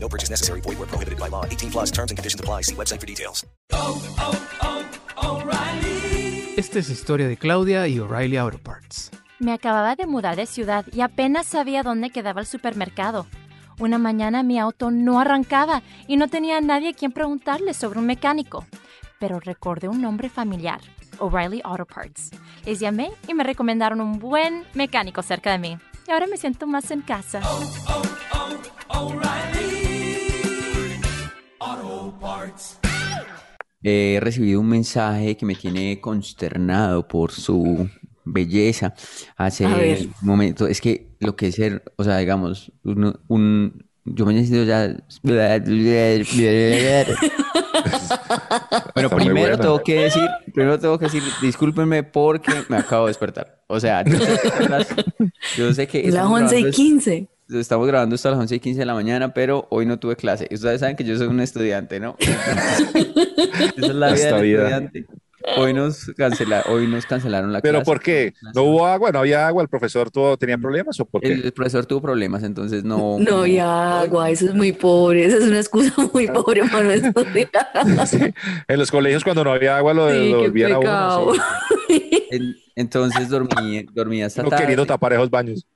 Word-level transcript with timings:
No 0.00 0.08
purchase 0.08 0.30
necessary. 0.30 0.60
Void 0.62 0.78
where 0.78 0.88
prohibited 0.88 1.18
by 1.18 1.28
law. 1.28 1.44
18 1.44 1.70
plus 1.70 1.90
terms 1.90 2.10
and 2.10 2.18
conditions 2.18 2.40
apply. 2.40 2.62
See 2.62 2.74
website 2.74 3.00
for 3.00 3.06
details. 3.06 3.46
Esta 6.56 6.80
es 6.80 6.90
historia 6.90 7.28
de 7.28 7.36
Claudia 7.36 7.86
y 7.86 8.00
O'Reilly 8.00 8.36
Auto 8.36 8.58
Parts. 8.58 9.10
Me 9.38 9.52
acababa 9.52 9.94
de 9.94 10.06
mudar 10.06 10.34
de 10.34 10.46
ciudad 10.46 10.84
y 10.92 11.02
apenas 11.02 11.46
sabía 11.46 11.84
dónde 11.84 12.10
quedaba 12.10 12.40
el 12.40 12.46
supermercado. 12.46 13.26
Una 13.78 13.98
mañana 13.98 14.42
mi 14.42 14.58
auto 14.58 14.90
no 14.90 15.20
arrancaba 15.20 15.82
y 16.08 16.16
no 16.16 16.26
tenía 16.26 16.56
a 16.56 16.60
nadie 16.60 16.88
a 16.88 16.92
quien 16.92 17.12
preguntarle 17.12 17.74
sobre 17.74 18.00
un 18.00 18.06
mecánico. 18.06 18.66
Pero 19.20 19.38
recordé 19.38 19.88
un 19.88 20.02
nombre 20.02 20.28
familiar, 20.28 20.80
O'Reilly 21.20 21.60
Auto 21.62 21.86
Parts. 21.86 22.30
Les 22.64 22.80
llamé 22.80 23.12
y 23.28 23.34
me 23.34 23.44
recomendaron 23.44 24.00
un 24.00 24.18
buen 24.18 24.64
mecánico 24.74 25.22
cerca 25.22 25.52
de 25.52 25.58
mí. 25.58 25.78
Y 26.08 26.10
ahora 26.10 26.26
me 26.26 26.36
siento 26.36 26.66
más 26.66 26.90
en 26.90 27.02
casa. 27.02 27.40
He 33.82 34.18
recibido 34.20 34.60
un 34.60 34.68
mensaje 34.68 35.36
que 35.36 35.46
me 35.46 35.54
tiene 35.54 36.00
consternado 36.00 37.06
por 37.06 37.30
su 37.32 37.88
belleza. 38.24 38.94
Hace 39.36 39.66
un 39.66 39.72
momento, 40.22 40.66
es 40.66 40.80
que 40.80 41.08
lo 41.20 41.36
que 41.36 41.48
es 41.48 41.54
ser, 41.54 41.82
o 41.96 42.04
sea, 42.04 42.18
digamos, 42.18 42.72
un, 42.84 43.18
un- 43.28 43.84
yo 44.04 44.24
me 44.26 44.34
necesito 44.34 44.64
ya. 44.64 44.96
Bueno, 48.94 49.08
Está 49.08 49.16
primero 49.16 49.58
tengo 49.58 49.82
que 49.82 49.94
decir, 50.00 50.22
primero 50.52 50.78
tengo 50.78 50.98
que 50.98 51.04
decir, 51.06 51.22
discúlpenme 51.40 52.02
porque 52.02 52.52
me 52.68 52.76
acabo 52.78 53.06
de 53.06 53.10
despertar. 53.10 53.62
O 53.68 53.78
sea, 53.78 54.02
yo 54.04 54.18
sé 54.18 54.38
que, 54.58 54.68
las- 54.68 54.88
yo 55.56 55.72
sé 55.74 55.86
que 55.86 55.98
Las 56.04 56.08
estamos 56.14 56.40
11 56.42 56.54
y 56.58 56.62
grabando 56.62 56.76
15. 56.76 57.28
Estamos 57.50 57.86
grabando 57.86 58.14
esto 58.14 58.28
a 58.28 58.32
las 58.32 58.40
11 58.40 58.56
y 58.56 58.60
15 58.60 58.80
de 58.80 58.86
la 58.86 58.94
mañana, 58.94 59.32
pero 59.32 59.66
hoy 59.70 59.86
no 59.86 59.98
tuve 59.98 60.16
clase. 60.16 60.48
Ustedes 60.50 60.80
saben 60.80 60.96
que 60.96 61.04
yo 61.04 61.16
soy 61.16 61.28
un 61.28 61.40
estudiante, 61.40 61.98
¿no? 61.98 62.16
Esa 62.18 63.76
es 63.76 63.94
la 63.94 64.08
vida 64.08 64.14
Esta 64.14 64.36
del 64.36 64.42
vida. 64.44 64.62
estudiante. 64.64 65.06
Hoy 65.56 65.72
nos, 65.72 66.04
cancela, 66.16 66.64
hoy 66.68 66.86
nos 66.88 67.06
cancelaron 67.06 67.52
la 67.52 67.60
¿Pero 67.62 67.78
clase. 67.78 67.84
por 67.86 68.00
qué? 68.02 68.34
¿No 68.54 68.64
hubo 68.64 68.86
agua? 68.86 69.12
¿No 69.12 69.20
había 69.20 69.46
agua? 69.48 69.62
¿El 69.62 69.68
profesor 69.68 70.10
tuvo, 70.10 70.36
tenía 70.36 70.58
problemas 70.58 70.98
o 71.00 71.06
por 71.06 71.22
qué? 71.22 71.32
El 71.32 71.52
profesor 71.52 71.86
tuvo 71.86 72.02
problemas, 72.02 72.42
entonces 72.42 72.84
no. 72.84 73.18
No 73.18 73.38
había 73.42 74.00
agua, 74.00 74.28
eso 74.30 74.46
es 74.46 74.54
muy 74.54 74.72
pobre, 74.72 75.24
esa 75.24 75.38
es 75.38 75.44
una 75.44 75.58
excusa 75.58 75.94
muy 76.12 76.26
pobre 76.26 76.62
para 76.70 76.84
no 76.84 76.90
estudiar. 76.90 77.48
Sí. 78.06 78.18
En 78.66 78.78
los 78.78 78.90
colegios 78.90 79.24
cuando 79.24 79.44
no 79.44 79.52
había 79.52 79.78
agua 79.78 79.94
lo, 79.94 80.10
Sí, 80.10 80.30
lo 80.32 80.40
volvían 80.40 80.72
a 80.72 80.78
uno. 80.78 80.80
pecado. 80.80 81.32
sí. 81.88 82.26
En- 82.30 82.56
entonces 82.76 83.28
dormí, 83.28 83.84
dormí 83.92 84.22
hasta 84.22 84.40
Uno 84.42 84.50
tarde. 84.50 84.62
queriendo 84.62 84.86
tapar 84.86 85.12
esos 85.12 85.28
baños. 85.30 85.66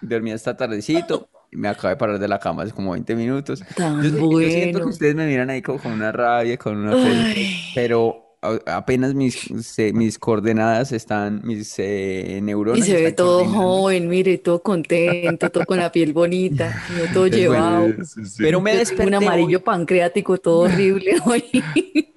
Dormí 0.00 0.32
hasta 0.32 0.56
tardecito. 0.56 1.28
y 1.50 1.56
Me 1.56 1.68
acabé 1.68 1.94
de 1.94 1.96
parar 1.98 2.18
de 2.18 2.28
la 2.28 2.38
cama 2.38 2.62
hace 2.64 2.72
como 2.72 2.92
20 2.92 3.14
minutos. 3.14 3.62
Tan 3.76 4.02
Yo, 4.02 4.10
yo 4.10 4.48
siento 4.48 4.78
bueno. 4.78 4.86
que 4.86 4.90
ustedes 4.90 5.14
me 5.14 5.26
miran 5.26 5.50
ahí 5.50 5.62
como 5.62 5.78
con 5.78 5.92
una 5.92 6.12
rabia, 6.12 6.56
con 6.56 6.76
una 6.76 6.92
fe, 6.92 7.46
pero 7.74 8.22
a- 8.42 8.76
apenas 8.76 9.14
mis, 9.14 9.34
se- 9.62 9.92
mis 9.92 10.18
coordenadas 10.18 10.92
están, 10.92 11.40
mis 11.44 11.74
eh, 11.78 12.38
neuronas 12.42 12.80
Y 12.86 12.90
se 12.90 13.02
ve 13.02 13.12
todo 13.12 13.44
joven, 13.46 14.08
mire, 14.08 14.38
todo 14.38 14.62
contento, 14.62 15.50
todo 15.50 15.64
con 15.64 15.78
la 15.78 15.90
piel 15.90 16.12
bonita, 16.12 16.82
todo 17.14 17.26
llevado. 17.28 17.86
Sí, 18.04 18.24
sí. 18.26 18.42
Pero 18.42 18.60
me 18.60 18.76
desperté 18.76 19.06
un 19.06 19.14
amarillo 19.24 19.58
hoy, 19.58 19.64
pancreático 19.64 20.36
todo 20.38 20.60
horrible 20.60 21.12
hoy. 21.24 21.44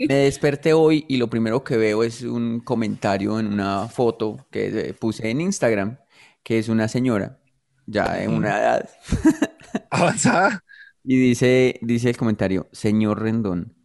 me 0.08 0.14
desperté 0.16 0.74
hoy 0.74 1.06
y 1.08 1.18
lo 1.18 1.30
primero 1.30 1.64
que 1.64 1.78
veo 1.78 2.04
es 2.04 2.22
un 2.24 2.60
comentario 2.60 3.40
en 3.40 3.48
una 3.54 3.88
foto 3.88 4.46
que 4.52 4.94
puse 5.00 5.30
en 5.30 5.42
Instagram, 5.42 5.98
que 6.44 6.60
es 6.60 6.70
una 6.70 6.88
señora 6.88 7.40
ya 7.86 8.14
de 8.14 8.28
una 8.28 8.60
edad. 8.60 8.90
Avanzada. 9.90 10.64
Y 11.04 11.18
dice, 11.20 11.80
dice 11.82 12.10
el 12.10 12.18
comentario, 12.18 12.68
señor 12.72 13.22
Rendón, 13.22 13.76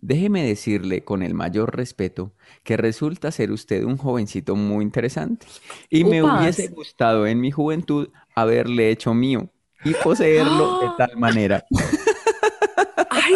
déjeme 0.00 0.44
decirle 0.44 1.04
con 1.04 1.22
el 1.22 1.34
mayor 1.34 1.76
respeto 1.76 2.34
que 2.64 2.76
resulta 2.76 3.30
ser 3.30 3.52
usted 3.52 3.84
un 3.84 3.96
jovencito 3.96 4.56
muy 4.56 4.84
interesante 4.84 5.46
y 5.88 6.04
me 6.04 6.22
Upas. 6.22 6.34
hubiese 6.40 6.68
gustado 6.68 7.26
en 7.26 7.40
mi 7.40 7.50
juventud 7.50 8.08
haberle 8.34 8.90
hecho 8.90 9.14
mío 9.14 9.50
y 9.84 9.94
poseerlo 9.94 10.74
de 10.80 10.90
tal 10.96 11.16
manera. 11.16 11.64
Ay, 13.24 13.34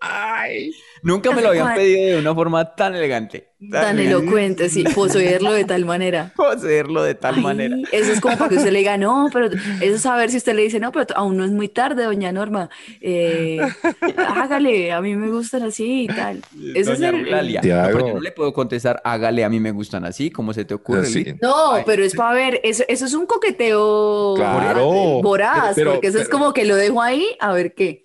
Ay. 0.00 0.70
Nunca 1.02 1.30
me 1.32 1.42
lo 1.42 1.48
habían 1.50 1.74
pedido 1.74 2.14
de 2.16 2.18
una 2.18 2.34
forma 2.34 2.74
tan 2.74 2.94
elegante. 2.94 3.48
tan 3.70 3.98
elocuente, 3.98 4.68
sí, 4.68 4.84
poseerlo 4.94 5.52
de 5.52 5.64
tal 5.64 5.84
manera. 5.84 6.32
Poseerlo 6.36 7.02
de 7.02 7.14
tal 7.14 7.36
Ay, 7.36 7.42
manera. 7.42 7.76
Eso 7.92 8.12
es 8.12 8.20
como 8.20 8.36
para 8.36 8.48
que 8.50 8.56
usted 8.56 8.70
le 8.72 8.78
diga, 8.80 8.96
no, 8.96 9.28
pero 9.32 9.46
eso 9.46 9.60
es 9.80 10.00
saber 10.02 10.30
si 10.30 10.36
usted 10.38 10.54
le 10.54 10.62
dice, 10.62 10.80
no, 10.80 10.90
pero 10.92 11.06
aún 11.16 11.36
no 11.36 11.44
es 11.44 11.50
muy 11.52 11.68
tarde, 11.68 12.04
doña 12.04 12.32
Norma. 12.32 12.68
eh, 13.00 13.58
hágale, 14.16 14.92
a 14.92 15.00
mí 15.00 15.14
me 15.16 15.28
gustan 15.30 15.62
así 15.64 16.02
y 16.04 16.06
tal. 16.08 16.40
Ese 16.74 16.92
es 16.92 17.00
el- 17.00 17.14
Eulalia. 17.26 17.60
No, 17.62 17.92
porque 17.92 18.12
no 18.14 18.20
le 18.20 18.32
puedo 18.32 18.52
contestar, 18.52 19.00
hágale, 19.04 19.44
a 19.44 19.48
mí 19.48 19.60
me 19.60 19.70
gustan 19.72 20.04
así, 20.04 20.30
como 20.30 20.52
se 20.52 20.64
te 20.64 20.74
ocurre, 20.74 21.06
Sí. 21.06 21.24
No, 21.40 21.72
Ay, 21.74 21.82
pero 21.86 22.04
es 22.04 22.14
para 22.14 22.34
ver, 22.34 22.60
eso, 22.64 22.84
eso 22.88 23.06
es 23.06 23.14
un 23.14 23.26
coqueteo 23.26 24.34
Claro. 24.36 25.20
voraz, 25.22 25.74
Pero- 25.74 25.92
porque 25.92 26.08
eso 26.08 26.18
es 26.18 26.24
pero- 26.28 26.38
como 26.38 26.52
que 26.52 26.64
lo 26.64 26.76
dejo 26.76 27.00
ahí, 27.02 27.24
a 27.40 27.52
ver 27.52 27.74
qué. 27.74 28.02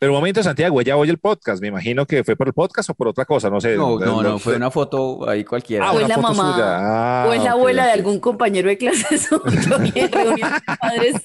Pero 0.00 0.12
un 0.12 0.18
momento, 0.18 0.42
Santiago, 0.42 0.80
ella 0.80 0.96
oye 0.96 1.10
el 1.10 1.18
podcast. 1.18 1.60
Me 1.60 1.68
imagino 1.68 2.06
que 2.06 2.24
fue 2.24 2.34
por 2.34 2.46
el 2.46 2.54
podcast 2.54 2.88
o 2.88 2.94
por 2.94 3.08
otra 3.08 3.26
cosa, 3.26 3.50
no 3.50 3.60
sé. 3.60 3.76
No, 3.76 3.98
no, 3.98 4.22
no, 4.22 4.38
fue 4.38 4.56
una 4.56 4.70
foto 4.70 5.28
ahí 5.28 5.44
cualquiera. 5.44 5.88
Ah, 5.88 5.92
o 5.92 6.00
es 6.00 6.08
la 6.08 6.16
mamá, 6.16 6.52
suya. 6.54 6.64
Ah, 6.78 7.26
o 7.28 7.34
es 7.34 7.44
la 7.44 7.50
abuela 7.50 7.84
de 7.84 7.92
algún 7.92 8.18
compañero 8.18 8.70
de 8.70 8.78
clase 8.78 9.18
suyo 9.18 9.44
y 9.94 9.98
en 9.98 10.10
reunión 10.10 10.50
de 10.52 10.76
padres. 10.80 11.16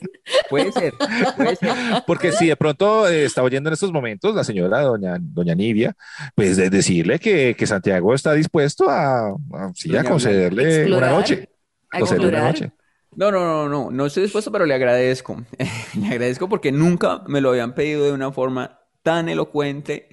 Puede 0.49 0.73
ser, 0.73 0.93
puede 1.37 1.55
ser. 1.55 1.73
Porque 2.05 2.33
si 2.33 2.47
de 2.47 2.57
pronto 2.57 3.07
eh, 3.07 3.23
está 3.23 3.43
oyendo 3.43 3.69
en 3.69 3.75
estos 3.75 3.93
momentos 3.93 4.35
la 4.35 4.43
señora 4.43 4.81
doña, 4.81 5.15
doña 5.21 5.55
Nivia, 5.55 5.95
pues 6.35 6.57
de 6.57 6.69
decirle 6.69 7.17
que, 7.17 7.55
que 7.57 7.65
Santiago 7.65 8.13
está 8.13 8.33
dispuesto 8.33 8.89
a, 8.89 9.29
a, 9.29 9.71
sí, 9.73 9.95
a 9.95 10.03
concederle 10.03 10.81
Explorar, 10.81 11.11
una 11.11 11.19
noche. 11.19 11.49
a 11.91 11.99
Concederle 11.99 12.27
una 12.27 12.47
noche. 12.47 12.71
No, 13.15 13.31
no, 13.31 13.39
no, 13.45 13.69
no, 13.69 13.91
no 13.91 14.05
estoy 14.05 14.23
dispuesto, 14.23 14.51
pero 14.51 14.65
le 14.65 14.73
agradezco. 14.73 15.41
Le 15.99 16.07
agradezco 16.07 16.49
porque 16.49 16.71
nunca 16.71 17.23
me 17.27 17.41
lo 17.41 17.49
habían 17.49 17.73
pedido 17.73 18.03
de 18.05 18.11
una 18.11 18.31
forma 18.31 18.79
tan 19.03 19.29
elocuente. 19.29 20.09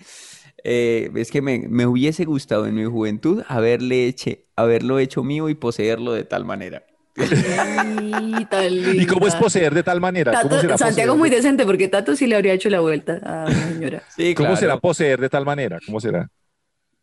Eh, 0.65 1.11
es 1.17 1.31
que 1.33 1.43
me, 1.43 1.67
me 1.69 1.87
hubiese 1.87 2.25
gustado 2.25 2.67
en 2.67 2.75
mi 2.77 2.85
juventud 2.85 3.43
haberle 3.49 4.07
eche, 4.07 4.47
haberlo 4.55 4.99
hecho 5.01 5.25
mío 5.25 5.49
y 5.49 5.55
poseerlo 5.55 6.13
de 6.13 6.23
tal 6.25 6.45
manera. 6.45 6.85
Ay, 7.17 8.47
tan 8.49 8.73
¿Y 8.73 9.07
cómo 9.07 9.27
es 9.27 9.35
poseer 9.35 9.75
de 9.75 9.83
tal 9.83 10.01
manera? 10.01 10.33
¿Cómo 10.33 10.51
Tato- 10.51 10.61
será 10.61 10.79
Santiago 10.79 11.13
poseer 11.13 11.19
muy 11.19 11.31
de- 11.31 11.37
decente 11.37 11.67
porque 11.67 11.89
Tato 11.89 12.15
sí 12.17 12.27
le 12.27 12.37
habría 12.37 12.53
hecho 12.53 12.71
la 12.71 12.81
vuelta 12.81 13.21
a 13.25 13.51
la 13.51 13.55
señora. 13.69 14.03
Sí, 14.17 14.35
¿Cómo 14.35 14.47
claro. 14.49 14.61
será 14.61 14.77
poseer 14.79 15.21
de 15.21 15.29
tal 15.29 15.45
manera? 15.45 15.79
¿Cómo 15.85 16.01
será? 16.01 16.31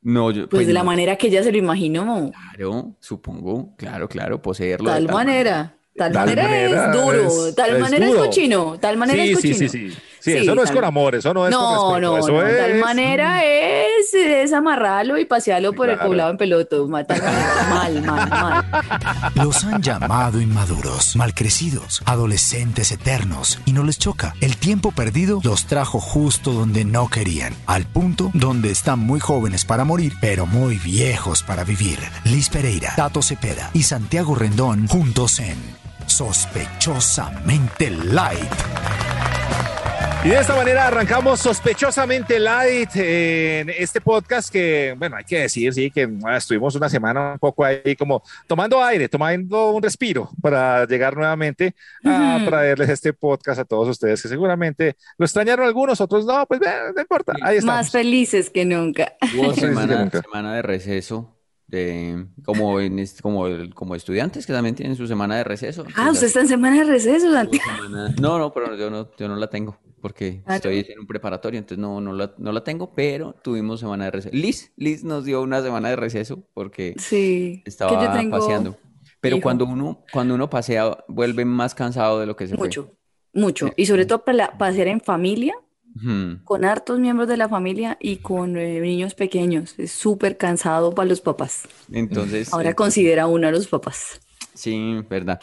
No, 0.02 0.32
yo, 0.32 0.48
Pues 0.48 0.66
de 0.66 0.72
la 0.74 0.84
manera 0.84 1.18
que 1.18 1.28
ella 1.28 1.44
se 1.44 1.52
lo 1.52 1.58
imaginó. 1.58 2.32
Claro, 2.32 2.96
supongo, 3.02 3.76
claro, 3.76 4.08
claro, 4.08 4.42
poseerlo 4.42 4.90
de 4.90 4.96
Tal 4.96 5.06
tal 5.08 5.14
manera. 5.16 5.76
Tal, 5.96 6.14
Tal 6.14 6.26
manera, 6.28 6.44
manera 6.44 6.86
es 6.94 7.02
duro. 7.02 7.48
es- 7.48 7.56
tal 7.56 7.74
es 7.76 7.80
manera 7.82 8.06
duro. 8.08 8.20
es 8.24 8.28
cochino. 8.30 8.78
Tal 8.80 8.98
manera 8.98 9.24
Sí, 9.24 9.30
es 9.32 9.36
cochino. 9.36 9.58
sí, 9.58 9.70
sí. 9.70 9.90
Sí, 9.92 9.98
Sí, 10.19 10.34
eso 10.34 10.53
no 10.56 10.62
es 10.63 10.68
tal- 10.69 10.75
con 10.75 10.85
amor, 10.85 11.16
eso 11.16 11.34
no 11.34 11.47
es 11.47 11.56
con 11.56 11.63
No, 11.63 11.69
respeto, 11.96 12.02
no, 12.12 12.18
eso 12.18 12.31
no. 12.31 12.40
Tal 12.40 12.72
es- 12.72 12.81
manera 12.84 13.44
es, 13.46 14.13
es 14.13 14.53
amarrarlo 14.53 15.17
y 15.17 15.26
pasearlo 15.26 15.73
por 15.73 15.90
el 15.90 15.97
poblado 15.97 16.32
en 16.32 16.38
peloto. 16.38 16.88
Tal. 17.08 17.22
Mal, 17.70 18.02
mal, 18.03 18.29
mal. 18.29 18.66
Los 19.35 19.64
han 19.64 19.82
llamado 19.82 20.41
inmaduros, 20.41 21.16
malcrecidos, 21.16 22.02
adolescentes 22.05 22.91
eternos 22.91 23.59
y 23.66 23.73
no 23.73 23.84
les 23.84 23.97
choca. 23.97 24.34
El 24.41 24.58
tiempo 24.58 24.91
perdido 24.91 25.40
los 25.44 25.66
trajo 25.67 25.99
justo 25.99 26.52
donde 26.52 26.84
no 26.85 27.08
querían, 27.09 27.53
al 27.66 27.85
punto 27.85 28.32
donde 28.34 28.72
están 28.72 28.99
muy 28.99 29.20
jóvenes 29.20 29.66
para 29.66 29.84
morir, 29.85 30.14
pero 30.20 30.46
muy 30.46 30.78
viejos 30.78 31.44
para 31.44 31.64
vivir. 31.64 31.99
Liz 32.26 32.49
Pereira, 32.49 32.94
Tato 32.96 33.22
Cepeda 33.22 33.70
y 33.73 33.84
Santiago 33.84 34.35
Rendón 34.35 34.88
juntos 34.88 35.40
en 35.40 35.58
Sospechosamente 36.08 37.91
Light. 37.91 38.49
Y 40.22 40.28
de 40.28 40.38
esta 40.38 40.54
manera 40.54 40.86
arrancamos 40.88 41.40
sospechosamente 41.40 42.40
light 42.42 42.90
en 42.96 43.70
este 43.70 44.02
podcast 44.02 44.52
que, 44.52 44.94
bueno, 44.98 45.16
hay 45.16 45.24
que 45.24 45.40
decir, 45.40 45.74
sí, 45.74 45.90
que 45.90 46.10
ah, 46.26 46.36
estuvimos 46.36 46.76
una 46.76 46.90
semana 46.90 47.32
un 47.34 47.40
poco 47.40 47.64
ahí 47.64 47.96
como 47.98 48.22
tomando 48.46 48.84
aire, 48.84 49.08
tomando 49.08 49.72
un 49.72 49.82
respiro 49.82 50.30
para 50.42 50.86
llegar 50.86 51.16
nuevamente 51.16 51.74
a 52.04 52.42
traerles 52.46 52.90
este 52.90 53.14
podcast 53.14 53.62
a 53.62 53.66
todos 53.66 53.88
ustedes 53.88 54.22
que 54.22 54.28
seguramente 54.28 54.98
lo 55.18 55.26
extrañaron 55.26 55.66
algunos, 55.66 56.02
otros 56.02 56.26
no, 56.26 56.46
pues 56.46 56.60
eh, 56.64 56.92
no 56.94 57.00
importa, 57.02 57.34
ahí 57.42 57.58
estamos. 57.58 57.80
Más 57.80 57.92
felices 57.92 58.50
que 58.50 58.66
nunca. 58.66 59.14
Hubo 59.38 59.54
semana, 59.54 60.04
nunca. 60.04 60.22
semana 60.22 60.54
de 60.56 60.62
receso, 60.64 61.34
de, 61.66 62.26
como, 62.44 62.82
en, 62.82 63.02
como, 63.22 63.46
como 63.74 63.96
estudiantes 63.96 64.46
que 64.46 64.52
también 64.52 64.76
tienen 64.76 64.98
su 64.98 65.08
semana 65.08 65.38
de 65.38 65.46
receso. 65.46 65.84
Ah, 65.88 66.02
Entonces, 66.10 66.12
usted 66.16 66.28
está 66.28 66.40
en 66.42 66.48
semana 66.50 66.78
de 66.80 66.92
receso, 66.92 67.32
Santi. 67.32 67.58
hubo 67.66 67.84
semana- 67.88 68.16
No, 68.20 68.38
no, 68.38 68.52
pero 68.54 68.76
yo 68.76 68.90
no, 68.90 69.08
yo 69.18 69.30
no 69.30 69.38
la 69.38 69.50
tengo 69.50 69.78
porque 69.99 70.43
Ah, 70.46 70.55
estoy 70.55 70.85
en 70.90 70.99
un 70.99 71.07
preparatorio, 71.07 71.57
entonces 71.59 71.79
no, 71.81 72.01
no 72.01 72.13
la, 72.13 72.34
no 72.37 72.51
la 72.51 72.63
tengo, 72.63 72.93
pero 72.96 73.34
tuvimos 73.43 73.79
semana 73.79 74.05
de 74.05 74.11
receso. 74.11 74.35
Liz, 74.35 74.72
Liz 74.75 75.03
nos 75.03 75.25
dio 75.25 75.41
una 75.41 75.61
semana 75.61 75.90
de 75.90 75.96
receso 75.96 76.43
porque 76.53 76.96
Sí, 76.97 77.61
que 77.63 77.69
estaba 77.69 77.91
yo 77.91 78.11
tengo 78.11 78.31
paseando. 78.37 78.78
Pero 79.22 79.37
hijo. 79.37 79.43
cuando 79.43 79.66
uno, 79.66 80.03
cuando 80.13 80.35
uno 80.35 80.49
pasea, 80.49 81.03
vuelve 81.07 81.43
más 81.46 81.75
cansado 81.75 82.19
de 82.19 82.25
lo 82.25 82.35
que 82.35 82.47
se 82.47 82.55
fue. 82.55 82.67
mucho, 82.67 82.91
mucho. 83.34 83.69
Y 83.75 83.85
sobre 83.85 84.05
todo 84.05 84.23
para 84.23 84.57
pasear 84.57 84.87
en 84.87 85.01
familia, 85.01 85.53
con 86.46 86.63
hartos 86.63 86.99
miembros 86.99 87.28
de 87.28 87.35
la 87.35 87.49
familia 87.49 87.97
y 87.99 88.17
con 88.17 88.55
eh, 88.57 88.79
niños 88.79 89.16
pequeños. 89.16 89.75
Es 89.78 89.91
súper 89.91 90.37
cansado 90.37 90.96
para 90.96 91.09
los 91.09 91.19
papás. 91.19 91.67
Entonces, 91.91 92.53
Ahora 92.53 92.69
eh, 92.69 92.75
considera 92.75 93.28
uno 93.28 93.47
a 93.47 93.51
los 93.51 93.67
papás. 93.67 94.22
Sí, 94.53 95.01
verdad. 95.09 95.40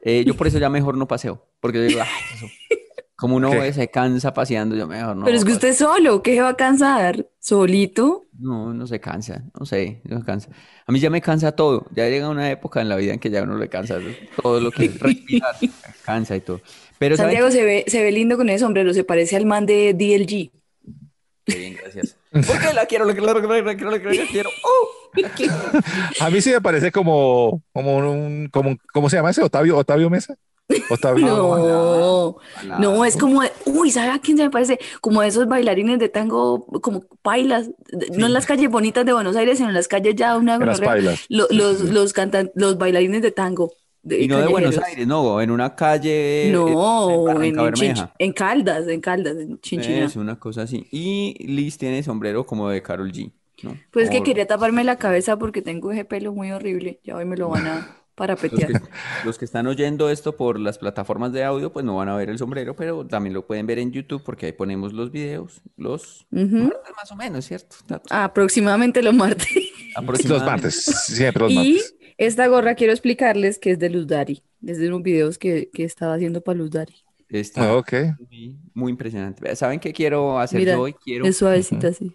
Eh, 0.00 0.24
yo 0.26 0.34
por 0.34 0.46
eso 0.46 0.58
ya 0.58 0.70
mejor 0.70 0.96
no 0.96 1.06
paseo, 1.08 1.46
porque 1.60 1.78
yo 1.78 1.84
digo, 1.84 2.00
"Ay, 2.02 2.08
eso". 2.34 2.46
Como 3.18 3.34
uno 3.34 3.50
¿Qué? 3.50 3.72
se 3.72 3.90
cansa 3.90 4.32
paseando, 4.32 4.76
yo 4.76 4.86
mejor 4.86 5.16
no. 5.16 5.24
Pero 5.24 5.36
es 5.36 5.44
que 5.44 5.50
usted 5.50 5.74
solo, 5.74 6.22
¿qué 6.22 6.36
se 6.36 6.40
va 6.40 6.50
a 6.50 6.56
cansar? 6.56 7.26
¿Solito? 7.40 8.26
No, 8.38 8.72
no 8.72 8.86
se 8.86 9.00
cansa, 9.00 9.42
no 9.58 9.66
sé, 9.66 10.02
no 10.04 10.20
se 10.20 10.24
cansa. 10.24 10.50
A 10.86 10.92
mí 10.92 11.00
ya 11.00 11.10
me 11.10 11.20
cansa 11.20 11.50
todo, 11.50 11.86
ya 11.96 12.08
llega 12.08 12.28
una 12.28 12.48
época 12.48 12.80
en 12.80 12.88
la 12.88 12.94
vida 12.94 13.12
en 13.12 13.18
que 13.18 13.28
ya 13.28 13.42
uno 13.42 13.58
le 13.58 13.68
cansa 13.68 13.98
todo 14.40 14.60
lo 14.60 14.70
que 14.70 14.84
es 14.84 14.98
respirar, 15.00 15.56
cansa 16.04 16.36
y 16.36 16.40
todo. 16.42 16.60
Pero 16.98 17.16
¿saben 17.16 17.32
Santiago 17.32 17.50
se 17.50 17.64
ve, 17.64 17.84
se 17.88 18.04
ve 18.04 18.12
lindo 18.12 18.36
con 18.36 18.48
ese 18.50 18.60
sombrero, 18.60 18.94
se 18.94 19.02
parece 19.02 19.34
al 19.34 19.46
man 19.46 19.66
de 19.66 19.94
DLG. 19.94 20.52
qué? 21.44 21.58
Bien, 21.58 21.74
gracias. 21.74 22.16
Porque 22.30 22.72
la 22.72 22.86
quiero, 22.86 23.04
la 23.04 23.14
quiero, 23.14 23.26
la 23.34 23.40
quiero, 23.40 23.64
la 23.64 23.74
quiero, 23.74 23.90
la 23.90 23.98
quiero, 23.98 24.14
la 24.24 24.30
quiero. 24.30 24.50
¡Oh! 24.62 24.88
La 25.14 25.28
quiero. 25.30 25.54
A 26.20 26.30
mí 26.30 26.40
sí 26.40 26.50
me 26.50 26.60
parece 26.60 26.92
como, 26.92 27.64
como 27.72 27.96
un, 27.96 28.48
como, 28.52 28.70
un- 28.70 28.80
¿cómo 28.92 29.10
se 29.10 29.16
llama 29.16 29.30
ese? 29.30 29.42
Octavio, 29.42 29.76
Octavio 29.76 30.08
Mesa. 30.08 30.36
No, 31.16 32.36
no, 32.78 33.04
es 33.04 33.16
como, 33.16 33.42
de- 33.42 33.52
uy, 33.66 33.90
¿sabe 33.90 34.10
a 34.10 34.18
quién 34.18 34.36
se 34.36 34.44
me 34.44 34.50
parece? 34.50 34.78
Como 35.00 35.22
esos 35.22 35.46
bailarines 35.48 35.98
de 35.98 36.08
tango, 36.08 36.66
como 36.82 37.04
bailas, 37.24 37.70
no 38.16 38.26
en 38.26 38.32
las 38.32 38.46
calles 38.46 38.70
bonitas 38.70 39.04
de 39.06 39.12
Buenos 39.12 39.36
Aires, 39.36 39.58
sino 39.58 39.68
en 39.70 39.74
las 39.74 39.88
calles 39.88 40.14
ya 40.16 40.36
una 40.36 40.54
En 40.54 40.60
las 40.66 40.80
gonorrea. 40.80 40.88
pailas. 40.88 41.26
Lo- 41.28 41.46
los, 41.50 41.80
los 41.82 42.12
cantan, 42.12 42.50
los 42.54 42.78
bailarines 42.78 43.22
de 43.22 43.30
tango, 43.30 43.72
de 44.02 44.22
Y 44.22 44.28
no 44.28 44.38
de 44.38 44.46
Buenos 44.46 44.70
callejeros. 44.74 44.88
Aires, 44.88 45.06
no, 45.06 45.40
en 45.40 45.50
una 45.50 45.74
calle. 45.74 46.48
eh, 46.48 46.52
No, 46.52 47.08
en 47.10 47.14
en, 47.18 47.24
Barranca 47.24 47.46
en, 47.46 47.54
Chinch- 47.54 47.70
Bermeja. 47.80 48.14
en 48.18 48.32
Caldas, 48.32 48.88
en 48.88 49.00
Caldas, 49.00 49.36
en 49.38 49.60
Chinchina. 49.60 50.04
Es 50.04 50.16
una 50.16 50.38
cosa 50.38 50.62
así. 50.62 50.86
Y 50.90 51.34
Liz 51.46 51.78
tiene 51.78 52.02
sombrero 52.02 52.44
como 52.46 52.68
de 52.68 52.82
Carol 52.82 53.10
G, 53.12 53.32
¿no? 53.62 53.76
Pues 53.90 54.06
es 54.06 54.10
que 54.10 54.22
quería 54.22 54.46
taparme 54.46 54.84
la 54.84 54.96
cabeza 54.96 55.36
porque 55.38 55.62
tengo 55.62 55.92
ese 55.92 56.04
pelo 56.04 56.32
muy 56.32 56.50
horrible. 56.52 57.00
Ya 57.04 57.16
hoy 57.16 57.24
me 57.24 57.36
lo 57.36 57.48
van 57.48 57.66
a 57.66 57.96
Los 58.50 58.64
que, 58.64 58.74
parapetear. 58.74 58.82
los 59.24 59.38
que 59.38 59.44
están 59.44 59.66
oyendo 59.66 60.10
esto 60.10 60.36
por 60.36 60.58
las 60.58 60.78
plataformas 60.78 61.32
de 61.32 61.44
audio, 61.44 61.72
pues 61.72 61.84
no 61.84 61.96
van 61.96 62.08
a 62.08 62.16
ver 62.16 62.30
el 62.30 62.38
sombrero, 62.38 62.74
pero 62.76 63.06
también 63.06 63.34
lo 63.34 63.46
pueden 63.46 63.66
ver 63.66 63.78
en 63.78 63.92
YouTube 63.92 64.22
porque 64.24 64.46
ahí 64.46 64.52
ponemos 64.52 64.92
los 64.92 65.10
videos, 65.10 65.62
los 65.76 66.26
martes 66.30 66.94
más 66.96 67.12
o 67.12 67.16
menos, 67.16 67.44
¿cierto? 67.46 67.76
Aproximadamente 68.10 69.02
los 69.02 69.14
martes. 69.14 69.48
Los 69.88 70.04
Aproximadamente. 70.04 70.44
martes, 70.44 70.84
siempre 70.84 71.42
los 71.42 71.52
Y 71.52 71.54
martes. 71.56 71.94
esta 72.18 72.46
gorra 72.46 72.74
quiero 72.76 72.92
explicarles 72.92 73.58
que 73.58 73.72
es 73.72 73.78
de 73.80 73.90
Luz 73.90 74.06
Dari, 74.06 74.44
desde 74.60 74.88
unos 74.88 75.02
videos 75.02 75.38
que, 75.38 75.70
que 75.72 75.82
estaba 75.84 76.14
haciendo 76.14 76.40
para 76.42 76.58
Luz 76.58 76.70
Dari. 76.70 76.94
Está 77.28 77.70
Ah, 77.70 77.76
Ok. 77.76 77.92
muy, 78.30 78.58
muy 78.74 78.90
impresionante. 78.92 79.56
¿Saben 79.56 79.80
qué 79.80 79.92
quiero 79.92 80.38
hacer 80.38 80.60
Mira, 80.60 80.74
yo 80.74 80.82
hoy? 80.82 80.94
Quiero, 80.94 81.24
es 81.26 81.36
suavecita 81.38 81.88
así. 81.88 82.12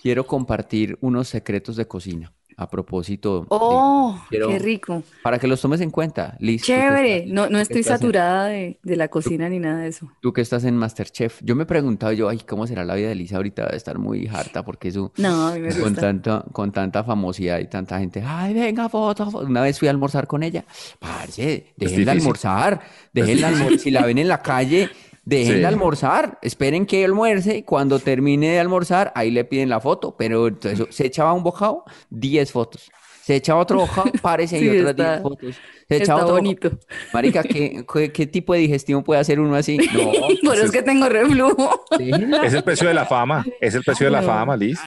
quiero 0.00 0.26
compartir 0.26 0.96
unos 1.00 1.28
secretos 1.28 1.76
de 1.76 1.86
cocina 1.86 2.32
a 2.58 2.68
propósito 2.68 3.40
de- 3.42 3.46
¡Oh! 3.50 4.20
quiero- 4.28 4.48
¡Qué 4.48 4.58
rico! 4.58 5.02
para 5.22 5.38
que 5.38 5.46
los 5.46 5.60
tomes 5.60 5.80
en 5.80 5.90
cuenta, 5.90 6.36
Liz. 6.40 6.62
tú 6.62 6.66
que 6.66 6.72
Chévere. 6.74 7.16
estás- 7.18 7.32
No, 7.32 7.42
no 7.42 7.48
tú 7.48 7.54
que 7.54 7.62
estoy 7.62 7.80
estás 7.80 7.94
en- 7.94 7.98
saturada 8.00 8.44
de, 8.46 8.78
de 8.82 8.96
la 8.96 9.08
cocina 9.08 9.48
ni 9.48 9.58
nada 9.60 9.78
de 9.82 9.88
eso. 9.88 10.10
Tú 10.20 10.32
que 10.32 10.40
estás 10.40 10.64
en 10.64 10.76
Masterchef, 10.76 11.40
yo 11.42 11.54
me 11.54 11.62
he 11.62 11.66
preguntado 11.66 12.12
yo, 12.12 12.28
ay, 12.28 12.40
¿cómo 12.46 12.66
será 12.66 12.84
la 12.84 12.94
vida 12.96 13.08
de 13.08 13.14
Lisa 13.14 13.36
ahorita? 13.36 13.62
Debe 13.64 13.76
estar 13.76 13.98
muy 13.98 14.26
harta 14.26 14.64
porque 14.64 14.88
eso, 14.88 15.12
No, 15.16 15.46
a 15.48 15.54
mí 15.54 15.60
me 15.60 15.68
con 15.70 15.80
gusta. 15.82 16.00
tanta, 16.00 16.44
con 16.52 16.72
tanta 16.72 17.04
famosidad 17.04 17.60
y 17.60 17.66
tanta 17.68 17.98
gente, 18.00 18.22
ay, 18.26 18.52
venga, 18.54 18.88
foto, 18.88 19.30
foto". 19.30 19.46
Una 19.46 19.62
vez 19.62 19.78
fui 19.78 19.86
a 19.88 19.92
almorzar 19.92 20.26
con 20.26 20.42
ella, 20.42 20.64
parce, 20.98 21.72
déjenla 21.76 21.76
difícil. 21.76 22.08
almorzar, 22.08 22.80
déjenla 23.12 23.48
almorzar, 23.48 23.78
si 23.78 23.90
la 23.90 24.04
ven 24.04 24.18
en 24.18 24.28
la 24.28 24.42
calle, 24.42 24.90
déjenla 25.28 25.68
Sí. 25.68 25.74
almorzar, 25.74 26.38
esperen 26.42 26.86
que 26.86 27.04
almuerce 27.04 27.58
y 27.58 27.62
cuando 27.62 27.98
termine 27.98 28.48
de 28.50 28.60
almorzar, 28.60 29.12
ahí 29.14 29.30
le 29.30 29.44
piden 29.44 29.68
la 29.68 29.80
foto, 29.80 30.16
pero 30.16 30.46
entonces, 30.48 30.86
se 30.90 31.06
echaba 31.06 31.32
un 31.34 31.42
bocado, 31.42 31.84
10 32.10 32.50
fotos. 32.52 32.90
Se 33.24 33.36
echaba 33.36 33.60
otro 33.60 33.80
bocado, 33.80 34.10
párese 34.22 34.56
y 34.58 34.60
Sí, 34.62 34.68
otras 34.78 34.90
está- 34.92 35.10
10 35.16 35.22
fotos. 35.22 35.56
Se 35.88 35.96
echaba 35.96 36.00
Está 36.00 36.14
otro 36.14 36.26
bocado. 36.26 36.36
bonito. 36.38 36.70
Marica, 37.12 37.42
¿qué, 37.42 37.84
qué, 37.92 38.10
qué 38.12 38.26
tipo 38.26 38.52
de 38.54 38.60
digestión 38.60 39.02
puede 39.04 39.20
hacer 39.20 39.38
uno 39.40 39.54
así? 39.54 39.76
No, 39.78 40.12
Por 40.44 40.54
eso 40.56 40.64
es 40.64 40.70
que 40.70 40.82
tengo 40.82 41.08
reflujo. 41.08 41.84
déjenla. 41.98 42.44
Es 42.46 42.54
el 42.54 42.62
precio 42.62 42.88
de 42.88 42.94
la 42.94 43.04
fama. 43.04 43.44
Es 43.60 43.74
el 43.74 43.82
precio 43.82 44.06
de 44.06 44.10
la 44.12 44.20
No. 44.22 44.26
fama, 44.28 44.56
Liz. 44.56 44.78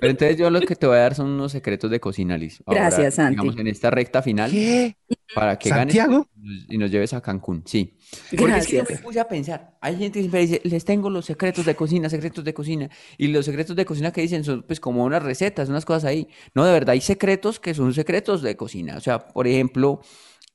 Pero 0.00 0.10
entonces 0.10 0.36
yo 0.36 0.50
lo 0.50 0.60
que 0.60 0.74
te 0.74 0.86
voy 0.88 0.96
a 0.96 1.00
dar 1.00 1.14
son 1.14 1.28
unos 1.30 1.52
secretos 1.52 1.88
de 1.88 2.00
cocina, 2.00 2.36
Liz. 2.36 2.60
Ahora, 2.66 2.80
Gracias, 2.82 3.14
Santi. 3.14 3.32
Digamos, 3.36 3.56
en 3.58 3.66
esta 3.68 3.90
recta 3.90 4.22
final, 4.22 4.50
¿Qué? 4.50 4.96
para 5.32 5.56
que 5.58 5.68
ganes 5.70 5.94
¿Santiago? 5.94 6.26
nos- 6.36 6.66
y 6.68 6.78
nos 6.78 6.90
lleves 6.90 7.12
a 7.14 7.20
Cancún, 7.20 7.62
sí. 7.66 7.96
Porque 8.36 8.58
es 8.58 8.66
que 8.66 8.76
yo 8.76 8.84
me 8.88 8.96
puse 8.96 9.20
a 9.20 9.28
pensar, 9.28 9.76
hay 9.80 9.96
gente 9.96 10.18
que 10.18 10.20
siempre 10.20 10.40
dice, 10.40 10.60
les 10.64 10.84
tengo 10.84 11.08
los 11.10 11.24
secretos 11.24 11.64
de 11.64 11.74
cocina, 11.74 12.08
secretos 12.10 12.44
de 12.44 12.52
cocina, 12.54 12.90
y 13.16 13.28
los 13.28 13.44
secretos 13.46 13.74
de 13.76 13.84
cocina 13.84 14.12
que 14.12 14.20
dicen 14.20 14.44
son 14.44 14.62
pues 14.62 14.80
como 14.80 15.04
unas 15.04 15.22
recetas, 15.22 15.68
unas 15.68 15.84
cosas 15.84 16.04
ahí. 16.04 16.28
No, 16.54 16.64
de 16.64 16.72
verdad, 16.72 16.90
hay 16.92 17.00
secretos 17.00 17.58
que 17.58 17.74
son 17.74 17.92
secretos 17.94 18.42
de 18.42 18.56
cocina. 18.56 18.96
O 18.96 19.00
sea, 19.00 19.28
por 19.28 19.46
ejemplo, 19.46 20.00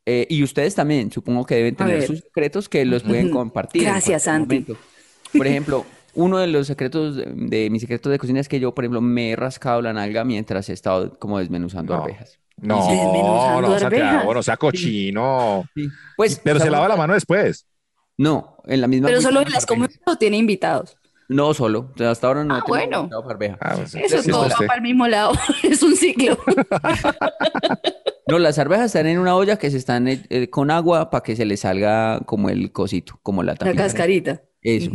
eh, 0.05 0.27
y 0.29 0.43
ustedes 0.43 0.75
también, 0.75 1.11
supongo 1.11 1.45
que 1.45 1.55
deben 1.55 1.75
tener 1.75 2.05
sus 2.05 2.19
secretos 2.19 2.69
que 2.69 2.85
los 2.85 3.03
pueden 3.03 3.29
compartir 3.31 3.83
Gracias, 3.83 4.23
Santi. 4.23 4.59
momento. 4.59 4.77
Por 5.35 5.47
ejemplo, 5.47 5.85
uno 6.13 6.37
de 6.37 6.47
los 6.47 6.67
secretos 6.67 7.15
de, 7.15 7.25
de 7.25 7.69
mis 7.69 7.81
secretos 7.81 8.11
de 8.11 8.17
cocina 8.17 8.39
es 8.39 8.47
que 8.47 8.59
yo, 8.59 8.73
por 8.73 8.83
ejemplo, 8.85 9.01
me 9.01 9.31
he 9.31 9.35
rascado 9.35 9.81
la 9.81 9.93
nalga 9.93 10.23
mientras 10.23 10.69
he 10.69 10.73
estado 10.73 11.17
como 11.19 11.39
desmenuzando 11.39 11.95
No. 11.95 12.03
arvejas. 12.03 12.39
No, 12.59 13.61
no, 13.61 13.79
Santiago, 13.79 14.07
arvejas. 14.07 14.33
no 14.35 14.43
sea 14.43 14.57
cochino. 14.57 15.63
Sí. 15.75 15.87
Pues, 16.15 16.41
Pero 16.43 16.59
se 16.59 16.69
lava 16.69 16.87
la 16.87 16.95
mano 16.95 17.13
después. 17.13 17.67
No, 18.17 18.57
en 18.65 18.81
la 18.81 18.87
misma 18.87 19.07
Pero 19.07 19.21
solo 19.21 19.39
en 19.41 19.45
las 19.45 19.53
las 19.53 19.65
comidas 19.67 19.91
arvejas. 19.91 20.13
o 20.15 20.17
tiene 20.17 20.37
invitados. 20.37 20.97
No 21.29 21.53
solo, 21.53 21.91
o 21.93 21.97
sea, 21.97 22.09
hasta 22.11 22.27
ahora 22.27 22.43
no 22.45 22.55
Ah, 22.55 22.63
tengo 22.65 22.67
bueno. 22.69 23.09
arveja. 23.29 23.57
Ah, 23.61 23.73
pues, 23.75 23.93
Eso 23.95 24.21
sí, 24.23 24.31
todo 24.31 24.43
va 24.49 24.55
para 24.65 24.75
el 24.75 24.81
mismo 24.81 25.07
lado. 25.07 25.33
Es 25.63 25.83
un 25.83 25.95
ciclo. 25.95 26.37
No, 28.29 28.39
las 28.39 28.59
arvejas 28.59 28.87
están 28.87 29.07
en 29.07 29.19
una 29.19 29.35
olla 29.37 29.55
que 29.57 29.71
se 29.71 29.77
están 29.77 30.05
eh, 30.09 30.49
con 30.49 30.69
agua 30.69 31.09
para 31.09 31.23
que 31.23 31.37
se 31.37 31.45
le 31.45 31.55
salga 31.55 32.19
como 32.25 32.49
el 32.49 32.73
cosito, 32.73 33.17
como 33.23 33.41
la 33.41 33.53
La 33.53 33.57
tapita. 33.57 33.83
cascarita. 33.83 34.41
Eso. 34.61 34.91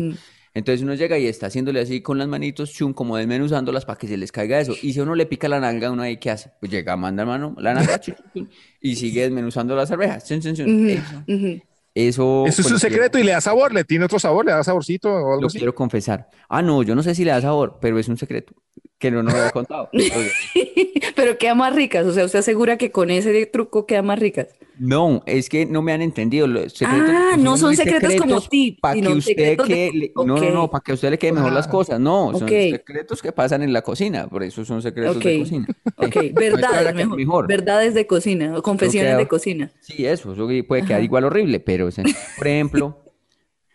Entonces 0.55 0.83
uno 0.83 0.95
llega 0.95 1.19
y 1.19 1.27
está 1.27 1.47
haciéndole 1.47 1.81
así 1.81 2.03
con 2.03 2.19
las 2.19 2.29
manitos, 2.29 2.73
chum, 2.73 2.93
como 2.93 3.17
desmenuzándolas 3.17 3.85
para 3.87 3.99
que 3.99 4.07
se 4.07 4.17
les 4.17 4.31
caiga 4.33 4.61
eso. 4.61 4.75
Y 4.83 4.93
si 4.93 5.01
uno 5.01 5.15
le 5.15 5.27
pica 5.27 5.49
la 5.49 5.61
nalga, 5.61 5.91
uno 5.91 6.03
ahí, 6.03 6.19
¿qué 6.19 6.31
hace? 6.31 6.51
Pues 6.61 6.71
llega, 6.71 6.97
manda 6.97 7.25
mano, 7.25 7.55
la 7.59 7.73
nalga, 7.75 7.99
chum, 8.01 8.15
chum, 8.17 8.31
chum, 8.35 8.49
y 8.81 8.97
sigue 8.97 9.23
desmenuzando 9.23 9.75
las 9.75 9.91
arvejas. 9.91 10.29
Chum, 10.29 10.41
chum, 10.41 10.55
chum. 10.55 10.67
Ujú, 10.67 10.89
Eso, 10.91 11.25
ujú. 11.27 11.63
eso, 11.95 12.45
Eso 12.47 12.47
es 12.49 12.57
pues, 12.57 12.59
un 12.59 12.65
quiero- 12.65 12.79
secreto 12.79 13.19
y 13.19 13.23
le 13.25 13.33
da 13.33 13.41
sabor, 13.41 13.73
le 13.73 13.85
tiene 13.85 14.05
otro 14.05 14.19
sabor, 14.19 14.45
le 14.45 14.53
da 14.53 14.63
saborcito 14.63 15.09
o 15.11 15.17
algo 15.33 15.41
Lo 15.43 15.47
así. 15.47 15.59
quiero 15.59 15.75
confesar. 15.75 16.29
Ah, 16.49 16.63
no, 16.63 16.83
yo 16.83 16.95
no 16.95 17.03
sé 17.03 17.15
si 17.15 17.25
le 17.25 17.31
da 17.31 17.41
sabor, 17.41 17.79
pero 17.81 17.99
es 17.99 18.09
un 18.09 18.17
secreto 18.19 18.53
que 19.03 19.11
no 19.11 19.23
nos 19.25 19.35
lo 19.35 19.47
he 19.47 19.51
contado. 19.51 19.91
Pero 21.17 21.37
queda 21.37 21.57
más 21.57 21.75
ricas. 21.75 22.07
O 22.07 22.13
sea, 22.13 22.25
usted 22.25 22.39
asegura 22.39 22.79
que 22.79 22.93
con 22.93 23.11
ese 23.11 23.45
truco 23.47 23.85
queda 23.85 24.01
más 24.01 24.21
ricas. 24.21 24.47
No, 24.79 25.25
es 25.27 25.49
que 25.49 25.67
no 25.67 25.83
me 25.83 25.93
han 25.93 26.03
entendido. 26.03 26.47
Los 26.47 26.73
secretos 26.73 27.09
de 27.09 27.15
Ah, 27.17 27.37
no 27.37 27.57
son 27.57 27.75
secretos 27.75 28.15
como 28.15 28.41
tip, 28.41 28.81
para 28.81 28.99
que 29.01 29.09
usted 29.09 29.57
de- 29.59 29.65
que 29.65 30.13
no, 30.25 30.39
no, 30.39 30.71
para 30.71 30.83
que 30.83 30.93
usted 30.93 31.11
le 31.11 31.19
quede 31.19 31.33
mejor 31.33 31.53
las 31.53 31.67
cosas. 31.67 31.99
No, 31.99 32.33
son 32.39 32.49
secretos 32.49 33.21
que 33.21 33.33
pasan 33.33 33.63
en 33.63 33.73
la 33.73 33.83
cocina, 33.83 34.29
por 34.29 34.45
eso 34.45 34.65
son 34.65 34.81
secretos 34.81 35.19
de 35.19 35.41
cocina. 35.41 35.67
Ok, 35.97 36.17
verdades 36.33 36.95
mejor. 36.95 37.17
mejor. 37.17 37.49
Verdades 37.49 37.95
de 37.95 38.07
cocina 38.07 38.57
o 38.57 38.63
confesiones 38.63 39.17
de 39.17 39.27
cocina. 39.27 39.73
Sí, 39.81 40.07
eso, 40.07 40.33
eso 40.33 40.49
puede 40.67 40.85
quedar 40.85 41.03
igual 41.03 41.25
horrible, 41.25 41.59
pero, 41.59 41.87
o 41.87 41.91
sea, 41.91 42.05
por 42.39 42.47
ejemplo, 42.47 43.03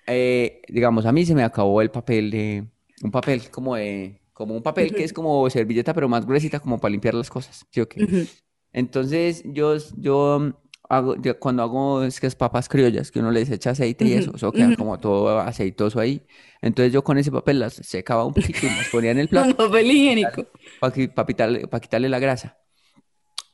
eh, 0.08 0.62
digamos, 0.70 1.06
a 1.06 1.12
mí 1.12 1.26
se 1.26 1.36
me 1.36 1.44
acabó 1.44 1.82
el 1.82 1.92
papel 1.92 2.32
de, 2.32 2.64
un 3.04 3.12
papel 3.12 3.50
como 3.52 3.76
de, 3.76 4.22
como 4.38 4.54
un 4.56 4.62
papel 4.62 4.94
que 4.94 5.04
es 5.04 5.14
como 5.14 5.50
servilleta, 5.50 5.96
pero 5.96 6.08
más 6.08 6.24
gruesita 6.28 6.60
como 6.60 6.80
para 6.80 6.92
limpiar 6.92 7.16
las 7.16 7.28
cosas, 7.28 7.66
¿sí 7.72 7.82
o 7.82 7.90
qué? 7.90 8.04
Ujú. 8.04 8.28
Entonces, 8.72 9.42
yo, 9.46 9.76
yo, 9.96 10.54
hago, 10.88 11.20
yo 11.20 11.40
cuando 11.40 11.64
hago 11.64 12.04
es 12.04 12.20
que 12.20 12.28
es 12.28 12.36
papas 12.36 12.70
criollas, 12.70 13.10
que 13.12 13.20
uno 13.20 13.32
les 13.32 13.50
echa 13.50 13.72
aceite 13.72 14.06
y 14.06 14.14
eso, 14.14 14.36
eso 14.36 14.52
queda 14.52 14.76
como 14.76 15.00
todo 15.00 15.40
aceitoso 15.40 16.00
ahí. 16.00 16.22
Entonces 16.62 16.94
yo 16.94 17.04
con 17.04 17.18
ese 17.18 17.32
papel 17.32 17.58
las 17.60 17.74
secaba 17.74 18.26
un 18.26 18.34
poquito 18.36 18.60
y 18.68 18.70
las 18.70 18.90
ponía 18.90 19.10
en 19.10 19.18
el 19.18 19.28
plato 19.30 19.58
papel 19.58 19.90
higiénico. 19.90 20.46
para 20.80 20.94
quitarle, 21.82 22.08
la 22.08 22.20
grasa. 22.20 22.60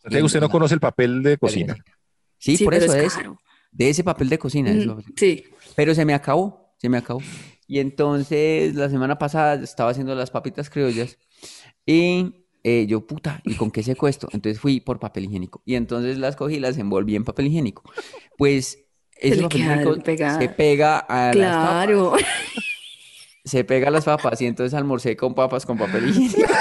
Entonces, 0.03 0.23
usted 0.23 0.41
no 0.41 0.49
conoce 0.49 0.73
el 0.73 0.81
papel 0.81 1.23
de 1.23 1.37
cocina. 1.37 1.77
Sí, 2.37 2.57
Sí, 2.57 2.65
por 2.65 2.73
pero 2.73 2.85
eso 2.85 2.93
es 2.95 3.13
caro. 3.13 3.37
de 3.71 3.89
ese 3.89 4.03
papel 4.03 4.27
de 4.27 4.37
cocina. 4.37 4.69
es 4.71 4.85
Ujú, 4.85 4.95
lo- 4.97 5.03
Sí. 5.15 5.45
Pero 5.77 5.95
se 5.95 6.03
me 6.03 6.13
acabó, 6.13 6.75
se 6.77 6.89
me 6.89 6.97
acabó. 6.97 7.21
Y 7.67 7.79
entonces 7.79 8.75
la 8.75 8.89
semana 8.89 9.17
pasada 9.17 9.55
estaba 9.55 9.91
haciendo 9.91 10.15
las 10.15 10.32
papitas 10.32 10.70
criollas 10.70 11.17
y 11.86 12.46
eh, 12.63 12.86
yo, 12.88 13.05
puta, 13.05 13.41
¿y 13.43 13.55
con 13.55 13.72
qué 13.72 13.84
seco 13.84 14.08
esto? 14.08 14.27
Entonces 14.32 14.60
fui 14.60 14.79
por 14.79 15.00
papel 15.00 15.25
higiénico 15.25 15.62
y 15.65 15.75
entonces 15.75 16.17
las 16.17 16.36
cogí 16.36 16.55
y 16.55 16.60
las 16.60 16.77
envolví 16.77 17.15
en 17.15 17.24
papel 17.25 17.48
higiénico. 17.48 17.84
Pues 18.38 18.79
ese 19.17 19.41
papel 19.41 19.62
higiénico 19.62 19.96
se 20.39 20.50
pega 20.50 20.98
a 21.00 21.34
las 21.34 21.58
Claro. 21.58 22.12
papas, 22.12 22.25
se 23.46 23.63
pega 23.65 23.88
a 23.89 23.91
las 23.91 24.05
papas 24.05 24.41
y 24.41 24.46
entonces 24.46 24.74
almorcé 24.74 25.17
con 25.17 25.36
papas 25.36 25.65
con 25.65 25.77
papel 25.77 26.10
higiénico. 26.10 26.41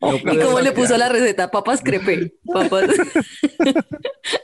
No 0.00 0.32
¿Y 0.32 0.38
cómo 0.38 0.60
le 0.60 0.72
puso 0.72 0.96
la 0.96 1.08
receta? 1.08 1.50
Papas 1.50 1.80
crepe. 1.82 2.34
Papas. 2.52 2.90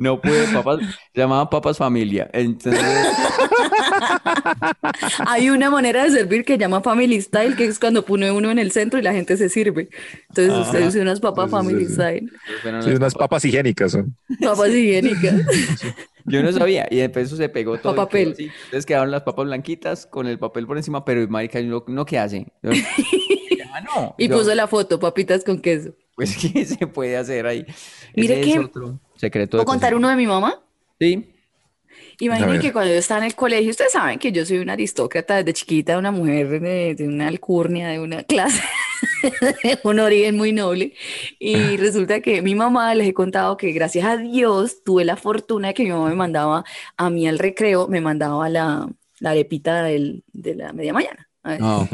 no 0.00 0.20
pude, 0.20 0.46
papas, 0.52 0.80
se 1.14 1.20
llamaban 1.20 1.48
papas 1.50 1.76
familia. 1.78 2.28
Entonces, 2.32 2.80
Hay 5.26 5.50
una 5.50 5.70
manera 5.70 6.04
de 6.04 6.10
servir 6.10 6.44
que 6.44 6.58
llama 6.58 6.80
Family 6.82 7.20
Style, 7.20 7.56
que 7.56 7.64
es 7.66 7.78
cuando 7.78 8.04
pone 8.04 8.30
uno 8.30 8.50
en 8.50 8.58
el 8.58 8.72
centro 8.72 8.98
y 8.98 9.02
la 9.02 9.12
gente 9.12 9.36
se 9.36 9.48
sirve. 9.48 9.88
Entonces 10.28 10.54
usted 10.54 10.78
Ajá. 10.80 10.88
usa 10.88 11.02
unas 11.02 11.20
papas 11.20 11.50
Sí, 11.50 11.50
sí, 11.50 11.50
sí, 11.50 11.56
Family 11.68 11.86
sí. 11.86 11.92
Style. 11.92 12.30
Sí, 12.82 12.90
unas 12.90 13.14
papas. 13.14 13.44
higiénicas. 13.44 13.98
Papas 14.40 14.68
higiénicas. 14.70 15.34
Yo 16.26 16.42
no 16.42 16.52
sabía, 16.52 16.86
y 16.90 16.96
después 16.96 17.26
eso 17.26 17.36
se 17.36 17.48
pegó 17.48 17.78
todo. 17.78 17.94
papel. 17.94 18.34
Entonces 18.38 18.86
quedaron 18.86 19.10
las 19.10 19.22
papas 19.22 19.46
blanquitas 19.46 20.06
con 20.06 20.26
el 20.26 20.38
papel 20.38 20.66
por 20.66 20.76
encima, 20.76 21.04
pero 21.04 21.26
marica, 21.28 21.60
¿no, 21.62 21.84
no 21.88 22.04
qué 22.06 22.18
hace? 22.18 22.46
Yo, 22.62 22.70
ah, 23.72 23.80
no. 23.80 24.14
Y 24.18 24.28
Yo, 24.28 24.36
puso 24.38 24.54
la 24.54 24.66
foto, 24.66 25.00
papitas 25.00 25.44
con 25.44 25.60
queso. 25.60 25.94
Pues, 26.14 26.36
¿qué 26.36 26.64
se 26.66 26.86
puede 26.86 27.16
hacer 27.16 27.46
ahí? 27.46 27.64
Mire 28.14 28.40
Ese 28.40 28.50
es 28.50 28.56
que- 28.56 28.64
otro 28.64 29.00
secreto 29.20 29.56
de 29.58 29.64
¿Puedo 29.64 29.72
contar 29.72 29.90
cocina. 29.92 29.98
uno 29.98 30.08
de 30.08 30.16
mi 30.16 30.26
mamá? 30.26 30.60
Sí. 30.98 31.26
Imaginen 32.20 32.60
que 32.60 32.72
cuando 32.72 32.92
yo 32.92 32.98
estaba 32.98 33.20
en 33.20 33.26
el 33.26 33.34
colegio, 33.34 33.70
ustedes 33.70 33.92
saben 33.92 34.18
que 34.18 34.30
yo 34.32 34.44
soy 34.44 34.58
una 34.58 34.74
aristócrata 34.74 35.36
desde 35.36 35.54
chiquita, 35.54 35.96
una 35.98 36.10
mujer 36.10 36.60
de, 36.60 36.94
de 36.94 37.08
una 37.08 37.28
alcurnia, 37.28 37.88
de 37.88 37.98
una 37.98 38.22
clase, 38.24 38.62
de 39.62 39.78
un 39.84 39.98
origen 40.00 40.36
muy 40.36 40.52
noble. 40.52 40.92
Y 41.38 41.54
resulta 41.78 42.20
que 42.20 42.42
mi 42.42 42.54
mamá, 42.54 42.94
les 42.94 43.08
he 43.08 43.14
contado 43.14 43.56
que 43.56 43.72
gracias 43.72 44.04
a 44.06 44.16
Dios 44.18 44.82
tuve 44.84 45.04
la 45.04 45.16
fortuna 45.16 45.68
de 45.68 45.74
que 45.74 45.84
mi 45.84 45.90
mamá 45.90 46.08
me 46.10 46.14
mandaba 46.14 46.64
a 46.96 47.10
mí 47.10 47.26
al 47.26 47.38
recreo, 47.38 47.88
me 47.88 48.00
mandaba 48.02 48.48
la, 48.50 48.86
la 49.18 49.30
arepita 49.30 49.82
del- 49.84 50.22
de 50.32 50.54
la 50.54 50.72
media 50.74 50.92
mañana. 50.92 51.28
a 51.42 51.50
ver. 51.52 51.60
Ah, 51.62 51.86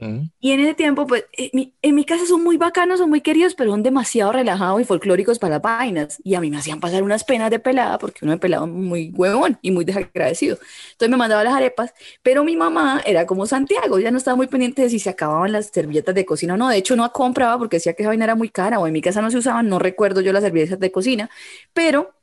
ok. 0.00 0.30
Y 0.40 0.52
en 0.52 0.60
ese 0.60 0.74
tiempo, 0.74 1.06
pues, 1.06 1.24
en 1.32 1.50
mi, 1.52 1.74
en 1.82 1.94
mi 1.96 2.04
casa 2.04 2.24
son 2.24 2.44
muy 2.44 2.56
bacanos, 2.56 3.00
son 3.00 3.10
muy 3.10 3.20
queridos, 3.22 3.56
pero 3.56 3.72
son 3.72 3.82
demasiado 3.82 4.30
relajados 4.30 4.80
y 4.80 4.84
folclóricos 4.84 5.40
para 5.40 5.54
las 5.56 5.62
vainas. 5.62 6.20
Y 6.22 6.34
a 6.36 6.40
mí 6.40 6.48
me 6.48 6.58
hacían 6.58 6.78
pasar 6.78 7.02
unas 7.02 7.24
penas 7.24 7.50
de 7.50 7.58
pelada 7.58 7.98
porque 7.98 8.20
uno 8.24 8.32
me 8.32 8.38
pelaba 8.38 8.66
muy 8.66 9.10
huevón 9.16 9.58
y 9.62 9.72
muy 9.72 9.84
desagradecido. 9.84 10.58
Entonces 10.92 11.10
me 11.10 11.16
mandaba 11.16 11.42
las 11.42 11.54
arepas, 11.54 11.92
pero 12.22 12.44
mi 12.44 12.56
mamá 12.56 13.02
era 13.04 13.26
como 13.26 13.46
Santiago, 13.46 13.98
ya 13.98 14.12
no 14.12 14.18
estaba 14.18 14.36
muy 14.36 14.46
pendiente 14.46 14.82
de 14.82 14.90
si 14.90 15.00
se 15.00 15.10
acababan 15.10 15.50
las 15.50 15.66
servilletas 15.66 16.14
de 16.14 16.24
cocina 16.24 16.54
o 16.54 16.56
no. 16.56 16.68
De 16.68 16.76
hecho, 16.76 16.94
no 16.94 17.10
compraba 17.12 17.58
porque 17.58 17.78
decía 17.78 17.94
que 17.94 18.04
esa 18.04 18.10
vaina 18.10 18.24
era 18.24 18.36
muy 18.36 18.50
cara 18.50 18.78
o 18.78 18.86
en 18.86 18.92
mi 18.92 19.02
casa 19.02 19.20
no 19.22 19.30
se 19.32 19.38
usaban, 19.38 19.68
no 19.68 19.80
recuerdo 19.80 20.20
yo 20.20 20.32
las 20.32 20.44
servilletas 20.44 20.78
de 20.78 20.92
cocina, 20.92 21.30
pero 21.72 22.14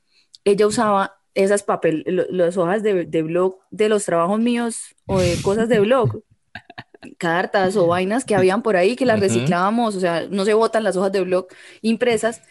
ella 0.45 0.67
usaba 0.67 1.17
esas 1.33 1.63
papel, 1.63 2.03
las 2.29 2.55
hojas 2.57 2.81
de, 2.83 3.05
de 3.05 3.23
blog 3.23 3.59
de 3.71 3.89
los 3.89 4.05
trabajos 4.05 4.39
míos 4.39 4.95
o 5.05 5.19
de 5.19 5.41
cosas 5.41 5.67
de 5.69 5.79
blog 5.81 6.23
cartas 7.17 7.75
o 7.75 7.87
vainas 7.87 8.25
que 8.25 8.35
habían 8.35 8.61
por 8.61 8.75
ahí 8.75 8.95
que 8.95 9.05
las 9.05 9.19
reciclábamos, 9.19 9.95
o 9.95 9.99
sea, 9.99 10.27
no 10.29 10.45
se 10.45 10.53
botan 10.53 10.83
las 10.83 10.97
hojas 10.97 11.11
de 11.11 11.21
blog 11.21 11.47
impresas, 11.81 12.41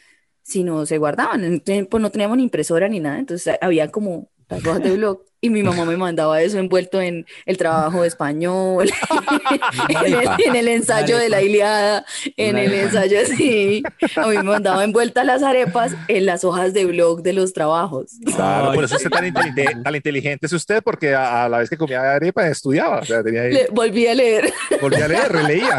sino 0.43 0.87
se 0.87 0.99
guardaban. 0.99 1.45
En 1.45 1.61
tiempo 1.61 1.99
no 1.99 2.11
teníamos 2.11 2.37
ni 2.37 2.45
impresora 2.45 2.89
ni 2.89 3.01
nada, 3.01 3.19
entonces 3.19 3.57
había 3.61 3.91
como 3.91 4.31
las 4.49 4.65
hojas 4.65 4.83
de 4.83 4.97
blog 4.97 5.25
y 5.45 5.51
mi 5.51 5.63
mamá 5.63 5.85
me 5.85 5.97
mandaba 5.97 6.41
eso 6.41 6.59
envuelto 6.59 7.01
en 7.03 7.27
el 7.45 7.57
trabajo 7.59 8.01
de 8.03 8.09
español, 8.09 8.91
en, 9.89 10.15
el, 10.15 10.29
en 10.47 10.57
el 10.57 10.69
ensayo 10.69 11.19
de 11.19 11.29
la 11.29 11.43
Iliada, 11.43 12.05
en 12.37 12.57
el 12.57 12.73
ensayo 12.73 13.19
así. 13.21 13.83
A 14.17 14.27
mí 14.29 14.37
me 14.39 14.43
mandaba 14.43 14.83
envueltas 14.85 15.27
las 15.27 15.43
arepas 15.43 15.93
en 16.09 16.25
las 16.27 16.45
hojas 16.45 16.73
de 16.73 16.87
blog 16.87 17.23
de 17.23 17.33
los 17.35 17.53
trabajos. 17.53 18.13
Claro, 18.35 18.73
por 18.73 18.85
eso 18.85 18.97
usted 18.97 19.11
tan, 19.11 19.27
inteligente, 19.27 19.67
tan 19.83 19.95
inteligente 19.95 20.47
es 20.47 20.53
usted, 20.53 20.83
porque 20.83 21.15
a, 21.15 21.45
a 21.45 21.49
la 21.49 21.59
vez 21.59 21.69
que 21.69 21.77
comía 21.77 22.13
arepa 22.15 22.49
estudiaba. 22.49 23.01
O 23.01 23.05
sea, 23.05 23.23
tenía 23.23 23.43
ahí, 23.43 23.53
Le- 23.53 23.67
volví 23.71 24.07
a 24.07 24.15
leer. 24.15 24.51
volvía 24.81 25.05
a 25.05 25.09
leer, 25.09 25.31
releía. 25.33 25.79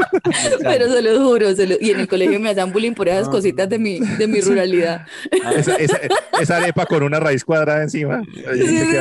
Pero 0.62 0.92
se 0.92 1.02
lo 1.02 1.20
juro, 1.24 1.54
se 1.54 1.66
lo- 1.66 1.76
y 1.80 1.90
en 1.90 2.00
el 2.00 2.08
colegio 2.08 2.38
me 2.40 2.50
hacían 2.50 2.72
bullying 2.72 2.92
por 2.94 3.08
esas 3.08 3.26
Ah. 3.28 3.30
cositas 3.30 3.68
de 3.68 3.78
mi, 3.78 3.98
de 4.00 4.26
mi 4.26 4.40
ruralidad. 4.40 5.06
Esa, 5.56 5.74
esa- 5.76 6.00
esa 6.40 6.56
arepa 6.58 6.86
con 6.86 7.02
una 7.02 7.18
raíz 7.20 7.44
cuadrada 7.44 7.82
encima. 7.82 8.22
Se 8.44 8.91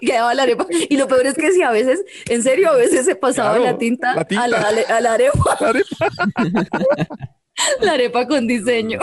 quedaba. 0.00 0.34
La 0.34 0.42
arepa. 0.42 0.66
Y 0.70 0.96
lo 0.96 1.06
peor 1.08 1.26
es 1.26 1.34
que 1.34 1.52
si 1.52 1.62
a 1.62 1.70
veces, 1.70 2.04
en 2.28 2.42
serio, 2.42 2.70
a 2.70 2.76
veces 2.76 3.04
se 3.06 3.14
pasaba 3.16 3.50
Claro, 3.56 3.64
la, 3.64 3.78
tinta 3.78 4.14
la 4.14 4.24
tinta. 4.24 4.44
A, 4.44 4.48
la, 4.48 4.58
a 4.58 5.00
la 5.00 5.12
arepa, 5.14 5.56
La 5.60 5.68
arepa, 5.68 6.08
la 7.80 7.92
arepa 7.92 8.26
con 8.26 8.46
diseño. 8.46 8.98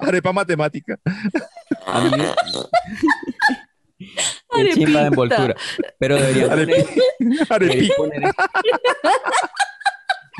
arepa 0.00 0.32
matemática. 0.32 0.98
Qué 3.98 4.70
chimba 4.72 5.00
de 5.00 5.06
envoltura. 5.08 5.54
Pero 5.98 6.16
deberían 6.16 6.48
poner, 6.48 6.66
deberían 6.66 7.46
Arepi. 7.50 7.90
poner, 7.96 8.22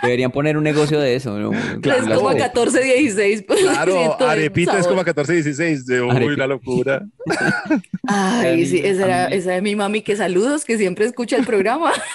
deberían 0.03 0.31
poner 0.33 0.57
un 0.57 0.65
negocio 0.65 0.99
de 1.01 1.15
eso. 1.15 1.39
¿no? 1.39 1.51
Claro. 1.81 2.07
Las- 2.07 2.19
3,14, 2.21 2.83
16. 2.83 3.45
Claro, 3.47 4.17
arepita 4.29 4.79
es 4.79 4.87
como 4.87 5.05
14, 5.05 5.33
16. 5.35 5.87
De, 5.87 6.03
uy, 6.03 6.11
Arepita. 6.11 6.37
la 6.37 6.47
locura. 6.47 7.07
Ay, 8.07 8.67
sí, 8.67 8.81
esa 8.85 9.05
era, 9.05 9.27
esa 9.29 9.53
de 9.53 9.63
mi 9.63 9.77
mami, 9.77 10.03
que 10.03 10.17
saludos, 10.17 10.65
que 10.65 10.79
siempre 10.79 11.05
escucha 11.05 11.37
el 11.37 11.47
programa. 11.47 11.93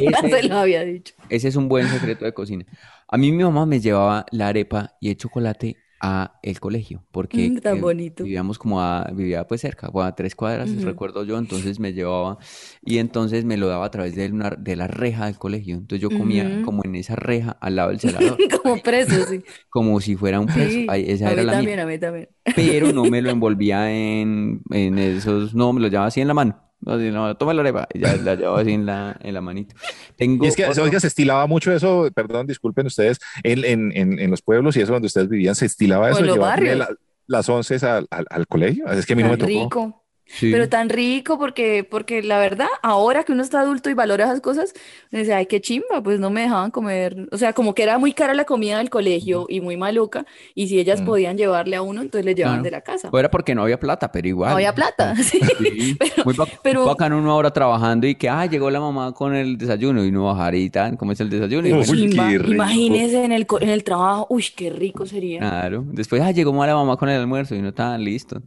ya 0.00 0.18
Ese- 0.22 0.30
se 0.30 0.42
lo 0.48 0.56
había 0.58 0.82
dicho. 0.84 1.14
Ese 1.28 1.48
es 1.48 1.56
un 1.56 1.68
buen 1.68 1.88
secreto 1.88 2.24
de 2.24 2.32
cocina. 2.32 2.64
A 3.08 3.16
mí 3.16 3.30
mi 3.32 3.44
mamá 3.44 3.66
me 3.66 3.80
llevaba 3.80 4.26
la 4.32 4.48
arepa 4.48 4.94
y 5.00 5.10
el 5.10 5.16
chocolate 5.16 5.76
a 6.06 6.38
el 6.42 6.60
colegio, 6.60 7.02
porque 7.12 7.48
Mm, 7.48 7.56
tan 7.60 7.76
eh, 7.76 7.80
bonito. 7.80 8.24
vivíamos 8.24 8.58
como 8.58 8.80
a, 8.82 9.04
vivía 9.14 9.46
pues 9.46 9.60
cerca, 9.62 9.88
como 9.88 10.02
a 10.04 10.14
tres 10.14 10.34
cuadras, 10.34 10.70
Ujú. 10.72 10.84
recuerdo 10.84 11.24
yo, 11.24 11.38
entonces 11.38 11.80
me 11.80 11.92
llevaba 11.94 12.38
y 12.84 12.98
entonces 12.98 13.44
me 13.44 13.56
lo 13.56 13.68
daba 13.68 13.86
a 13.86 13.90
través 13.90 14.14
de, 14.14 14.26
una, 14.30 14.50
de 14.50 14.76
la 14.76 14.86
reja 14.86 15.26
del 15.26 15.38
colegio. 15.38 15.76
Entonces 15.76 16.02
yo 16.02 16.12
comía 16.12 16.50
Ujú. 16.50 16.62
como 16.62 16.82
en 16.84 16.94
esa 16.96 17.16
reja 17.16 17.52
al 17.60 17.76
lado 17.76 17.90
del 17.90 18.00
celador, 18.00 18.38
Como 18.62 18.82
preso, 18.82 19.22
sí. 19.24 19.42
como 19.70 20.00
si 20.00 20.16
fuera 20.16 20.40
un 20.40 20.50
preso. 20.50 20.80
Sí, 20.80 20.86
Ahí- 20.88 21.04
esa 21.08 21.28
a 21.28 21.32
era 21.32 21.42
mí 21.42 21.46
la 21.46 21.52
también, 21.52 21.78
mía. 21.78 21.84
a 21.84 21.86
mí 21.86 21.98
también. 21.98 22.28
Pero 22.54 22.92
no 22.92 23.06
me 23.08 23.20
lo 23.22 23.30
envolvía 23.30 23.90
en, 23.92 24.62
en 24.70 24.98
esos, 24.98 25.54
no, 25.54 25.72
me 25.72 25.80
lo 25.80 25.88
llevaba 25.88 26.08
así 26.08 26.20
en 26.20 26.28
la 26.28 26.34
mano. 26.34 26.60
Así, 26.86 27.10
no, 27.10 27.34
toma 27.36 27.54
la 27.54 27.60
arepa, 27.62 27.88
y 27.94 28.00
ya 28.00 28.14
la 28.16 28.34
llevaba 28.34 28.60
así 28.60 28.72
en 28.72 28.86
la, 28.86 29.16
en 29.22 29.34
la 29.34 29.40
manito. 29.40 29.74
Tengo 30.16 30.44
Y 30.44 30.48
es 30.48 30.56
que, 30.56 30.66
otro- 30.66 30.84
oiga, 30.84 31.00
se 31.00 31.06
estilaba 31.06 31.46
mucho 31.46 31.72
eso, 31.72 32.08
perdón, 32.14 32.46
disculpen 32.46 32.86
ustedes, 32.86 33.18
en, 33.42 33.64
en, 33.64 33.92
en, 33.96 34.18
en 34.18 34.30
los 34.30 34.42
pueblos 34.42 34.76
y 34.76 34.80
eso 34.82 34.92
donde 34.92 35.06
ustedes 35.06 35.28
vivían, 35.28 35.54
se 35.54 35.66
estilaba 35.66 36.10
eso, 36.10 36.20
en 36.20 36.26
los 36.26 36.36
llevarle 36.36 36.70
barrios. 36.76 36.88
la- 36.90 36.96
las 37.26 37.48
once 37.48 37.76
al, 37.86 38.06
al, 38.10 38.26
al 38.28 38.46
colegio. 38.46 38.86
Es 38.88 39.06
que 39.06 39.14
a 39.14 39.16
mí 39.16 39.22
no 39.22 39.30
me 39.30 39.36
tocó. 39.38 39.48
rico. 39.48 40.03
Sí. 40.26 40.50
Pero 40.50 40.68
tan 40.70 40.88
rico 40.88 41.38
porque, 41.38 41.84
porque 41.88 42.22
la 42.22 42.38
verdad, 42.38 42.66
ahora 42.82 43.24
que 43.24 43.32
uno 43.32 43.42
está 43.42 43.60
adulto 43.60 43.90
y 43.90 43.94
valora 43.94 44.24
esas 44.24 44.40
cosas, 44.40 44.72
uno 45.12 45.20
dice, 45.20 45.34
ay, 45.34 45.46
qué 45.46 45.60
chimba, 45.60 46.02
pues 46.02 46.18
no 46.18 46.30
me 46.30 46.40
dejaban 46.40 46.70
comer. 46.70 47.28
O 47.30 47.36
sea, 47.36 47.52
como 47.52 47.74
que 47.74 47.82
era 47.82 47.98
muy 47.98 48.14
cara 48.14 48.32
la 48.34 48.44
comida 48.44 48.78
del 48.78 48.88
colegio 48.90 49.46
y 49.50 49.60
muy 49.60 49.76
maluca, 49.76 50.24
y 50.54 50.66
si 50.68 50.78
ellas 50.80 51.02
Mm. 51.02 51.04
podían 51.04 51.36
llevarle 51.36 51.76
a 51.76 51.82
uno, 51.82 52.00
entonces 52.00 52.24
le 52.24 52.34
llevaban 52.34 52.60
Claro. 52.60 52.64
de 52.64 52.70
la 52.70 52.80
casa. 52.80 53.08
O 53.12 53.18
era 53.18 53.30
porque 53.30 53.54
no 53.54 53.62
había 53.62 53.78
plata, 53.78 54.10
pero 54.10 54.26
igual. 54.26 54.50
No 54.50 54.56
había 54.56 54.74
plata, 54.74 55.14
sí. 55.22 55.38
Sí, 55.58 55.94
Pero- 55.98 56.24
muy 56.24 56.34
ba- 56.34 56.46
pero- 56.62 56.84
bacano 56.86 57.18
uno 57.18 57.30
ahora 57.30 57.52
trabajando 57.52 58.06
y 58.06 58.14
que, 58.14 58.28
ah, 58.28 58.46
llegó 58.46 58.70
la 58.70 58.80
mamá 58.80 59.12
con 59.12 59.34
el 59.34 59.58
desayuno 59.58 60.04
y 60.04 60.10
no 60.10 60.24
bajar 60.24 60.54
y 60.54 60.70
tan, 60.70 60.96
¿cómo 60.96 61.12
es 61.12 61.20
el 61.20 61.28
desayuno? 61.30 61.68
Uy, 61.78 61.84
Chimba. 61.84 62.32
Imagínese 62.32 63.24
en 63.24 63.32
el, 63.32 63.46
en 63.60 63.68
el 63.68 63.84
trabajo, 63.84 64.26
uy, 64.30 64.44
qué 64.56 64.70
rico 64.70 65.06
sería. 65.06 65.40
claro. 65.40 65.84
Después, 65.86 66.22
ah, 66.22 66.30
llegó 66.30 66.52
la 66.64 66.74
mamá 66.74 66.96
con 66.96 67.08
el 67.10 67.20
almuerzo 67.20 67.54
y 67.54 67.60
no 67.62 67.68
estaban 67.68 68.02
listo. 68.02 68.40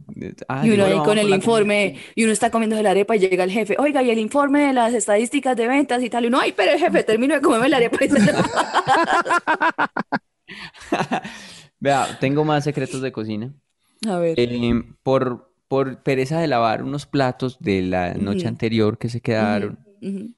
Ah, 0.48 0.66
Y 0.66 0.70
uno 0.72 0.84
ahí 0.84 0.98
con 1.04 1.16
el 1.18 1.30
la 1.30 1.36
informe, 1.68 1.94
y 2.14 2.24
uno 2.24 2.32
está 2.32 2.50
comiendo 2.50 2.80
la 2.82 2.90
arepa 2.90 3.16
y 3.16 3.20
llega 3.20 3.44
el 3.44 3.50
jefe, 3.50 3.76
oiga, 3.78 4.02
y 4.02 4.10
el 4.10 4.18
informe 4.18 4.66
de 4.66 4.72
las 4.72 4.94
estadísticas 4.94 5.56
de 5.56 5.66
ventas 5.66 6.02
y 6.02 6.10
tal, 6.10 6.24
y 6.24 6.28
uno, 6.28 6.40
ay, 6.40 6.52
pero 6.56 6.72
el 6.72 6.78
jefe, 6.78 7.02
termino 7.04 7.34
de 7.34 7.40
comerme 7.40 7.68
la 7.68 7.76
arepa 7.78 8.04
y 8.04 8.08
se 8.08 8.20
lo- 8.20 8.32
Vea, 11.80 12.18
tengo 12.20 12.44
más 12.44 12.64
secretos 12.64 13.00
de 13.02 13.12
cocina. 13.12 13.52
A 14.08 14.18
ver. 14.18 14.34
Eh, 14.38 14.82
por, 15.02 15.52
por 15.68 16.02
pereza 16.02 16.40
de 16.40 16.48
lavar 16.48 16.82
unos 16.82 17.06
platos 17.06 17.58
de 17.60 17.82
la 17.82 18.14
noche 18.14 18.48
anterior 18.48 18.98
que 18.98 19.08
se 19.08 19.20
quedaron, 19.20 19.78
Ujú. 20.02 20.34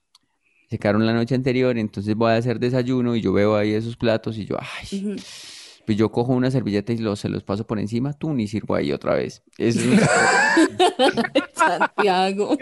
se 0.68 0.78
quedaron 0.78 1.06
la 1.06 1.14
noche 1.14 1.34
anterior, 1.34 1.78
entonces 1.78 2.14
voy 2.14 2.32
a 2.32 2.36
hacer 2.36 2.58
desayuno 2.58 3.16
y 3.16 3.22
yo 3.22 3.32
veo 3.32 3.56
ahí 3.56 3.72
esos 3.72 3.96
platos 3.96 4.36
y 4.36 4.44
yo, 4.44 4.56
ay. 4.60 5.16
Pues 5.90 5.98
yo 5.98 6.12
cojo 6.12 6.32
una 6.34 6.52
servilleta 6.52 6.92
y 6.92 6.98
los, 6.98 7.18
se 7.18 7.28
los 7.28 7.42
paso 7.42 7.66
por 7.66 7.80
encima, 7.80 8.12
tú 8.12 8.32
ni 8.32 8.46
sirvo 8.46 8.76
ahí 8.76 8.92
otra 8.92 9.14
vez. 9.16 9.42
Es 9.58 9.74
Santiago. 11.54 12.56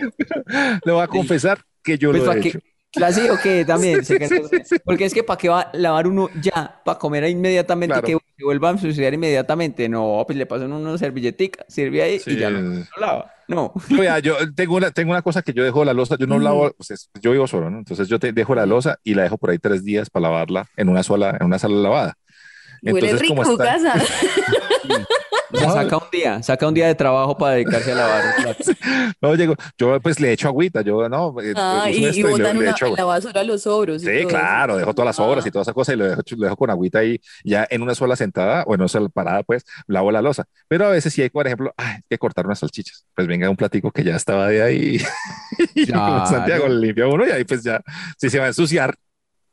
Le 0.83 0.93
voy 0.93 1.03
a 1.03 1.07
confesar 1.09 1.61
que 1.83 1.99
yo 1.99 2.11
Pues 2.11 2.23
lo 2.23 2.29
para 2.29 2.39
he 2.39 2.43
que, 2.43 2.49
hecho. 2.49 2.61
así 3.05 3.29
o 3.29 3.37
qué 3.43 3.67
también. 3.67 4.03
Sí, 4.03 4.17
sí, 4.19 4.27
sí, 4.51 4.57
sí. 4.65 4.77
Porque 4.83 5.05
es 5.05 5.13
que 5.13 5.23
para 5.23 5.37
qué 5.37 5.51
va 5.51 5.61
a 5.61 5.71
lavar 5.77 6.07
uno 6.07 6.31
ya, 6.41 6.81
para 6.83 6.99
comer 6.99 7.29
inmediatamente 7.29 7.93
Claro. 8.01 8.07
que 8.07 8.17
se 8.39 8.45
vuelva 8.45 8.71
a 8.71 8.79
suceder 8.79 9.13
inmediatamente. 9.13 9.91
No, 9.91 10.25
pues 10.27 10.39
le 10.39 10.47
pasan 10.47 10.73
uno 10.73 10.89
una 10.89 10.97
servilletica, 10.97 11.67
sirve 11.69 12.03
ahí 12.03 12.21
y 12.25 12.37
ya 12.37 12.49
no, 12.49 12.59
Sí. 12.83 12.89
no 12.97 13.07
lava. 13.07 13.31
No. 13.49 13.73
Yo, 14.23 14.37
tengo 14.55 14.77
una, 14.77 14.91
tengo 14.91 15.11
una 15.11 15.21
cosa 15.23 15.43
que 15.43 15.53
yo 15.53 15.63
dejo 15.65 15.85
la 15.85 15.93
losa, 15.93 16.17
yo 16.19 16.27
no 16.27 16.39
lavo, 16.39 16.71
pues, 16.77 16.91
es- 16.93 17.11
yo 17.21 17.31
vivo 17.33 17.47
solo, 17.47 17.69
¿no? 17.71 17.79
Entonces 17.79 18.09
yo 18.09 18.19
te 18.19 18.33
dejo 18.33 18.55
la 18.55 18.65
losa 18.65 18.99
y 19.05 19.13
la 19.15 19.23
dejo 19.25 19.37
por 19.37 19.51
ahí 19.51 19.59
tres 19.59 19.85
días 19.85 20.09
para 20.09 20.25
lavarla 20.31 20.67
en 20.79 20.89
una 20.89 21.03
sola, 21.03 21.37
en 21.39 21.47
una 21.47 21.59
sala 21.59 21.77
lavada. 21.77 22.19
Huele 22.83 23.11
Entonces, 23.11 23.21
rico 23.21 23.35
como 23.35 23.53
está- 23.53 23.65
casa. 23.65 23.95
O 25.51 25.57
sea, 25.59 25.73
saca 25.73 25.97
un 25.97 26.05
día, 26.13 26.43
saca 26.43 26.69
un 26.69 26.75
día 26.75 26.87
de 26.89 26.95
trabajo 26.95 27.37
para 27.39 27.55
dedicarse 27.55 27.93
a 27.93 27.95
lavar 27.95 28.25
un 28.37 28.43
plato. 28.45 28.65
No, 29.23 29.35
llego, 29.35 29.55
yo 29.79 29.99
pues 29.99 30.21
le 30.21 30.31
echo 30.33 30.47
agüita, 30.49 30.83
yo 30.83 31.09
no, 31.09 31.35
eh, 31.41 31.55
Ah, 31.57 31.87
uso 31.89 31.99
y, 31.99 32.23
le- 32.23 32.23
botan 32.31 32.55
le 32.57 32.63
una, 32.65 32.71
echo 32.73 32.87
en 32.87 32.95
la 32.95 33.05
basura 33.05 33.43
los 33.45 33.63
sobros. 33.63 34.03
Sí, 34.03 34.11
eso. 34.11 34.29
claro, 34.29 34.77
dejo 34.77 34.93
todas 34.95 35.07
las 35.07 35.19
obras 35.19 35.45
Ah. 35.45 35.49
y 35.49 35.51
toda 35.51 35.63
esa 35.63 35.73
cosa 35.73 35.95
y 35.95 35.97
lo 35.97 36.05
dejo, 36.05 36.21
lo 36.37 36.45
dejo 36.45 36.57
con 36.57 36.69
agüita 36.71 36.99
ahí, 36.99 37.19
ya 37.45 37.67
en 37.71 37.81
una 37.81 37.95
sola 37.95 38.15
sentada 38.15 38.63
o 38.67 38.75
en 38.75 38.83
una 38.83 38.89
sola 38.89 39.09
parada, 39.09 39.43
pues 39.43 39.65
lavo 39.87 40.13
la 40.13 40.21
losa. 40.21 40.45
Pero 40.69 40.87
a 40.87 40.91
veces 40.91 41.15
si 41.15 41.23
hay, 41.23 41.31
por 41.31 41.47
ejemplo, 41.47 41.73
ay, 41.79 41.95
hay 41.95 42.01
que 42.11 42.19
cortar 42.19 42.45
unas 42.45 42.59
salchichas, 42.59 43.07
pues 43.15 43.27
venga 43.27 43.49
un 43.49 43.57
platico 43.57 43.91
que 43.91 44.05
ya 44.05 44.17
estaba 44.17 44.49
de 44.49 44.63
ahí 44.63 45.01
y. 45.77 45.87
Santiago 45.87 46.69
le 46.69 46.87
limpia 46.89 47.07
uno 47.07 47.27
y 47.27 47.31
ahí 47.31 47.45
pues 47.45 47.63
ya, 47.65 47.81
si 48.19 48.29
se 48.29 48.39
va 48.39 48.45
a 48.45 48.49
ensuciar, 48.49 48.95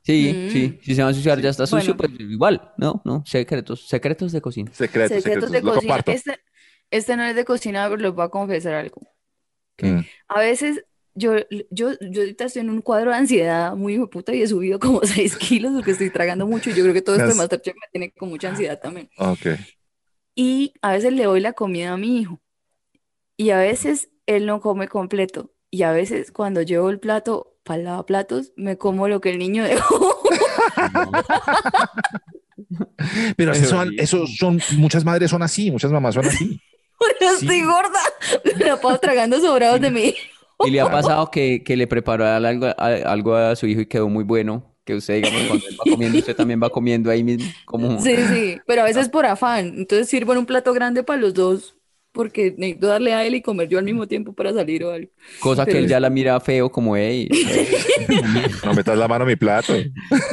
Sí, 0.06 0.34
Mm. 0.34 0.50
sí, 0.52 0.80
si 0.84 0.96
se 0.96 1.02
va 1.02 1.08
a 1.08 1.12
ensuciar 1.12 1.42
ya 1.42 1.50
está 1.50 1.66
sucio, 1.66 1.96
Bueno. 1.96 2.16
pues 2.18 2.30
igual, 2.30 2.74
¿no? 2.78 3.02
No, 3.06 3.24
secretos, 3.26 3.88
secretos 3.88 4.32
de 4.32 4.42
cocina. 4.42 4.72
secretos, 4.74 5.18
Secretos 5.24 5.50
secretos, 5.50 5.52
de 5.52 5.62
lo 5.62 5.74
cocina. 5.74 5.94
comparto. 5.96 6.12
Este, 6.12 6.40
este 6.92 7.18
no 7.18 7.24
es 7.24 7.36
de 7.36 7.44
cocina, 7.46 7.86
pero 7.90 8.02
les 8.02 8.14
voy 8.14 8.26
a 8.26 8.30
confesar 8.30 8.76
algo. 8.76 9.02
Mm. 9.82 10.02
A 10.28 10.40
veces 10.40 10.84
yo, 11.16 11.34
yo, 11.72 11.92
yo 12.02 12.22
ahorita 12.22 12.46
estoy 12.46 12.62
en 12.62 12.70
un 12.70 12.82
cuadro 12.82 13.10
de 13.12 13.18
ansiedad 13.18 13.76
muy 13.76 13.94
hijo 13.96 14.04
de 14.04 14.10
puta 14.10 14.34
y 14.36 14.42
he 14.44 14.48
subido 14.48 14.80
como 14.80 15.02
6 15.04 15.38
kilos 15.38 15.72
porque 15.74 15.92
estoy 15.92 16.10
tragando 16.12 16.46
mucho 16.46 16.70
y 16.70 16.74
yo 16.74 16.84
creo 16.84 16.94
que 16.94 17.02
todo 17.02 17.16
esto 17.16 17.28
de 17.30 17.36
Masterchef 17.36 17.74
me 17.76 17.88
tiene 17.92 18.12
con 18.12 18.30
mucha 18.30 18.50
ansiedad 18.50 18.80
también. 18.80 19.10
Ok. 19.18 19.48
Y 20.36 20.74
a 20.82 20.92
veces 20.92 21.14
le 21.14 21.24
doy 21.24 21.40
la 21.40 21.54
comida 21.54 21.94
a 21.94 21.98
mi 21.98 22.20
hijo 22.20 22.42
y 23.38 23.50
a 23.52 23.58
veces 23.58 24.10
él 24.28 24.46
no 24.46 24.60
come 24.62 24.88
completo 24.88 25.52
y 25.72 25.84
a 25.84 25.92
veces 25.92 26.32
cuando 26.32 26.62
llevo 26.62 26.90
el 26.90 27.00
plato 27.00 27.55
para 27.66 27.80
el 27.80 27.84
lavaplatos 27.86 28.54
me 28.56 28.78
como 28.78 29.10
lo 29.10 29.20
que 29.20 29.32
el 29.32 29.40
niño 29.40 29.64
dejó. 29.66 30.20
Pero 33.36 33.52
así 33.52 33.64
Es 33.98 34.10
son, 34.10 34.28
son, 34.28 34.62
muchas 34.78 35.04
madres 35.04 35.32
son 35.32 35.44
así, 35.44 35.72
muchas 35.72 35.92
mamás 35.92 36.16
son 36.16 36.26
así. 36.26 36.60
Sí. 37.20 37.26
estoy 37.42 37.62
gorda. 37.64 38.00
Me 38.58 38.66
la 38.70 38.80
paso 38.80 38.98
tragando 39.00 39.40
sobrados 39.42 39.82
de 39.82 39.90
hijo. 39.90 40.18
¿Y 40.66 40.72
le 40.72 40.80
ha 40.80 40.90
pasado 40.90 41.30
que, 41.30 41.62
que 41.64 41.76
le 41.76 41.88
preparó 41.88 42.26
algo, 42.26 42.68
a- 42.68 43.12
algo 43.12 43.36
a 43.36 43.56
su 43.58 43.68
hijo 43.68 43.82
y 43.82 43.86
quedó 43.88 44.08
muy 44.08 44.24
bueno? 44.24 44.74
Que 44.86 44.96
usted, 44.96 45.16
digamos, 45.16 45.42
cuando 45.48 45.68
él 45.68 45.78
va 45.78 45.92
comiendo, 45.92 46.20
usted 46.20 46.36
también 46.36 46.62
va 46.64 46.70
comiendo 46.70 47.12
ahí 47.12 47.24
mismo, 47.24 47.46
como... 47.66 48.00
Sí, 48.00 48.16
sí, 48.34 48.58
pero 48.66 48.84
a 48.84 48.86
veces 48.86 49.10
por 49.10 49.26
afán. 49.26 49.74
Entonces 49.78 50.08
sirvo 50.08 50.32
en 50.32 50.40
un 50.40 50.46
plato 50.46 50.72
grande 50.74 51.04
para 51.04 51.20
los 51.20 51.34
dos 51.34 51.76
porque 52.16 52.56
necesito 52.58 52.88
darle 52.88 53.14
a 53.14 53.24
él 53.26 53.36
y 53.36 53.42
comer 53.44 53.68
yo 53.70 53.78
al 53.78 53.86
mismo 53.86 54.08
tiempo 54.08 54.34
para 54.34 54.52
salir 54.54 54.84
o 54.84 54.92
algo. 54.92 55.12
Cosa 55.40 55.66
que 55.66 55.78
él 55.78 55.84
es- 55.86 55.92
ya 55.92 56.00
la 56.00 56.10
mira 56.10 56.40
feo, 56.40 56.72
como, 56.72 56.96
hey, 56.98 57.30
No 58.66 58.74
metas 58.74 58.98
la 58.98 59.08
mano 59.08 59.26
en 59.26 59.30
mi 59.30 59.36
plato. 59.36 59.74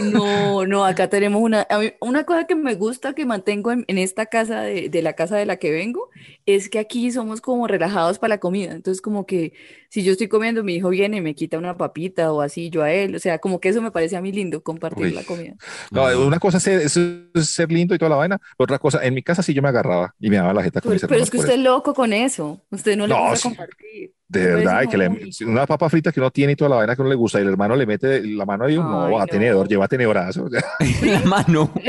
No, 0.02 0.64
no, 0.66 0.84
acá 0.84 1.08
tenemos 1.08 1.42
una, 1.42 1.66
a 1.68 1.78
mí- 1.78 1.92
una 2.00 2.24
cosa 2.24 2.46
que 2.46 2.54
me 2.54 2.74
gusta 2.74 3.14
que 3.14 3.26
mantengo 3.26 3.72
en, 3.72 3.84
en 3.88 3.98
esta 3.98 4.26
casa 4.26 4.62
de, 4.62 4.88
de 4.88 5.02
la 5.02 5.12
casa 5.14 5.36
de 5.36 5.46
la 5.46 5.56
que 5.56 5.70
vengo, 5.70 6.08
es 6.46 6.68
que 6.68 6.78
aquí 6.78 7.10
somos 7.10 7.40
como 7.40 7.66
relajados 7.66 8.18
para 8.18 8.34
la 8.36 8.40
comida. 8.40 8.72
Entonces, 8.72 9.02
como 9.02 9.26
que 9.26 9.52
si 9.92 10.02
yo 10.02 10.12
estoy 10.12 10.28
comiendo, 10.28 10.64
mi 10.64 10.74
hijo 10.76 10.88
viene 10.88 11.18
y 11.18 11.20
me 11.20 11.34
quita 11.34 11.58
una 11.58 11.76
papita 11.76 12.32
o 12.32 12.40
así, 12.40 12.70
yo 12.70 12.82
a 12.82 12.90
él. 12.90 13.14
O 13.14 13.18
sea, 13.18 13.38
como 13.38 13.60
que 13.60 13.68
eso 13.68 13.82
me 13.82 13.90
parece 13.90 14.16
a 14.16 14.22
mí 14.22 14.32
lindo, 14.32 14.62
compartir 14.62 15.04
Uy. 15.06 15.12
la 15.12 15.22
comida. 15.22 15.54
No, 15.90 16.04
una 16.26 16.38
cosa 16.38 16.56
es 16.56 16.62
ser, 16.62 16.80
es- 16.80 17.50
ser 17.50 17.70
lindo 17.70 17.94
y 17.94 17.98
toda 17.98 18.08
la 18.08 18.16
vaina, 18.16 18.40
otra 18.56 18.78
cosa, 18.78 19.04
en 19.04 19.12
mi 19.12 19.22
casa 19.22 19.42
sí 19.42 19.52
yo 19.52 19.60
me 19.60 19.68
agarraba 19.68 20.14
y 20.18 20.30
me 20.30 20.36
daba 20.36 20.54
la 20.54 20.62
jeta 20.62 20.80
con 20.80 20.88
Pero, 20.88 20.94
mis 20.94 21.02
pero 21.06 21.22
es 21.22 21.30
que 21.30 21.36
usted 21.36 21.52
eso. 21.52 21.58
es 21.58 21.64
loco 21.64 21.92
con 21.92 22.12
eso. 22.14 22.58
Usted 22.70 22.96
no 22.96 23.06
le 23.06 23.14
gusta 23.14 23.36
sí. 23.36 23.42
compartir. 23.42 24.12
De 24.32 24.46
verdad, 24.46 24.88
que 24.88 24.96
le, 24.96 25.10
una 25.46 25.66
papa 25.66 25.90
frita 25.90 26.10
que 26.10 26.18
uno 26.20 26.30
tiene 26.30 26.52
y 26.52 26.56
toda 26.56 26.70
la 26.70 26.76
vaina 26.76 26.96
que 26.96 27.02
uno 27.02 27.10
le 27.10 27.16
gusta 27.16 27.38
y 27.38 27.42
el 27.42 27.48
hermano 27.48 27.76
le 27.76 27.84
mete 27.84 28.22
la 28.26 28.46
mano 28.46 28.68
y 28.68 28.76
uno, 28.78 29.04
Ay, 29.04 29.10
no, 29.10 29.16
va 29.16 29.22
a 29.22 29.26
no. 29.26 29.30
tenedor, 29.30 29.68
lleva 29.68 29.88
tenedorazo, 29.88 30.48
la 31.02 31.20
mano. 31.24 31.70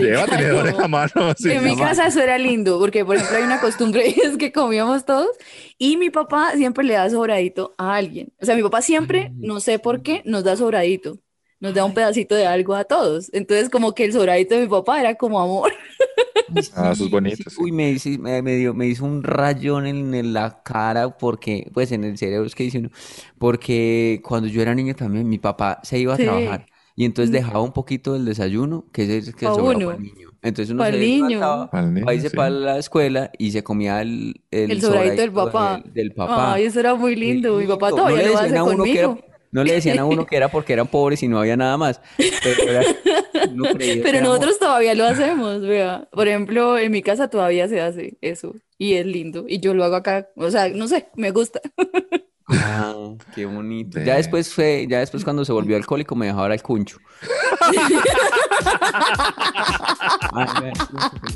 Lleva 0.00 0.26
tenedor 0.26 0.66
en 0.66 0.76
la 0.76 0.88
mano. 0.88 1.34
sí. 1.36 1.52
En 1.52 1.64
mi 1.64 1.76
casa 1.76 2.06
eso 2.06 2.20
era 2.20 2.38
lindo, 2.38 2.78
porque 2.78 3.04
por 3.04 3.16
ejemplo 3.16 3.36
hay 3.36 3.44
una 3.44 3.60
costumbre 3.60 4.08
y 4.08 4.20
es 4.24 4.36
que 4.36 4.50
comíamos 4.50 5.04
todos 5.04 5.28
y 5.78 5.96
mi 5.96 6.10
papá 6.10 6.52
siempre 6.56 6.84
le 6.84 6.94
da 6.94 7.08
sobradito 7.08 7.74
a 7.78 7.94
alguien. 7.94 8.32
O 8.40 8.46
sea, 8.46 8.56
mi 8.56 8.62
papá 8.62 8.82
siempre, 8.82 9.30
no 9.36 9.60
sé 9.60 9.78
por 9.78 10.02
qué, 10.02 10.22
nos 10.24 10.42
da 10.44 10.56
sobradito. 10.56 11.18
Nos 11.60 11.72
da 11.72 11.84
un 11.84 11.94
pedacito 11.94 12.34
de 12.34 12.46
algo 12.46 12.74
a 12.74 12.84
todos. 12.84 13.32
Entonces, 13.32 13.70
como 13.70 13.94
que 13.94 14.04
el 14.04 14.12
sobradito 14.12 14.54
de 14.54 14.62
mi 14.62 14.68
papá 14.68 15.00
era 15.00 15.14
como 15.14 15.40
amor. 15.40 15.72
Ah, 16.74 16.92
eso 16.92 17.04
es 17.04 17.10
bonito, 17.10 17.48
sí. 17.50 17.62
Uy, 17.62 17.72
me, 17.72 17.90
hice- 17.90 18.18
me, 18.18 18.42
me 18.42 18.56
dio, 18.56 18.74
me 18.74 18.86
hizo 18.86 19.04
un 19.04 19.22
rayón 19.22 19.86
en, 19.86 20.14
en 20.14 20.32
la 20.32 20.62
cara 20.62 21.16
porque, 21.18 21.70
pues 21.72 21.92
en 21.92 22.04
el 22.04 22.18
cerebro 22.18 22.46
es 22.46 22.54
que 22.54 22.64
dice 22.64 22.78
uno, 22.78 22.90
porque 23.38 24.20
cuando 24.24 24.48
yo 24.48 24.62
era 24.62 24.74
niño 24.74 24.94
también 24.94 25.28
mi 25.28 25.38
papá 25.38 25.80
se 25.82 25.98
iba 25.98 26.14
a 26.14 26.16
Sí. 26.16 26.22
trabajar 26.24 26.66
y 26.96 27.04
entonces 27.04 27.32
dejaba 27.32 27.60
un 27.62 27.72
poquito 27.72 28.12
del 28.12 28.24
desayuno 28.24 28.88
que 28.92 29.18
es 29.18 29.34
que 29.34 29.46
Pa' 29.46 29.54
sobraba 29.54 29.78
uno. 29.78 29.86
para 29.86 29.96
el 29.98 30.02
niño. 30.04 30.28
Entonces 30.42 30.72
uno 30.72 30.82
Pa'l 30.82 30.92
se 30.92 30.98
niño. 30.98 31.28
levantaba, 31.28 31.70
Pa'l 31.70 31.92
niño, 31.94 32.00
iba 32.02 32.12
a 32.12 32.14
irse 32.14 32.30
sí. 32.30 32.36
para 32.36 32.50
la 32.50 32.78
escuela 32.78 33.30
y 33.38 33.50
se 33.52 33.62
comía 33.64 34.00
el, 34.02 34.42
el, 34.50 34.70
El 34.70 34.80
sobradito 34.80 35.22
del 35.22 35.32
papá. 35.32 35.80
del, 35.84 35.92
del 35.92 36.12
papá. 36.14 36.54
Ay, 36.54 36.64
eso 36.64 36.80
era 36.80 36.94
muy 36.94 37.16
lindo. 37.16 37.56
Mi 37.58 37.66
papá 37.66 37.90
No 37.90 37.96
todavía 37.96 38.22
le 38.22 38.28
lo 38.28 38.38
hace 38.38 38.54
que 38.54 38.60
conmigo. 38.76 39.18
No 39.54 39.62
le 39.62 39.72
decían 39.74 40.00
a 40.00 40.04
uno 40.04 40.26
que 40.26 40.36
era 40.36 40.48
porque 40.48 40.72
eran 40.72 40.88
pobres 40.88 41.22
y 41.22 41.28
no 41.28 41.38
había 41.38 41.56
nada 41.56 41.76
más. 41.78 42.00
Pero, 42.16 42.62
era- 42.70 42.82
uno 43.52 43.64
creía 43.72 43.94
que 43.94 44.00
Pero 44.02 44.20
nosotros 44.20 44.58
todavía 44.58 44.94
lo 44.96 45.04
hacemos, 45.06 45.60
vea. 45.62 46.08
Por 46.10 46.26
ejemplo, 46.26 46.76
en 46.76 46.90
mi 46.90 47.02
casa 47.02 47.28
todavía 47.30 47.68
se 47.68 47.80
hace 47.80 48.18
eso 48.20 48.56
y 48.78 48.94
es 48.94 49.06
lindo. 49.06 49.44
Y 49.48 49.60
yo 49.60 49.72
lo 49.72 49.84
hago 49.84 49.94
acá, 49.94 50.28
o 50.34 50.50
sea, 50.50 50.68
no 50.70 50.88
sé, 50.88 51.06
me 51.14 51.30
gusta. 51.30 51.60
Ah, 52.48 53.14
qué 53.34 53.46
bonito. 53.46 54.00
Ya 54.00 54.16
después 54.16 54.52
fue, 54.52 54.86
ya 54.90 54.98
después 54.98 55.22
cuando 55.22 55.44
se 55.44 55.52
volvió 55.52 55.76
alcohólico 55.76 56.16
me 56.16 56.26
dejaba 56.26 56.52
el 56.52 56.60
cuncho. 56.60 56.98
Ay, 60.32 60.72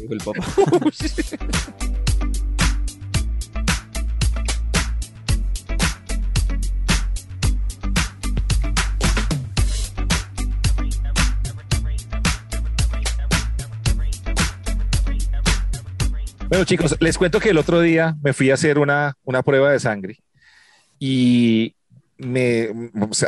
dijo 0.01 0.13
el 0.13 0.19
papá. 0.19 0.45
Bueno, 16.49 16.65
chicos, 16.65 16.97
les 17.01 17.19
cuento 17.19 17.41
que 17.41 17.51
el 17.51 17.59
otro 17.59 17.81
día 17.81 18.17
me 18.23 18.33
fui 18.33 18.51
a 18.51 18.55
hacer 18.55 18.79
una, 18.79 19.15
una 19.25 19.43
prueba 19.43 19.71
de 19.71 19.79
sangre 19.81 20.19
y 20.99 21.75
me 22.17 22.69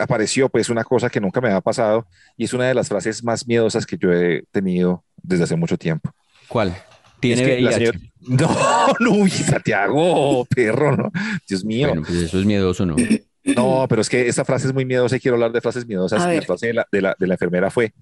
apareció 0.01 0.49
pues 0.49 0.69
una 0.71 0.85
cosa 0.85 1.11
que 1.11 1.21
nunca 1.21 1.41
me 1.41 1.49
había 1.49 1.61
pasado 1.61 2.07
y 2.37 2.45
es 2.45 2.53
una 2.55 2.65
de 2.67 2.75
las 2.75 2.89
frases 2.89 3.23
más 3.23 3.47
miedosas 3.47 3.85
que 3.87 3.99
yo 3.99 4.13
he 4.13 4.45
tenido 4.51 5.05
desde 5.23 5.45
hace 5.45 5.57
mucho 5.57 5.77
tiempo. 5.77 6.11
¿Cuál? 6.49 6.75
Tiene 7.21 7.43
Es 7.43 7.49
que 7.49 7.61
la 7.61 7.71
VIH. 7.71 7.93
señora- 7.93 8.01
No, 9.01 9.19
no, 9.19 9.29
Santiago, 9.29 10.45
perro, 10.47 10.97
no. 10.97 11.13
Dios 11.49 11.65
mío. 11.65 11.89
Bueno, 11.89 12.03
pues 12.07 12.17
eso 12.19 12.39
es 12.41 12.45
miedoso, 12.47 12.85
¿no? 12.87 12.97
No, 13.45 13.87
pero 13.89 14.01
es 14.03 14.09
que 14.09 14.29
esta 14.29 14.45
frase 14.45 14.67
es 14.67 14.75
muy 14.75 14.85
miedosa 14.85 15.17
y 15.17 15.21
quiero 15.21 15.37
hablar 15.37 15.53
de 15.53 15.61
frases 15.61 15.87
miedosas. 15.87 16.23
La 16.37 16.43
frase 16.43 16.67
de 16.69 16.75
la, 16.75 16.87
de 16.91 17.01
la, 17.03 17.17
de 17.19 17.27
la 17.27 17.35
enfermera 17.35 17.71
fue, 17.71 17.93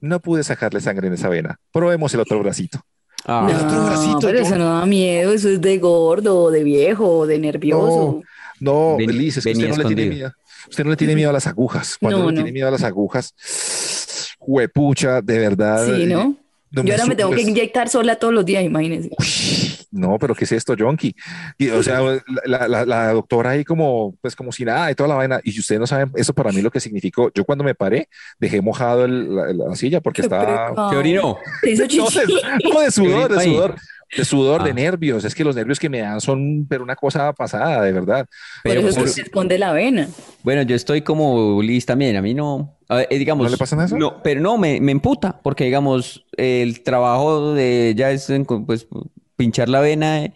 no 0.00 0.20
pude 0.20 0.42
sacarle 0.44 0.80
sangre 0.80 1.08
en 1.08 1.14
esa 1.14 1.28
vena. 1.28 1.58
Probemos 1.72 2.12
el 2.14 2.20
otro 2.20 2.38
bracito. 2.42 2.80
Ah, 3.26 3.46
El 3.50 3.56
otro 3.56 3.84
bracito, 3.84 4.18
pero 4.22 4.38
yo- 4.38 4.44
eso 4.44 4.56
no 4.56 4.78
da 4.78 4.86
miedo, 4.86 5.32
eso 5.32 5.48
es 5.50 5.60
de 5.60 5.78
gordo, 5.78 6.50
de 6.50 6.64
viejo, 6.64 7.26
de 7.26 7.38
nervioso. 7.38 8.22
No, 8.60 8.96
Ven- 8.96 9.16
Liz, 9.16 9.36
es 9.36 9.44
que 9.44 9.52
usted 9.52 9.68
no 9.68 9.76
le 9.76 9.84
tiene 9.84 10.06
miedo. 10.06 10.32
Usted 10.68 10.84
no 10.84 10.90
le 10.90 10.96
tiene 10.96 11.14
miedo 11.14 11.30
a 11.30 11.32
las 11.32 11.46
agujas. 11.46 11.96
Cuando 12.00 12.18
No, 12.18 12.24
no, 12.24 12.30
le 12.30 12.34
no. 12.36 12.42
tiene 12.42 12.52
miedo 12.52 12.68
a 12.68 12.70
las 12.70 12.82
agujas, 12.82 13.34
huepucha, 14.40 15.20
de 15.22 15.38
verdad. 15.38 15.86
Sí, 15.86 16.06
¿no? 16.06 16.36
no 16.70 16.84
Yo 16.84 16.92
ahora 16.92 17.06
me 17.06 17.14
tengo 17.16 17.30
que 17.30 17.42
inyectar 17.42 17.88
sola 17.88 18.16
todos 18.16 18.34
los 18.34 18.44
días, 18.44 18.64
imagínense. 18.64 19.10
No, 19.90 20.18
pero 20.18 20.34
¿qué 20.34 20.44
es 20.44 20.52
esto, 20.52 20.74
Jonky? 20.78 21.14
Y, 21.56 21.70
o 21.70 21.82
sea, 21.82 22.00
la, 22.44 22.68
la- 22.68 22.84
la 22.84 23.12
doctora 23.12 23.50
ahí 23.50 23.64
como, 23.64 24.14
pues 24.20 24.36
como 24.36 24.52
si 24.52 24.64
nada 24.64 24.90
y 24.90 24.94
toda 24.94 25.08
la 25.08 25.14
vaina. 25.14 25.40
Y 25.44 25.52
si 25.52 25.60
ustedes 25.60 25.80
no 25.80 25.86
saben 25.86 26.10
eso 26.14 26.34
para 26.34 26.52
mí 26.52 26.60
lo 26.60 26.70
que 26.70 26.80
significó, 26.80 27.30
yo 27.34 27.44
cuando 27.44 27.64
me 27.64 27.74
paré 27.74 28.08
dejé 28.38 28.60
mojado 28.60 29.04
el- 29.06 29.34
la, 29.34 29.52
la 29.52 29.74
silla 29.76 30.00
porque 30.00 30.22
estaba... 30.22 30.90
¿Qué 30.90 30.96
orinó? 30.96 31.38
No, 31.62 32.80
de, 32.80 32.84
de 32.84 32.90
sudor, 32.90 33.28
de 33.34 33.44
sudor. 33.44 33.74
de 34.16 34.24
sudor, 34.24 34.62
de 34.64 34.70
Ah. 34.70 34.74
nervios. 34.74 35.24
Es 35.24 35.34
que 35.34 35.44
los 35.44 35.56
nervios 35.56 35.78
que 35.78 35.88
me 35.88 36.00
dan 36.00 36.20
son, 36.20 36.66
pero 36.68 36.82
una 36.82 36.96
cosa 36.96 37.32
pasada, 37.32 37.82
de 37.82 37.92
verdad. 37.92 38.26
Por 38.62 38.72
Pero 38.74 38.80
eso 38.88 39.00
es 39.00 39.04
que 39.06 39.08
se 39.10 39.22
esconde 39.22 39.58
la 39.58 39.72
vena. 39.72 40.08
Bueno, 40.42 40.62
yo 40.62 40.74
estoy 40.76 41.02
como 41.02 41.60
Liz 41.62 41.86
también, 41.86 42.16
a 42.16 42.22
mí 42.22 42.34
no, 42.34 42.76
a 42.88 42.96
ver, 42.96 43.08
eh, 43.10 43.18
digamos, 43.18 43.44
¿No 43.44 43.50
le 43.50 43.56
pasa 43.56 43.82
eso? 43.84 43.96
No, 43.98 44.22
pero 44.22 44.40
no, 44.40 44.56
me, 44.58 44.80
me 44.80 44.92
emputa, 44.92 45.40
porque 45.42 45.64
digamos, 45.64 46.24
el 46.36 46.82
trabajo 46.82 47.52
de 47.54 47.90
ella 47.90 48.10
es 48.10 48.30
pues 48.66 48.86
pinchar 49.38 49.70
la 49.70 49.80
vena 49.80 50.24
eh, 50.24 50.32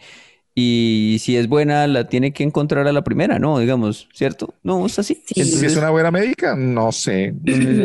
y 0.55 1.17
si 1.21 1.35
es 1.39 1.49
buena 1.49 1.87
la 1.87 2.09
tiene 2.09 2.33
que 2.35 2.45
encontrar 2.45 2.87
a 2.87 2.93
la 2.93 3.03
primera, 3.03 3.39
¿no? 3.39 3.59
Digamos, 3.59 4.07
¿cierto? 4.13 4.53
No, 4.63 4.85
es 4.85 4.99
así. 4.99 5.15
Sí. 5.25 5.33
Si 5.35 5.41
es 5.41 5.47
Entonces, 5.55 5.79
una 5.79 5.89
buena 5.89 6.11
médica, 6.11 6.55
no 6.55 6.93
sé. 6.93 7.33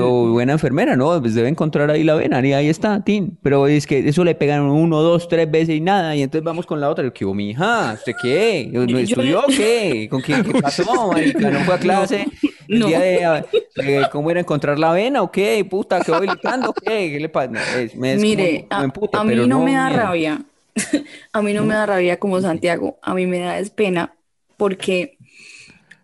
o 0.02 0.32
buena 0.34 0.52
enfermera, 0.52 0.98
¿no? 0.98 1.18
Pues 1.22 1.34
debe 1.34 1.48
encontrar 1.48 1.90
ahí 1.90 2.04
la 2.04 2.16
vena 2.16 2.46
y 2.46 2.52
ahí 2.52 2.68
está, 2.68 3.02
tin. 3.06 3.38
Pero 3.42 3.68
es 3.68 3.88
que 3.88 4.00
eso 4.10 4.26
le 4.26 4.36
pegan 4.36 4.64
uno, 4.64 5.02
dos, 5.02 5.30
tres 5.30 5.50
veces 5.50 5.76
y 5.76 5.80
nada, 5.80 6.14
y 6.18 6.22
entonces 6.24 6.44
vamos 6.44 6.66
con 6.66 6.82
la 6.82 6.90
otra. 6.90 7.06
Y 7.06 7.08
yo, 7.08 7.14
¿qué 7.14 7.24
hubo, 7.24 7.34
mi 7.34 7.52
hija? 7.52 7.94
¿Usted 7.94 8.14
qué? 8.22 8.70
¿No 8.70 8.84
Yo- 8.86 9.00
estudió 9.00 9.40
o 9.40 9.48
qué? 9.48 10.08
¿Con 10.12 10.20
quién 10.22 10.44
qué 10.44 10.62
pasó, 10.62 11.08
marica? 11.14 11.50
¿No 11.50 11.62
fue 11.62 11.76
a 11.76 11.80
clase? 11.80 12.28
El 12.68 12.80
No. 12.80 12.88
día 12.88 13.00
de, 13.00 13.44
eh, 13.78 14.02
¿cómo 14.12 14.30
era 14.30 14.42
encontrar 14.42 14.78
la 14.78 14.92
vena 14.92 15.22
o 15.22 15.32
qué? 15.32 15.64
Puta, 15.64 16.02
¿qué 16.02 16.12
voy 16.12 16.28
gritando? 16.28 16.74
¿Qué? 16.74 17.12
¿Qué 17.14 17.20
le 17.22 17.30
pasa? 17.30 17.50
No, 17.50 17.60
me, 17.96 18.14
es 18.16 18.22
Mire, 18.22 18.66
como- 18.68 18.78
me 18.80 18.82
a, 18.82 18.84
emputa, 18.84 19.20
a 19.22 19.24
mí 19.24 19.30
pero 19.30 19.48
no 19.48 19.64
me 19.64 19.72
da 19.74 19.88
miedo. 19.88 20.02
rabia. 20.02 20.42
A 21.34 21.42
mí 21.42 21.54
no 21.54 21.64
me 21.66 21.74
da 21.74 21.86
rabia 21.86 22.20
como 22.20 22.42
Santiago. 22.42 23.00
A 23.02 23.14
mí 23.14 23.26
me 23.26 23.40
da 23.40 23.60
es 23.60 23.70
pena 23.70 24.14
porque, 24.58 25.18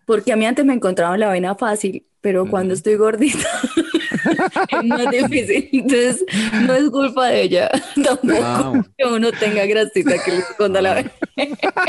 porque 0.06 0.32
a 0.32 0.36
mí 0.36 0.46
antes 0.46 0.64
me 0.64 0.74
encontraban 0.74 1.20
la 1.20 1.30
vena 1.30 1.54
fácil, 1.54 2.06
pero 2.20 2.48
cuando 2.48 2.74
estoy 2.74 2.94
gordita 2.96 3.48
es 4.70 4.84
más 4.84 5.10
difícil. 5.10 5.68
Entonces, 5.72 6.24
no 6.66 6.74
es 6.74 6.88
culpa 6.90 7.26
de 7.28 7.42
ella 7.42 7.70
tampoco 8.04 8.42
Ah, 8.42 8.84
que 8.96 9.04
uno 9.06 9.32
tenga 9.32 9.66
grasita 9.66 10.22
que 10.24 10.30
le 10.30 10.38
esconda 10.38 10.80
la 10.80 10.94
vena. 10.94 11.12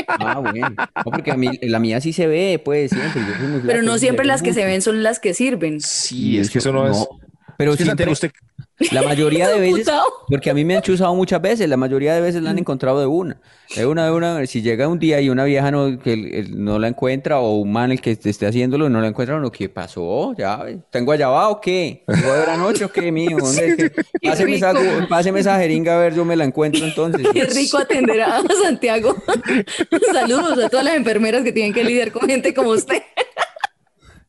Ah, 0.08 0.38
bueno. 0.40 0.68
No, 0.78 1.10
porque 1.12 1.30
a 1.30 1.36
mí, 1.36 1.50
la 1.62 1.78
mía 1.78 2.00
sí 2.00 2.12
se 2.12 2.26
ve, 2.26 2.60
pues, 2.62 2.90
siempre. 2.90 3.22
Yo 3.22 3.36
soy 3.38 3.46
muy 3.48 3.60
Pero 3.60 3.82
no 3.82 3.98
siempre 3.98 4.26
las 4.26 4.42
que 4.42 4.52
se 4.52 4.64
ven 4.64 4.82
son 4.82 5.02
las 5.02 5.20
que 5.20 5.34
sirven. 5.34 5.80
Sí, 5.80 6.38
es 6.38 6.50
que 6.50 6.58
eso 6.58 6.72
no 6.72 6.88
es. 6.88 7.06
Pero 7.56 7.72
Es 7.72 7.78
que, 7.78 7.84
siempre, 7.84 8.04
Santiago, 8.06 8.12
usted, 8.12 8.32
la 8.92 9.02
mayoría 9.02 9.48
de 9.48 9.60
veces, 9.72 9.88
porque 10.28 10.50
a 10.50 10.54
mí 10.54 10.64
me 10.64 10.76
han 10.76 10.82
chuzado 10.82 11.14
muchas 11.14 11.40
veces, 11.40 11.68
la 11.68 11.76
mayoría 11.76 12.14
de 12.14 12.20
veces 12.20 12.42
la 12.42 12.50
han 12.50 12.58
encontrado 12.58 13.00
de 13.00 13.06
una. 13.06 13.40
De 13.74 13.84
una, 13.84 14.04
de 14.06 14.12
una, 14.12 14.46
si 14.46 14.62
llega 14.62 14.86
un 14.86 14.98
día 15.00 15.20
y 15.20 15.28
una 15.28 15.42
vieja 15.44 15.70
no, 15.72 15.98
que 15.98 16.12
el- 16.12 16.34
el- 16.34 16.64
no 16.64 16.78
la 16.78 16.86
encuentra, 16.88 17.40
o 17.40 17.56
un 17.56 17.72
man 17.72 17.90
el 17.90 18.00
que 18.00 18.12
esté 18.12 18.46
haciéndolo 18.46 18.86
y 18.86 18.90
no 18.90 19.00
la 19.00 19.08
encuentra, 19.08 19.36
uno, 19.36 19.50
¿qué 19.50 19.68
pasó? 19.68 20.34
¿Ya? 20.38 20.64
¿Tengo 20.90 21.10
allá 21.12 21.48
o 21.48 21.60
qué? 21.60 22.04
¿Tengo 22.06 22.32
de 22.32 22.46
la 22.46 22.56
noche 22.56 22.84
o 22.84 22.92
qué, 22.92 23.10
mío? 23.10 23.36
¿Dónde 23.40 23.92
Qué 24.20 24.28
esa, 24.54 24.72
páseme 25.08 25.40
esa 25.40 25.58
jeringa 25.58 25.96
a 25.96 25.98
ver, 25.98 26.14
yo 26.14 26.24
me 26.24 26.36
la 26.36 26.44
encuentro 26.44 26.84
entonces. 26.84 27.26
Qué 27.32 27.44
rico 27.44 27.78
atender 27.78 28.20
a 28.22 28.40
Santiago. 28.62 29.16
Saludos 30.12 30.58
a 30.64 30.68
todas 30.68 30.84
las 30.84 30.94
enfermeras 30.96 31.42
que 31.42 31.52
tienen 31.52 31.72
que 31.72 31.82
lidiar 31.84 32.12
con 32.12 32.28
gente 32.28 32.54
como 32.54 32.70
usted. 32.70 33.02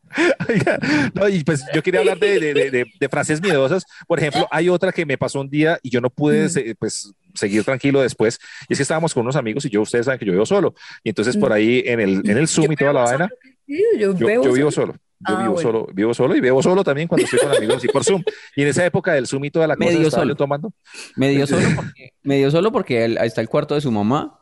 Oiga, 0.50 0.80
no, 1.14 1.28
y 1.30 1.44
pues 1.44 1.64
yo 1.74 1.82
quería 1.84 2.00
hablar 2.02 2.20
de, 2.20 2.40
de- 2.40 2.54
de- 2.54 2.72
de- 2.72 2.86
de 3.00 3.10
frases 3.10 3.42
miedosas. 3.42 3.84
Por 4.08 4.20
ejemplo, 4.20 4.48
hay 4.52 4.70
otra 4.70 4.92
que 4.92 5.06
me 5.06 5.18
pasó 5.18 5.42
un 5.42 5.50
día 5.50 5.80
y 5.84 5.90
yo 5.90 6.02
no 6.02 6.10
pude 6.10 6.50
se- 6.50 6.76
pues, 6.76 7.14
seguir 7.34 7.64
tranquilo 7.64 8.02
después. 8.02 8.40
Y 8.70 8.74
es 8.74 8.80
que 8.80 8.84
estábamos 8.84 9.14
con 9.14 9.24
unos 9.24 9.36
amigos 9.36 9.66
y 9.66 9.70
yo, 9.70 9.82
ustedes 9.82 10.06
saben 10.06 10.20
que 10.20 10.26
yo 10.26 10.32
vivo 10.32 10.46
solo. 10.46 10.74
Y 11.04 11.10
entonces 11.10 11.38
por 11.38 11.52
ahí 11.54 11.84
en 11.86 12.00
el, 12.00 12.30
en 12.30 12.38
el 12.38 12.48
Zoom 12.48 12.72
y 12.72 12.76
toda 12.76 12.94
la 12.94 13.02
vaina, 13.02 13.30
yo, 13.68 14.14
yo, 14.18 14.28
yo 14.44 14.54
vivo 14.54 14.72
solo. 14.72 14.94
solo. 14.94 14.94
Yo 15.20 15.36
Ah, 15.36 15.42
vivo 15.42 15.54
bueno. 15.56 15.68
solo, 15.72 15.88
vivo 15.94 16.14
solo 16.14 16.36
y 16.36 16.40
bebo 16.40 16.62
solo 16.62 16.84
también 16.84 17.08
cuando 17.08 17.26
estoy 17.26 17.40
con 17.40 17.52
amigos 17.56 17.84
y 17.84 17.88
por 17.88 18.04
Zoom. 18.04 18.24
Y 18.56 18.62
en 18.62 18.68
esa 18.68 18.86
época 18.86 19.14
del 19.14 19.26
Zoom 19.26 19.46
y 19.46 19.50
toda 19.50 19.66
la 19.66 19.76
cosa 19.76 19.90
Medio 19.90 20.08
estaba 20.08 20.24
yo 20.24 20.28
solo. 20.28 20.36
tomando. 20.36 20.74
Medio 21.16 21.48
solo 21.48 21.68
porque, 21.76 22.12
medio 22.22 22.52
solo 22.52 22.72
porque 22.72 23.04
él- 23.06 23.18
ahí 23.18 23.28
está 23.28 23.42
el 23.42 23.50
cuarto 23.50 23.74
de 23.74 23.82
su 23.82 23.92
mamá, 23.92 24.40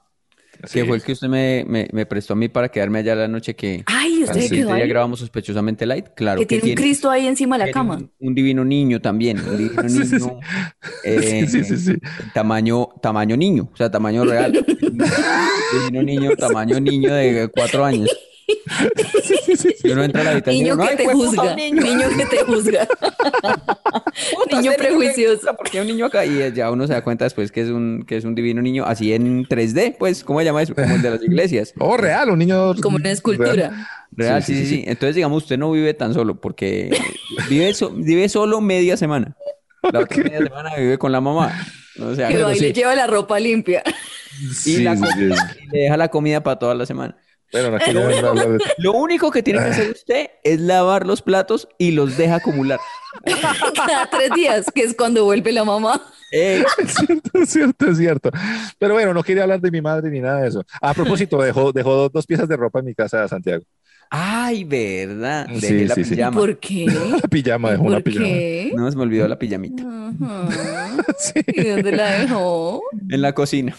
Sí. 0.63 0.79
que 0.79 0.85
fue 0.85 0.97
el 0.97 1.03
que 1.03 1.11
usted 1.11 1.27
me, 1.27 1.63
me, 1.67 1.87
me 1.91 2.05
prestó 2.05 2.33
a 2.33 2.35
mí 2.35 2.47
para 2.47 2.69
quedarme 2.69 2.99
allá 2.99 3.15
la 3.15 3.27
noche 3.27 3.55
que, 3.55 3.83
Ay, 3.85 4.23
usted 4.23 4.41
se 4.41 4.49
quedó 4.49 4.73
que 4.73 4.79
ya 4.79 4.85
grabamos 4.85 5.19
sospechosamente 5.19 5.85
light. 5.85 6.07
Claro 6.15 6.39
Que 6.39 6.45
tiene 6.45 6.69
un 6.69 6.75
Cristo 6.75 7.09
ahí 7.09 7.27
encima 7.27 7.57
de 7.57 7.67
la 7.67 7.71
cama. 7.71 7.97
Un, 7.97 8.11
un 8.19 8.35
divino 8.35 8.63
niño 8.65 9.01
también, 9.01 9.39
un 9.39 9.57
divino 9.57 9.89
Sí, 9.89 9.97
sí, 10.05 10.05
sí. 10.05 10.15
niño, 10.15 10.39
eh, 11.03 11.45
Sí, 11.47 11.63
sí, 11.63 11.77
sí. 11.77 11.93
tamaño, 12.33 12.89
tamaño 13.01 13.35
niño, 13.37 13.69
o 13.73 13.77
sea, 13.77 13.89
tamaño 13.91 14.25
real. 14.25 14.51
divino 14.81 16.03
niño, 16.03 16.31
tamaño 16.37 16.79
niño 16.79 17.13
de 17.13 17.49
cuatro 17.53 17.83
años. 17.85 18.09
Y 19.83 19.89
uno 19.91 20.03
entra 20.03 20.21
a 20.21 20.23
la 20.25 20.31
habitación, 20.31 20.63
Niño 20.63 20.73
uno, 20.75 20.83
que 20.83 20.89
"Ay, 20.89 20.97
te 20.97 21.05
juzga. 21.07 21.55
niño". 21.55 21.81
Niño 21.81 22.07
que 22.17 22.25
te 22.25 22.37
juzga. 22.43 22.87
Puta, 24.35 24.61
Niño 24.61 24.71
prejuicioso. 24.77 25.55
¿Por 25.55 25.69
qué 25.69 25.81
un 25.81 25.87
niño 25.87 26.05
acá? 26.05 26.25
Y 26.25 26.51
ya 26.53 26.71
uno 26.71 26.87
se 26.87 26.93
da 26.93 27.03
cuenta 27.03 27.25
después 27.25 27.51
que 27.51 27.61
es 27.61 27.69
un, 27.69 28.03
que 28.07 28.17
es 28.17 28.23
un 28.25 28.35
divino 28.35 28.61
niño, 28.61 28.85
así 28.85 29.13
en 29.13 29.45
3D, 29.45 29.95
pues, 29.97 30.23
¿cómo 30.23 30.39
se 30.39 30.45
llama 30.45 30.61
eso? 30.61 30.73
Como 30.75 30.93
el 30.95 31.01
de 31.01 31.09
las 31.11 31.21
iglesias. 31.23 31.73
Oh, 31.79 31.97
real, 31.97 32.29
un 32.29 32.39
niño. 32.39 32.75
Como 32.81 32.97
una 32.97 33.11
escultura. 33.11 33.87
Real, 34.11 34.43
sí, 34.43 34.55
sí, 34.55 34.65
sí. 34.65 34.83
Entonces, 34.87 35.15
digamos, 35.15 35.43
usted 35.43 35.57
no 35.57 35.71
vive 35.71 35.93
tan 35.93 36.13
solo, 36.13 36.39
porque 36.39 36.95
vive, 37.49 37.73
so- 37.73 37.91
vive 37.91 38.29
solo 38.29 38.61
media 38.61 38.95
semana. 38.97 39.35
La 39.91 39.99
otra 39.99 40.23
media 40.23 40.37
semana 40.39 40.75
vive 40.77 40.97
con 40.97 41.11
la 41.11 41.19
mamá. 41.21 41.51
O 42.01 42.13
sea, 42.15 42.27
Que 42.29 42.35
pero 42.35 42.47
va 42.47 42.53
y 42.55 42.59
sí. 42.59 42.65
le 42.65 42.73
lleva 42.73 42.95
la 42.95 43.07
ropa 43.07 43.39
limpia. 43.39 43.83
y, 44.41 44.53
Sí, 44.53 44.83
la 44.83 44.95
sí, 44.95 45.01
co- 45.01 45.07
sí. 45.11 45.23
y 45.63 45.67
le 45.75 45.79
deja 45.83 45.97
la 45.97 46.07
comida 46.09 46.41
para 46.43 46.57
toda 46.59 46.75
la 46.75 46.85
semana. 46.85 47.17
Bueno, 47.51 47.71
no 47.71 47.77
quiero 47.79 48.29
hablar 48.29 48.49
de- 48.49 48.59
Lo 48.79 48.93
único 48.93 49.31
que 49.31 49.41
tiene 49.43 49.59
que 49.59 49.65
hacer 49.65 49.91
usted 49.95 50.27
es 50.43 50.59
lavar 50.59 51.05
los 51.05 51.21
platos 51.21 51.67
y 51.77 51.91
los 51.91 52.17
deja 52.17 52.35
acumular. 52.35 52.79
Cada 53.87 54.09
tres 54.09 54.31
días, 54.35 54.65
que 54.73 54.81
es 54.81 54.93
cuando 54.95 55.23
vuelve 55.23 55.51
la 55.53 55.63
mamá. 55.63 56.01
Eh, 56.31 56.63
Es 56.79 56.93
cierto, 56.95 57.29
es 57.39 57.49
cierto, 57.49 57.89
es 57.91 57.97
cierto. 57.97 58.29
Pero 58.77 58.93
bueno, 58.95 59.13
no 59.13 59.23
quería 59.23 59.43
hablar 59.43 59.61
de 59.61 59.71
mi 59.71 59.79
madre 59.81 60.09
ni 60.09 60.19
nada 60.19 60.41
de 60.41 60.49
eso. 60.49 60.63
A 60.81 60.93
propósito, 60.93 61.37
dejó, 61.41 61.71
dejó 61.71 61.93
dos, 61.95 62.11
dos 62.11 62.25
piezas 62.25 62.47
de 62.49 62.57
ropa 62.57 62.79
en 62.79 62.85
mi 62.85 62.93
casa, 62.95 63.25
Santiago. 63.27 63.63
ay, 64.09 64.63
verdad. 64.65 65.47
Sí, 65.53 65.59
Dejé 65.61 65.85
la 65.85 65.95
sí, 65.95 66.03
sí. 66.03 66.15
pijama. 66.15 66.37
¿Por 66.37 66.57
qué? 66.59 66.85
La 67.21 67.27
pijama, 67.29 67.71
dejó 67.71 67.83
una 67.83 67.95
¿Por 67.97 68.03
pijama. 68.03 68.25
qué? 68.25 68.71
No, 68.75 68.91
se 68.91 68.97
me 68.97 69.03
olvidó 69.03 69.27
la 69.29 69.39
pijamita. 69.39 69.83
Ajá. 69.83 70.49
Sí. 71.17 71.41
¿Y 71.47 71.63
dónde 71.69 71.91
la 71.93 72.11
dejó? 72.19 72.81
En 73.09 73.21
la 73.21 73.33
cocina. 73.33 73.75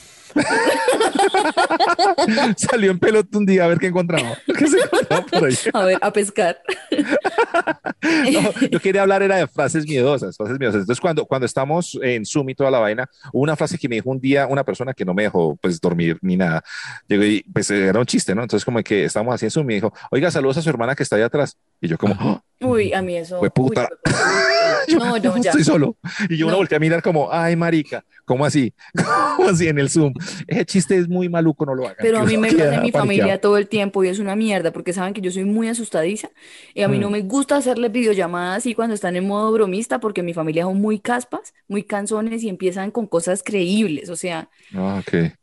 Salió 2.57 2.91
en 2.91 2.99
pelota 2.99 3.39
un 3.39 3.47
día 3.47 3.65
a 3.65 3.69
ver 3.69 3.79
qué 3.79 3.87
encontraba. 3.89 4.37
¿Qué 4.47 4.67
se 4.67 4.79
encontraba 4.81 5.27
por 5.27 5.45
ahí? 5.47 5.55
A 5.73 5.85
ver, 5.85 5.99
a 6.01 6.13
pescar. 6.13 6.59
No, 8.33 8.53
yo 8.71 8.81
quería 8.81 9.03
hablar 9.03 9.23
era 9.23 9.37
de 9.37 9.47
frases 9.49 9.85
miedosas, 9.87 10.37
frases 10.37 10.59
miedosas. 10.59 10.83
Entonces, 10.83 11.01
cuando, 11.01 11.25
cuando 11.27 11.45
estamos 11.47 11.99
en 12.03 12.25
Zoom 12.25 12.51
y 12.51 12.55
toda 12.55 12.71
la 12.71 12.79
vaina, 12.79 13.09
hubo 13.33 13.43
una 13.43 13.57
frase 13.57 13.79
que 13.79 13.89
me 13.89 13.97
dijo 13.97 14.11
un 14.11 14.21
día 14.21 14.47
una 14.47 14.63
persona 14.65 14.93
que 14.95 15.05
no 15.05 15.13
me 15.15 15.25
dejó 15.25 15.57
pues 15.57 15.81
dormir 15.81 16.19
ni 16.23 16.37
nada. 16.37 16.63
Llegó 17.09 17.25
y 17.25 17.43
pues 17.53 17.71
era 17.71 17.99
un 17.99 18.07
chiste, 18.07 18.35
¿no? 18.35 18.43
Entonces, 18.43 18.65
como 18.65 18.81
que 18.83 19.05
estábamos 19.05 19.35
así 19.35 19.47
en 19.47 19.51
Zoom 19.51 19.71
y 19.71 19.75
dijo, 19.75 19.93
oiga, 20.11 20.31
saludos 20.31 20.59
a 20.59 20.63
su 20.63 20.71
hermana 20.71 20.95
que 20.95 21.03
está 21.03 21.17
ahí 21.17 21.23
atrás. 21.23 21.57
Y 21.81 21.89
yo 21.89 21.99
como, 21.99 22.15
"Oh, 22.21 22.41
Uy, 22.69 22.93
a 22.95 23.03
mí 23.03 23.17
eso. 23.17 23.39
Fue 23.39 23.51
puta. 23.51 23.89
uy, 24.07 24.13
yo 24.89 24.99
No, 24.99 25.19
no, 25.19 25.37
ya. 25.43 25.51
estoy 25.51 25.65
solo. 25.65 25.97
Y 26.29 26.37
yo 26.37 26.47
No. 26.47 26.51
uno 26.51 26.57
volteé 26.59 26.77
a 26.77 26.81
mirar 26.81 27.03
como, 27.03 27.31
ay, 27.33 27.55
marica, 27.57 28.05
¿cómo 28.25 28.47
así? 28.47 28.73
¿Cómo 29.37 29.49
así 29.51 29.69
en 29.69 29.79
el 29.79 29.91
Zoom? 29.91 30.13
Ese 30.47 30.65
chiste 30.65 30.97
es 30.97 31.09
muy 31.09 31.26
maluco, 31.29 31.67
no 31.67 31.75
lo 31.75 31.85
hagan. 31.85 31.97
Pero 32.01 32.19
a 32.19 32.25
mí 32.25 32.37
me 32.37 32.53
pasa 32.53 32.75
en 32.77 32.83
mi 32.83 32.93
familia 32.93 33.41
todo 33.41 33.57
el 33.59 33.69
tiempo 33.69 34.03
y 34.05 34.09
es 34.09 34.19
una 34.19 34.37
mierda 34.37 34.73
porque 34.73 34.93
saben 34.93 35.15
que 35.15 35.21
yo 35.21 35.31
soy 35.31 35.45
muy 35.45 35.69
asustadiza 35.69 36.31
y 36.75 36.83
a 36.83 36.89
mí 36.89 36.99
no 36.99 37.09
Mm. 37.09 37.13
me 37.13 37.21
gusta 37.23 37.57
hacerles 37.57 37.93
videollamadas 37.93 38.59
así 38.59 38.75
cuando 38.75 38.95
están 38.95 39.17
en 39.17 39.27
modo 39.27 39.53
bromista 39.53 40.01
porque 40.01 40.23
mi 40.23 40.35
familia 40.35 40.65
son 40.65 40.81
muy 40.81 40.99
caspas, 40.99 41.55
muy 41.69 41.83
canzones 41.83 42.43
y 42.43 42.49
empiezan 42.49 42.91
con 42.91 43.07
cosas 43.07 43.43
creíbles, 43.43 44.11
o 44.11 44.17
sea, 44.17 44.49
Ah, 44.75 45.03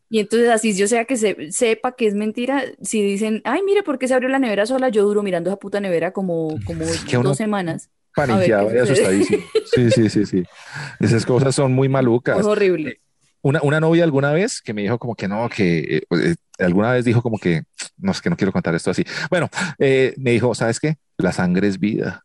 y 0.10 0.20
entonces 0.20 0.50
así 0.50 0.76
yo 0.76 0.88
sea 0.88 1.06
que 1.06 1.18
se, 1.18 1.52
sepa 1.52 1.96
que 1.96 2.06
es 2.06 2.14
mentira, 2.14 2.64
si 2.84 3.02
dicen, 3.02 3.42
ay, 3.46 3.62
mire, 3.66 3.82
¿por 3.82 3.98
qué 3.98 4.08
se 4.08 4.14
abrió 4.14 4.30
la 4.30 4.38
nevera 4.38 4.68
sola? 4.68 4.90
Yo 4.90 5.04
duro 5.06 5.24
mirando 5.24 5.50
esa 5.50 5.58
puta 5.58 5.80
nevera 5.80 6.12
como, 6.12 6.60
como 6.66 6.86
dos 7.24 7.38
semanas. 7.38 7.90
Paniqueado 8.16 8.72
y 8.76 8.78
asustadísimo. 8.78 9.44
Sí, 9.74 9.90
sí, 9.90 10.10
sí, 10.10 10.26
sí. 10.28 10.44
Esas 11.00 11.26
cosas 11.26 11.56
son 11.56 11.74
muy 11.74 11.90
malucas. 11.90 12.38
Es 12.40 12.46
horrible. 12.46 13.00
Una, 13.44 13.62
una 13.62 13.80
novia 13.80 14.04
alguna 14.06 14.32
vez 14.32 14.62
que 14.62 14.74
me 14.74 14.82
dijo 14.82 14.98
como 14.98 15.16
que 15.16 15.28
no, 15.28 15.48
que 15.50 15.98
eh, 15.98 16.04
eh, 16.12 16.36
alguna 16.60 16.94
vez 16.94 17.04
dijo 17.06 17.22
como 17.22 17.38
que, 17.38 17.64
no, 17.98 18.12
es 18.14 18.22
que 18.22 18.30
no 18.30 18.38
quiero 18.38 18.52
contar 18.52 18.74
esto 18.74 18.90
así. 18.90 19.04
Bueno, 19.30 19.50
eh, 19.78 20.14
me 20.18 20.32
dijo, 20.32 20.56
¿sabes 20.56 20.80
qué? 20.80 20.96
La 21.18 21.32
sangre 21.34 21.68
es 21.68 21.78
vida. 21.80 22.24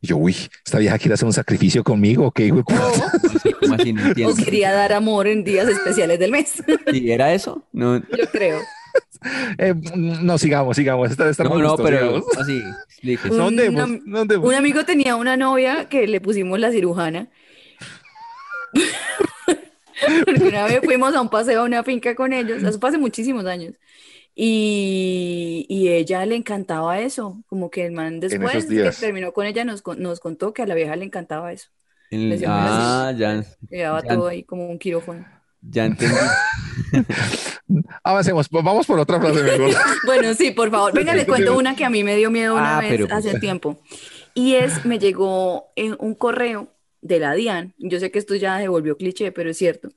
Y 0.00 0.06
yo, 0.08 0.16
uy, 0.16 0.34
esta 0.64 0.78
vieja 0.78 0.98
quiere 0.98 1.14
hacer 1.14 1.26
un 1.26 1.32
sacrificio 1.32 1.84
conmigo, 1.84 2.30
¿qué 2.30 2.46
hijo 2.46 2.56
de 2.56 4.24
O 4.26 4.34
quería 4.34 4.72
dar 4.72 4.92
amor 4.92 5.26
en 5.26 5.44
días 5.44 5.68
especiales 5.68 6.18
del 6.18 6.30
mes, 6.30 6.62
¿Y 6.92 7.10
era 7.10 7.32
eso? 7.34 7.66
No, 7.72 7.98
yo 7.98 8.26
creo. 8.32 8.60
Eh, 9.58 9.74
no, 9.96 10.38
sigamos, 10.38 10.76
sigamos. 10.76 11.10
Esta, 11.10 11.28
esta 11.28 11.44
no, 11.44 11.58
no, 11.58 11.76
pero 11.76 12.24
así. 12.40 12.62
Un- 13.30 13.40
una- 13.58 13.86
no 14.04 14.18
andemos. 14.20 14.48
Un 14.48 14.54
amigo 14.54 14.84
tenía 14.84 15.16
una 15.16 15.36
novia 15.36 15.88
que 15.88 16.06
le 16.06 16.20
pusimos 16.20 16.58
la 16.58 16.70
cirujana. 16.70 17.28
Porque 20.26 20.44
una 20.44 20.64
vez 20.66 20.80
fuimos 20.84 21.14
a 21.14 21.20
un 21.20 21.28
paseo 21.28 21.60
a 21.62 21.64
una 21.64 21.82
finca 21.84 22.14
con 22.14 22.32
ellos, 22.32 22.62
eso 22.62 22.78
fue 22.78 22.88
hace 22.90 22.98
muchísimos 22.98 23.44
años. 23.46 23.74
Y, 24.34 25.66
y 25.68 25.88
ella 25.88 26.24
le 26.24 26.36
encantaba 26.36 26.98
eso, 27.00 27.42
como 27.48 27.70
que 27.70 27.84
el 27.86 27.92
man 27.92 28.18
después 28.18 28.64
que 28.66 28.90
terminó 28.98 29.32
con 29.32 29.46
ella 29.46 29.64
nos, 29.64 29.82
con- 29.82 30.00
nos 30.02 30.20
contó 30.20 30.54
que 30.54 30.62
a 30.62 30.66
la 30.66 30.74
vieja 30.74 30.96
le 30.96 31.04
encantaba 31.04 31.52
eso. 31.52 31.68
El- 32.10 32.42
ah, 32.46 33.12
ya. 33.16 33.44
Llevaba 33.70 34.02
Ya. 34.02 34.08
todo 34.14 34.28
ahí 34.28 34.42
como 34.42 34.68
un 34.68 34.78
quirófano. 34.78 35.26
Ya 35.60 35.84
entendí. 35.84 36.16
Avancemos, 38.02 38.48
pues 38.48 38.64
vamos 38.64 38.86
por 38.86 38.98
otra 38.98 39.20
frase 39.20 39.42
mejor. 39.42 39.70
Bueno, 40.06 40.34
sí, 40.34 40.50
por 40.50 40.70
favor. 40.70 40.92
Venga, 40.92 41.14
le 41.14 41.26
cuento 41.26 41.56
una 41.56 41.76
que 41.76 41.84
a 41.84 41.90
mí 41.90 42.02
me 42.02 42.16
dio 42.16 42.30
miedo 42.30 42.54
una 42.54 42.78
Ah, 42.78 42.80
vez 42.80 42.90
pero- 42.90 43.14
hace 43.14 43.38
tiempo. 43.38 43.80
Y 44.34 44.54
es, 44.54 44.84
me 44.84 44.98
llegó 44.98 45.72
en 45.76 45.96
un 45.98 46.14
correo 46.14 46.68
de 47.02 47.18
la 47.20 47.34
DIAN. 47.34 47.74
Yo 47.78 48.00
sé 48.00 48.10
que 48.10 48.18
esto 48.18 48.34
ya 48.36 48.58
se 48.58 48.68
volvió 48.68 48.96
cliché, 48.96 49.32
pero 49.32 49.50
es 49.50 49.58
cierto. 49.58 49.90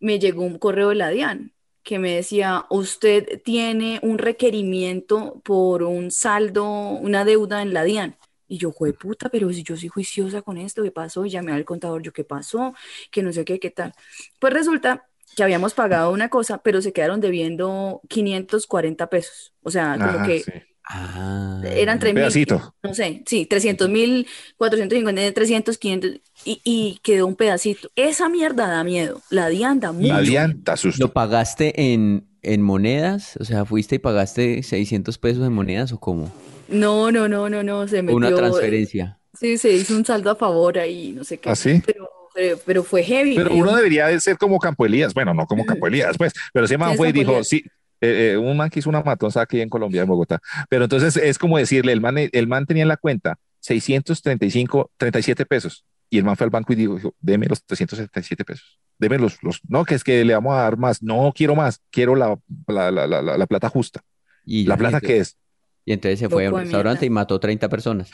Me 0.00 0.18
llegó 0.20 0.42
un 0.44 0.58
correo 0.58 0.90
de 0.90 0.96
la 0.96 1.10
DIAN 1.10 1.52
que 1.82 1.98
me 1.98 2.14
decía, 2.16 2.66
usted 2.70 3.42
tiene 3.42 4.00
un 4.02 4.18
requerimiento 4.18 5.40
por 5.44 5.82
un 5.82 6.10
saldo, 6.10 6.64
una 6.66 7.24
deuda 7.24 7.62
en 7.62 7.74
la 7.74 7.84
DIAN. 7.84 8.16
Y 8.48 8.58
yo, 8.58 8.72
fue 8.72 8.92
puta, 8.92 9.28
pero 9.30 9.52
si 9.52 9.62
yo 9.62 9.76
soy 9.76 9.88
juiciosa 9.88 10.42
con 10.42 10.58
esto, 10.58 10.82
¿qué 10.82 10.90
pasó? 10.92 11.24
Y 11.24 11.30
llamé 11.30 11.52
al 11.52 11.64
contador, 11.64 12.02
yo, 12.02 12.12
¿qué 12.12 12.24
pasó? 12.24 12.74
Que 13.10 13.22
no 13.22 13.32
sé 13.32 13.44
qué, 13.44 13.58
qué 13.60 13.70
tal. 13.70 13.94
Pues 14.40 14.52
resulta 14.52 15.08
que 15.36 15.42
habíamos 15.44 15.74
pagado 15.74 16.12
una 16.12 16.28
cosa, 16.28 16.58
pero 16.58 16.82
se 16.82 16.92
quedaron 16.92 17.20
debiendo 17.20 18.02
540 18.08 19.08
pesos. 19.08 19.54
O 19.62 19.70
sea, 19.70 20.00
como 20.00 20.20
Ajá, 20.20 20.24
que 20.26 20.40
sí. 20.44 20.52
Ah. 20.92 21.60
eran 21.64 22.00
3 22.00 22.12
mil, 22.14 22.22
pedacito. 22.22 22.74
no 22.82 22.94
sé, 22.94 23.22
sí, 23.26 23.46
300 23.46 23.88
mil, 23.88 24.26
450, 24.56 25.32
300, 25.32 25.78
500, 25.78 26.20
y, 26.44 26.60
y 26.64 26.98
quedó 27.04 27.26
un 27.28 27.36
pedacito. 27.36 27.88
Esa 27.94 28.28
mierda 28.28 28.66
da 28.66 28.82
miedo, 28.82 29.22
la 29.30 29.48
DIAN 29.48 29.78
da 29.78 29.92
mucho. 29.92 30.08
La 30.08 30.20
dianta 30.20 30.72
asusto. 30.72 31.04
¿Lo 31.04 31.12
pagaste 31.12 31.92
en, 31.92 32.26
en 32.42 32.62
monedas? 32.62 33.36
O 33.40 33.44
sea, 33.44 33.64
¿fuiste 33.64 33.96
y 33.96 33.98
pagaste 34.00 34.62
600 34.64 35.16
pesos 35.18 35.46
en 35.46 35.52
monedas 35.52 35.92
o 35.92 36.00
cómo? 36.00 36.32
No, 36.68 37.12
no, 37.12 37.28
no, 37.28 37.48
no, 37.48 37.62
no, 37.62 37.86
se 37.86 38.00
¿O 38.00 38.16
una 38.16 38.28
metió, 38.30 38.36
transferencia? 38.36 39.20
sí, 39.38 39.58
se 39.58 39.72
hizo 39.72 39.94
un 39.96 40.04
saldo 40.04 40.30
a 40.30 40.36
favor 40.36 40.78
ahí, 40.78 41.12
no 41.12 41.22
sé 41.24 41.38
qué. 41.38 41.50
¿Ah, 41.50 41.56
sí? 41.56 41.82
Pero, 41.86 42.08
pero, 42.34 42.58
pero 42.64 42.84
fue 42.84 43.02
heavy. 43.04 43.36
Pero 43.36 43.54
uno 43.54 43.74
debería 43.76 44.06
de 44.08 44.20
ser 44.20 44.38
como 44.38 44.58
Campo 44.58 44.86
Elías. 44.86 45.14
Bueno, 45.14 45.34
no 45.34 45.46
como 45.46 45.64
Campo 45.66 45.86
Elías, 45.86 46.16
pues. 46.18 46.32
Pero 46.52 46.66
ese 46.66 46.78
man 46.78 46.96
fue 46.96 47.08
y 47.10 47.12
dijo, 47.12 47.42
sí, 47.44 47.62
eh, 47.64 47.70
eh, 48.00 48.36
un 48.36 48.56
man 48.56 48.70
que 48.70 48.78
hizo 48.80 48.88
una 48.88 49.02
matonza 49.02 49.40
aquí 49.42 49.60
en 49.60 49.68
Colombia, 49.68 50.02
en 50.02 50.08
Bogotá. 50.08 50.40
Pero 50.68 50.84
entonces 50.84 51.16
es 51.16 51.38
como 51.38 51.58
decirle, 51.58 51.92
el 51.92 52.00
man, 52.00 52.16
el 52.18 52.46
man 52.46 52.66
tenía 52.66 52.82
en 52.82 52.88
la 52.88 52.96
cuenta 52.96 53.36
635, 53.60 54.90
37 54.96 55.46
pesos. 55.46 55.84
Y 56.12 56.18
el 56.18 56.24
man 56.24 56.36
fue 56.36 56.44
al 56.44 56.50
banco 56.50 56.72
y 56.72 56.76
dijo, 56.76 56.96
dijo, 56.96 57.14
deme 57.20 57.46
los 57.46 57.64
377 57.64 58.44
pesos. 58.44 58.80
Deme 58.98 59.18
los, 59.18 59.42
los, 59.42 59.60
no, 59.68 59.84
que 59.84 59.94
es 59.94 60.02
que 60.02 60.24
le 60.24 60.34
vamos 60.34 60.54
a 60.54 60.62
dar 60.62 60.76
más. 60.76 61.02
No 61.02 61.32
quiero 61.34 61.54
más, 61.54 61.80
quiero 61.90 62.16
la, 62.16 62.36
la, 62.66 62.90
la, 62.90 63.06
la, 63.06 63.22
la 63.22 63.46
plata 63.46 63.68
justa. 63.68 64.00
Y 64.44 64.64
¿La 64.64 64.76
plata 64.76 65.00
qué 65.00 65.18
es? 65.18 65.36
Y 65.84 65.92
entonces 65.92 66.18
se 66.18 66.28
fue 66.28 66.46
a 66.46 66.50
un 66.50 66.60
restaurante 66.60 67.02
mierda. 67.02 67.06
y 67.06 67.10
mató 67.10 67.38
30 67.38 67.68
personas. 67.68 68.10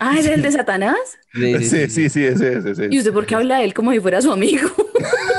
Ah, 0.00 0.16
¿es 0.18 0.26
el 0.26 0.40
de 0.42 0.50
Satanás? 0.52 0.96
Sí, 1.32 1.64
Sí, 1.64 1.88
sí, 1.88 2.08
sí, 2.08 2.24
ese. 2.24 2.88
¿Y 2.90 2.98
usted 2.98 3.12
por 3.12 3.26
qué 3.26 3.34
habla 3.34 3.58
de 3.58 3.64
él 3.64 3.74
como 3.74 3.92
si 3.92 4.00
fuera 4.00 4.22
su 4.22 4.32
amigo? 4.32 4.68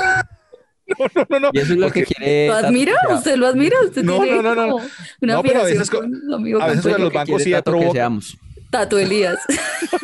No, 0.86 1.06
no, 1.14 1.26
no, 1.28 1.40
no. 1.40 1.50
Y 1.52 1.58
eso 1.58 1.72
es 1.72 1.78
lo 1.78 1.86
porque- 1.86 2.04
que 2.04 2.14
quiere. 2.14 2.46
¿Lo 2.48 2.54
Tato, 2.54 2.66
admira? 2.68 2.92
¿Usted 3.10 3.36
lo 3.36 3.46
admira? 3.46 3.76
¿Usted 3.84 4.02
No, 4.02 4.20
tiene 4.20 4.36
no, 4.36 4.42
no, 4.42 4.54
no, 4.54 4.76
una 4.76 5.34
No, 5.34 5.42
pero 5.42 5.60
a 5.60 5.64
veces 5.64 5.90
co- 5.90 5.98
con 6.00 6.34
amigo 6.34 6.62
a 6.62 6.66
veces 6.68 6.82
con 6.82 7.00
los 7.02 7.12
bancos 7.12 7.42
sí 7.42 7.50
quiere 7.50 7.62
Tato 7.62 7.72
que 7.72 7.78
provoca- 7.78 7.92
seamos. 7.92 8.36
Tato 8.70 8.98
Elías. 8.98 9.38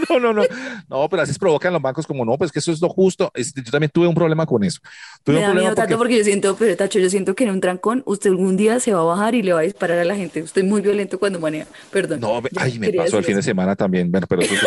No, 0.09 0.21
no, 0.21 0.33
no. 0.35 0.42
No, 0.90 1.09
pero 1.09 1.23
así 1.23 1.33
provocan 1.38 1.73
los 1.73 1.81
bancos 1.81 2.07
como 2.07 2.23
no, 2.27 2.37
pues 2.37 2.53
que 2.53 2.59
eso 2.59 2.71
es 2.71 2.81
lo 2.83 2.88
justo. 2.90 3.31
Es- 3.35 3.55
yo 3.55 3.62
también 3.71 3.90
tuve 3.90 4.07
un 4.07 4.14
problema 4.14 4.45
con 4.45 4.62
eso. 4.62 4.79
Tuve 5.25 5.37
Me 5.37 5.38
un 5.40 5.42
da 5.42 5.47
problema 5.49 5.71
miedo 5.71 5.75
tanto 5.75 5.97
porque 5.99 6.18
yo 6.18 6.25
siento, 6.25 6.55
pero 6.57 6.77
Tacho, 6.77 6.99
yo 6.99 7.09
siento 7.09 7.35
que 7.35 7.45
en 7.45 7.51
un 7.51 7.61
trancón 7.62 8.03
usted 8.05 8.29
algún 8.31 8.57
día 8.59 8.79
se 8.79 8.92
va 8.92 9.01
a 9.01 9.05
bajar 9.05 9.35
y 9.35 9.42
le 9.42 9.55
va 9.55 9.61
a 9.61 9.62
disparar 9.62 9.99
a 9.99 10.05
la 10.05 10.14
gente. 10.14 10.42
Usted 10.42 10.62
es 10.62 10.68
muy 10.68 10.83
violento 10.83 11.18
cuando 11.18 11.40
maneja. 11.40 11.66
Perdón. 11.90 12.21
No, 12.21 12.42
ay, 12.57 12.79
me 12.79 12.92
pasó 12.92 13.16
el 13.18 13.25
fin 13.25 13.37
de 13.37 13.42
semana 13.42 13.75
también. 13.75 14.11
Bueno, 14.11 14.27
pero 14.29 14.42
eso 14.42 14.55
es. 14.55 14.61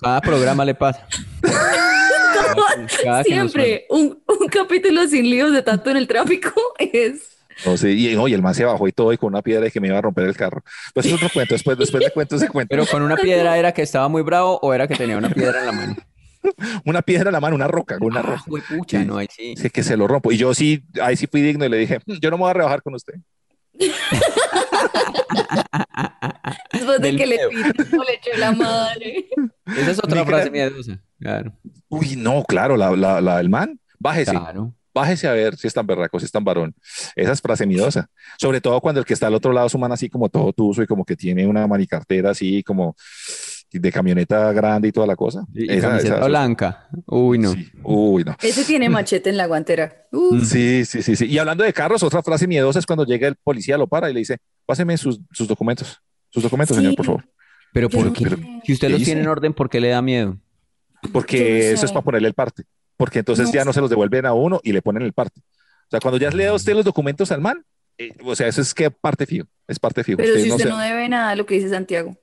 Cada 0.00 0.20
programa 0.22 0.64
le 0.64 0.74
pasa. 0.74 1.06
Cada 3.02 3.22
Siempre 3.24 3.86
un, 3.90 4.22
un 4.26 4.48
capítulo 4.48 5.06
sin 5.08 5.28
líos 5.30 5.52
de 5.52 5.62
tanto 5.62 5.90
en 5.90 5.96
el 5.96 6.06
tráfico 6.08 6.52
es. 6.78 7.30
No 7.64 7.76
sé, 7.76 7.92
y, 7.92 8.14
no, 8.16 8.26
y 8.26 8.34
el 8.34 8.42
man 8.42 8.54
se 8.54 8.64
bajó 8.64 8.88
y 8.88 8.92
todo 8.92 9.12
y 9.12 9.16
con 9.16 9.28
una 9.32 9.40
piedra 9.42 9.68
y 9.68 9.70
que 9.70 9.80
me 9.80 9.86
iba 9.88 9.96
a 9.98 10.00
romper 10.02 10.26
el 10.26 10.36
carro. 10.36 10.62
Pues 10.92 11.06
es 11.06 11.12
otro 11.12 11.28
cuento. 11.32 11.54
Después, 11.54 11.78
después 11.78 12.02
le 12.02 12.10
cuento 12.10 12.34
ese 12.36 12.48
cuento. 12.48 12.68
Pero 12.70 12.84
con 12.86 13.00
una 13.02 13.16
piedra 13.16 13.56
era 13.56 13.70
que 13.72 13.82
estaba 13.82 14.08
muy 14.08 14.22
bravo 14.22 14.58
o 14.60 14.74
era 14.74 14.88
que 14.88 14.96
tenía 14.96 15.16
una 15.16 15.30
piedra 15.30 15.60
en 15.60 15.66
la 15.66 15.72
mano. 15.72 15.96
Una 16.84 17.00
piedra 17.00 17.30
en 17.30 17.32
la 17.32 17.40
mano, 17.40 17.54
una 17.56 17.68
roca, 17.68 17.96
una 18.02 18.20
Ah, 18.20 18.22
roca. 18.22 18.38
juepucha, 18.40 19.00
Sí. 19.00 19.06
no, 19.06 19.16
ahí 19.16 19.28
sí. 19.34 19.54
Sí, 19.56 19.70
que 19.70 19.82
se 19.82 19.96
lo 19.96 20.06
rompo. 20.06 20.30
Y 20.30 20.36
yo 20.36 20.52
sí, 20.52 20.84
ahí 21.00 21.16
sí 21.16 21.26
fui 21.26 21.40
digno 21.40 21.64
y 21.64 21.70
le 21.70 21.78
dije, 21.78 22.00
"Mm, 22.04 22.16
yo 22.20 22.30
no 22.30 22.36
me 22.36 22.42
voy 22.42 22.50
a 22.50 22.52
rebajar 22.52 22.82
con 22.82 22.94
usted. 22.94 23.14
Después 26.72 27.00
de 27.00 27.06
Del 27.08 27.16
que 27.16 27.26
le 27.26 27.36
miedo. 27.36 27.50
pitó, 27.72 28.02
le 28.04 28.14
echó 28.14 28.38
la 28.38 28.52
madre. 28.52 29.26
Esa 29.66 29.90
es 29.90 29.98
otra 29.98 30.20
Ni 30.20 30.26
frase 30.26 30.50
crea- 30.50 30.68
miedosa. 30.70 31.00
Claro, 31.24 31.52
Uy, 31.88 32.16
no, 32.16 32.44
claro, 32.44 32.76
la, 32.76 32.94
la, 32.94 33.20
la 33.20 33.38
del 33.38 33.48
man, 33.48 33.80
bájese. 33.98 34.30
claro. 34.32 34.74
Bájese 34.92 35.26
a 35.26 35.32
ver 35.32 35.56
si 35.56 35.66
es 35.66 35.74
tan 35.74 35.84
berraco, 35.88 36.20
si 36.20 36.26
es 36.26 36.30
tan 36.30 36.44
varón. 36.44 36.72
Esa 37.16 37.32
es 37.32 37.40
frase 37.40 37.66
miedosa. 37.66 38.08
Sobre 38.38 38.60
todo 38.60 38.80
cuando 38.80 39.00
el 39.00 39.04
que 39.06 39.12
está 39.14 39.26
al 39.26 39.34
otro 39.34 39.52
lado 39.52 39.66
es 39.66 39.74
un 39.74 39.80
man 39.80 39.90
así 39.90 40.08
como 40.08 40.28
todo 40.28 40.52
tuso 40.52 40.84
y 40.84 40.86
como 40.86 41.04
que 41.04 41.16
tiene 41.16 41.44
una 41.48 41.66
manicartera 41.66 42.30
así 42.30 42.62
como 42.62 42.94
de 43.72 43.90
camioneta 43.90 44.52
grande 44.52 44.86
y 44.86 44.92
toda 44.92 45.08
la 45.08 45.16
cosa. 45.16 45.44
Y, 45.52 45.64
y 45.64 45.76
Esa- 45.78 45.88
camiseta 45.88 46.16
esa- 46.18 46.26
blanca. 46.28 46.88
Uy, 47.06 47.38
no. 47.38 47.52
Sí. 47.54 47.68
Uy, 47.82 48.22
no. 48.22 48.36
Ese 48.40 48.64
tiene 48.64 48.88
machete 48.88 49.30
en 49.30 49.36
la 49.36 49.46
guantera. 49.46 50.06
Uh, 50.12 50.38
Sí, 50.44 50.84
sí, 50.84 51.02
sí, 51.02 51.16
sí. 51.16 51.26
Y 51.26 51.38
hablando 51.38 51.64
de 51.64 51.72
carros, 51.72 52.04
otra 52.04 52.22
frase 52.22 52.46
miedosa 52.46 52.78
es 52.78 52.86
cuando 52.86 53.04
llega 53.04 53.26
el 53.26 53.34
policía, 53.34 53.76
lo 53.76 53.88
para 53.88 54.08
y 54.10 54.14
le 54.14 54.20
dice, 54.20 54.36
páseme 54.64 54.96
sus, 54.96 55.18
sus 55.32 55.48
documentos. 55.48 56.00
Sus 56.30 56.42
documentos, 56.44 56.76
Sí. 56.76 56.82
señor, 56.82 56.94
por 56.94 57.06
favor. 57.06 57.24
Pero 57.72 57.88
Yo 57.88 57.98
¿por 57.98 58.06
no 58.06 58.12
qué? 58.12 58.28
sé. 58.28 58.36
Si 58.64 58.72
usted 58.74 58.86
¿Qué 58.86 58.92
los 58.92 59.02
tiene 59.02 59.22
en 59.22 59.26
orden, 59.28 59.52
¿por 59.54 59.68
qué 59.68 59.80
le 59.80 59.88
da 59.88 60.00
miedo? 60.02 60.38
Porque 61.12 61.38
no 61.38 61.44
eso 61.74 61.84
es 61.84 61.90
sé. 61.90 61.94
para 61.94 62.04
ponerle 62.04 62.28
el 62.28 62.34
parte. 62.34 62.64
Porque 62.96 63.20
entonces 63.20 63.46
No 63.48 63.52
ya 63.52 63.64
no 63.64 63.72
sé. 63.72 63.76
se 63.76 63.80
los 63.80 63.90
devuelven 63.90 64.26
a 64.26 64.32
uno 64.32 64.60
y 64.62 64.72
le 64.72 64.82
ponen 64.82 65.02
el 65.02 65.12
parte. 65.12 65.40
O 65.40 65.90
sea, 65.90 66.00
cuando 66.00 66.18
ya 66.18 66.30
le 66.30 66.44
da 66.44 66.54
usted 66.54 66.74
los 66.74 66.84
documentos 66.84 67.30
al 67.32 67.40
man, 67.40 67.64
eh, 67.98 68.12
o 68.24 68.34
sea, 68.34 68.48
eso 68.48 68.60
es 68.60 68.72
que 68.74 68.90
parte 68.90 69.26
fijo, 69.26 69.46
es 69.68 69.78
parte 69.78 70.02
fijo. 70.04 70.16
pero 70.16 70.34
si 70.36 70.48
no 70.48 70.54
usted 70.54 70.64
sé- 70.64 70.70
no 70.70 70.78
debe 70.78 71.08
nada, 71.08 71.34
lo 71.36 71.46
que 71.46 71.54
dice 71.56 71.68
Santiago. 71.70 72.16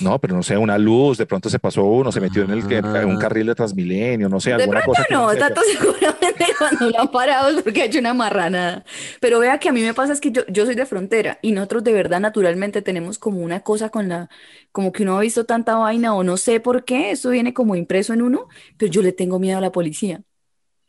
No, 0.00 0.18
pero 0.18 0.34
no 0.34 0.42
sé, 0.42 0.56
una 0.56 0.78
luz, 0.78 1.18
de 1.18 1.26
pronto 1.26 1.50
se 1.50 1.58
pasó 1.58 1.84
uno, 1.84 2.10
se 2.10 2.20
metió 2.20 2.42
en 2.44 2.50
el 2.50 2.66
que- 2.66 2.78
Ah. 2.82 3.02
en 3.02 3.08
un 3.10 3.18
carril 3.18 3.46
de 3.46 3.54
Transmilenio, 3.54 4.28
no 4.28 4.40
sé, 4.40 4.50
De 4.50 4.62
alguna 4.62 4.80
pronto 4.82 5.02
cosa. 5.02 5.14
no, 5.14 5.30
sepa. 5.30 5.48
Tato 5.48 5.60
seguramente 5.78 6.44
cuando 6.58 6.90
lo 6.90 7.00
han 7.00 7.10
parado 7.10 7.48
es 7.50 7.62
porque 7.62 7.82
ha 7.82 7.84
hecho 7.84 7.98
una 7.98 8.14
marranada. 8.14 8.84
Pero 9.20 9.38
vea 9.38 9.58
que 9.58 9.68
a 9.68 9.72
mí 9.72 9.82
me 9.82 9.92
pasa 9.94 10.12
es 10.14 10.20
que 10.20 10.32
yo, 10.32 10.42
yo 10.48 10.64
soy 10.64 10.74
de 10.74 10.86
frontera 10.86 11.38
y 11.42 11.52
nosotros 11.52 11.84
de 11.84 11.92
verdad 11.92 12.20
naturalmente 12.20 12.80
tenemos 12.82 13.18
como 13.18 13.40
una 13.40 13.60
cosa 13.60 13.90
con 13.90 14.08
la, 14.08 14.30
como 14.72 14.92
que 14.92 15.02
uno 15.02 15.18
ha 15.18 15.20
visto 15.20 15.44
tanta 15.44 15.74
vaina 15.76 16.14
o 16.14 16.24
no 16.24 16.36
sé 16.38 16.58
por 16.60 16.84
qué, 16.84 17.10
eso 17.10 17.30
viene 17.30 17.52
como 17.52 17.76
impreso 17.76 18.14
en 18.14 18.22
uno, 18.22 18.48
pero 18.78 18.90
yo 18.90 19.02
le 19.02 19.12
tengo 19.12 19.38
miedo 19.38 19.58
a 19.58 19.60
la 19.60 19.72
policía. 19.72 20.22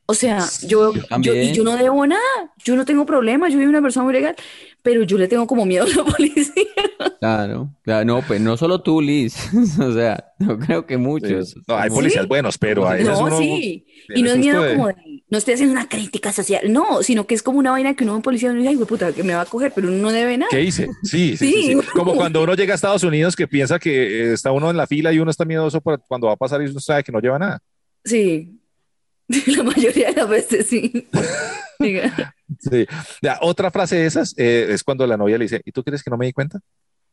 O 0.06 0.14
sea, 0.14 0.40
yo, 0.64 0.94
yo 0.94 1.02
yo, 1.02 1.08
también. 1.08 1.44
y 1.44 1.54
yo 1.54 1.64
no 1.64 1.78
debo 1.78 2.06
nada, 2.06 2.22
yo 2.64 2.76
no 2.76 2.84
tengo 2.84 3.06
problema, 3.06 3.48
yo 3.48 3.58
soy 3.58 3.66
una 3.66 3.82
persona 3.82 4.04
muy 4.04 4.14
legal, 4.14 4.36
pero 4.82 5.04
yo 5.04 5.18
le 5.18 5.30
tengo 5.30 5.48
como 5.48 5.66
miedo 5.66 5.86
a 5.86 5.88
la 5.88 6.04
policía. 6.18 6.64
Claro, 7.20 7.70
claro, 7.84 8.06
no, 8.06 8.22
pues 8.22 8.42
no 8.42 8.58
solo 8.58 8.82
tú, 8.82 9.00
Liz. 9.02 9.36
o 9.80 9.94
sea, 9.94 10.26
yo 10.40 10.60
creo 10.60 10.86
que 10.86 10.96
Sí. 10.96 11.00
muchos. 11.00 11.56
No, 11.68 11.78
hay 11.78 11.90
¿Sí? 11.90 11.96
policías 11.96 12.28
buenos, 12.28 12.58
pero 12.58 12.86
a 12.88 12.94
veces 12.96 13.08
No, 13.18 13.26
uno 13.26 13.38
sí. 13.38 13.86
Y 14.14 14.22
no 14.24 14.32
es 14.32 14.38
miedo 14.38 14.62
de- 14.62 14.74
como 14.76 14.88
de, 14.90 14.96
no 15.30 15.38
estoy 15.38 15.54
haciendo 15.54 15.72
una 15.74 15.88
crítica 15.88 16.34
social, 16.34 16.72
no, 16.72 17.02
sino 17.02 17.26
que 17.26 17.34
es 17.36 17.42
como 17.42 17.60
una 17.60 17.72
vaina 17.72 17.94
que 17.96 18.04
uno 18.04 18.12
ve 18.14 18.18
un 18.18 18.22
policía 18.24 18.50
y 18.50 18.52
uno 18.52 18.60
dice, 18.60 18.70
ay, 18.72 18.76
güey, 18.76 18.88
puta, 18.88 19.14
que 19.14 19.24
me 19.24 19.34
va 19.34 19.42
a 19.42 19.46
coger, 19.46 19.72
pero 19.74 19.88
uno 19.88 19.98
no 19.98 20.12
debe 20.12 20.38
nada. 20.38 20.50
¿Qué 20.52 20.62
hice? 20.62 20.90
Sí, 21.04 21.38
sí, 21.38 21.52
sí, 21.52 21.64
Sí, 21.68 21.78
Como 21.94 22.14
cuando 22.16 22.44
uno 22.44 22.54
llega 22.56 22.74
a 22.74 22.76
Estados 22.76 23.04
Unidos 23.04 23.36
que 23.38 23.48
piensa 23.48 23.80
que 23.80 23.92
eh, 24.32 24.34
está 24.34 24.52
uno 24.52 24.70
en 24.70 24.76
la 24.76 24.86
fila 24.86 25.14
y 25.14 25.20
uno 25.20 25.32
está 25.32 25.46
miedoso 25.46 25.80
por 25.80 26.02
cuando 26.08 26.28
va 26.28 26.34
a 26.34 26.38
pasar 26.38 26.62
y 26.62 26.66
uno 26.66 26.80
sabe 26.82 27.04
que 27.04 27.12
no 27.14 27.20
lleva 27.22 27.40
nada. 27.40 27.62
Sí, 28.04 28.60
la 29.58 29.64
mayoría 29.64 30.10
de 30.10 30.16
las 30.16 30.30
veces 30.30 30.68
sí. 30.68 31.08
Sí. 32.60 32.86
Ya, 33.22 33.40
otra 33.42 33.72
frase 33.72 33.96
de 33.98 34.06
esas 34.06 34.34
eh, 34.38 34.68
es 34.70 34.84
cuando 34.84 35.06
la 35.08 35.18
novia 35.18 35.38
le 35.38 35.46
dice, 35.46 35.62
¿y 35.66 35.72
tú 35.72 35.84
crees 35.84 36.02
que 36.04 36.10
no 36.10 36.18
me 36.18 36.26
di 36.28 36.34
cuenta? 36.34 36.60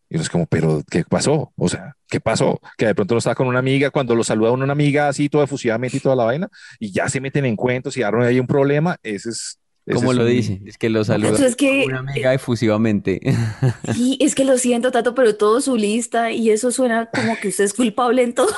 Y 0.09 0.15
uno 0.17 0.23
es 0.23 0.29
como, 0.29 0.47
pero 0.47 0.83
¿qué 0.91 1.03
pasó? 1.05 1.53
O 1.57 1.69
sea, 1.69 1.97
¿qué 2.09 2.21
pasó? 2.21 2.61
Que 2.77 2.87
de 2.87 2.95
pronto 2.95 3.15
no 3.15 3.19
está 3.19 3.35
con 3.35 3.47
una 3.47 3.59
amiga, 3.59 3.91
cuando 3.91 4.15
lo 4.15 4.23
saluda 4.23 4.51
a 4.51 4.53
una 4.53 4.71
amiga 4.73 5.09
así, 5.09 5.29
todo 5.29 5.43
efusivamente 5.43 5.97
y 5.97 6.01
toda 6.01 6.15
la 6.17 6.25
vaina, 6.25 6.49
y 6.79 6.93
ya 6.93 7.09
se 7.09 7.21
meten 7.21 7.47
en 7.47 7.57
cuentos 7.57 7.97
y 7.97 8.03
ahora 8.03 8.27
hay 8.27 8.39
un 8.39 8.47
problema, 8.47 8.97
ese 9.03 9.31
es... 9.31 9.59
ese 9.87 9.95
¿Cómo 9.97 10.11
es 10.13 10.19
lo 10.19 10.25
un- 10.25 10.31
dice? 10.31 10.61
Es 10.67 10.77
que 10.79 10.91
lo 10.91 11.05
saluda 11.05 11.31
Eso 11.31 11.47
es 11.47 11.57
que- 11.57 11.85
una 11.87 12.01
amiga 12.01 12.35
efusivamente. 12.35 13.21
Sí, 13.95 14.19
es 14.21 14.35
que 14.35 14.45
lo 14.45 14.59
siento, 14.59 14.91
Tato, 14.93 15.15
pero 15.15 15.37
todo 15.37 15.61
su 15.61 15.77
lista 15.77 16.31
y 16.33 16.51
eso 16.51 16.71
suena 16.71 17.07
como 17.07 17.37
que 17.41 17.49
usted 17.49 17.65
es 17.65 17.75
culpable 17.75 18.23
en 18.23 18.35
todo. 18.35 18.55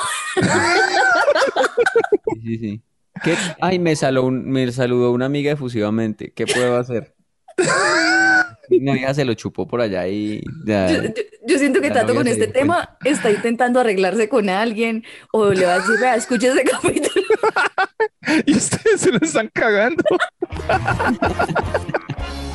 Sí, 2.33 2.41
sí, 2.43 2.57
sí. 2.57 2.81
¿Qué? 3.23 3.35
Ay, 3.61 3.79
me, 3.79 3.95
saló 3.95 4.23
un- 4.25 4.49
me 4.49 4.71
saludó 4.71 5.11
una 5.11 5.25
amiga 5.25 5.51
efusivamente. 5.51 6.31
¿Qué 6.35 6.45
puedo 6.45 6.77
hacer? 6.77 7.13
Una 8.69 8.93
vieja 8.93 9.13
se 9.13 9.25
lo 9.25 9.33
chupó 9.33 9.67
por 9.67 9.81
allá 9.81 10.07
y 10.07 10.41
ya. 10.65 10.87
Yo, 10.91 11.03
yo- 11.03 11.09
yo 11.45 11.57
siento 11.59 11.81
que 11.81 11.89
novia 11.89 12.15
con 12.15 12.27
este 12.27 12.47
tema 12.47 12.97
está 13.03 13.29
intentando 13.29 13.79
arreglarse 13.79 14.29
con 14.29 14.49
alguien 14.49 15.03
o 15.31 15.49
le 15.51 15.65
va 15.65 15.73
a 15.75 15.79
decir, 15.79 15.95
vea, 15.99 16.15
escuche 16.15 16.47
ese 16.47 16.63
capítulo. 16.71 17.25
Y 18.45 18.55
ustedes 18.55 19.01
se 19.01 19.11
lo 19.11 19.17
están 19.21 19.49
cagando. 19.53 20.01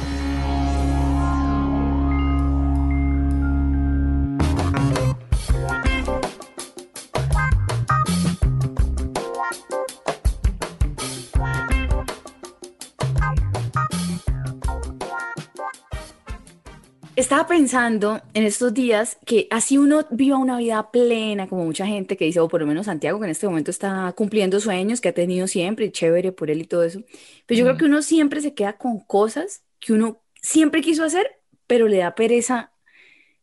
estaba 17.28 17.46
pensando 17.46 18.22
en 18.32 18.44
estos 18.44 18.72
días 18.72 19.18
que 19.26 19.48
así 19.50 19.76
uno 19.76 20.06
viva 20.08 20.38
una 20.38 20.56
vida 20.56 20.90
plena, 20.90 21.46
como 21.46 21.66
mucha 21.66 21.84
gente 21.84 22.16
que 22.16 22.24
dice, 22.24 22.40
o 22.40 22.48
por 22.48 22.62
lo 22.62 22.66
menos 22.66 22.86
Santiago, 22.86 23.18
que 23.18 23.26
en 23.26 23.32
este 23.32 23.46
momento 23.46 23.70
está 23.70 24.10
cumpliendo 24.16 24.58
sueños 24.60 25.02
que 25.02 25.10
ha 25.10 25.12
tenido 25.12 25.46
siempre, 25.46 25.84
y 25.84 25.90
chévere 25.90 26.32
por 26.32 26.50
él 26.50 26.62
y 26.62 26.64
todo 26.64 26.84
eso. 26.84 27.02
Pero 27.44 27.58
yo 27.58 27.64
creo 27.66 27.76
que 27.76 27.84
uno 27.84 28.00
siempre 28.00 28.40
se 28.40 28.54
queda 28.54 28.78
con 28.78 29.00
cosas 29.00 29.62
que 29.78 29.92
uno 29.92 30.22
siempre 30.40 30.80
quiso 30.80 31.04
hacer, 31.04 31.38
pero 31.66 31.86
le 31.86 31.98
da 31.98 32.14
pereza 32.14 32.72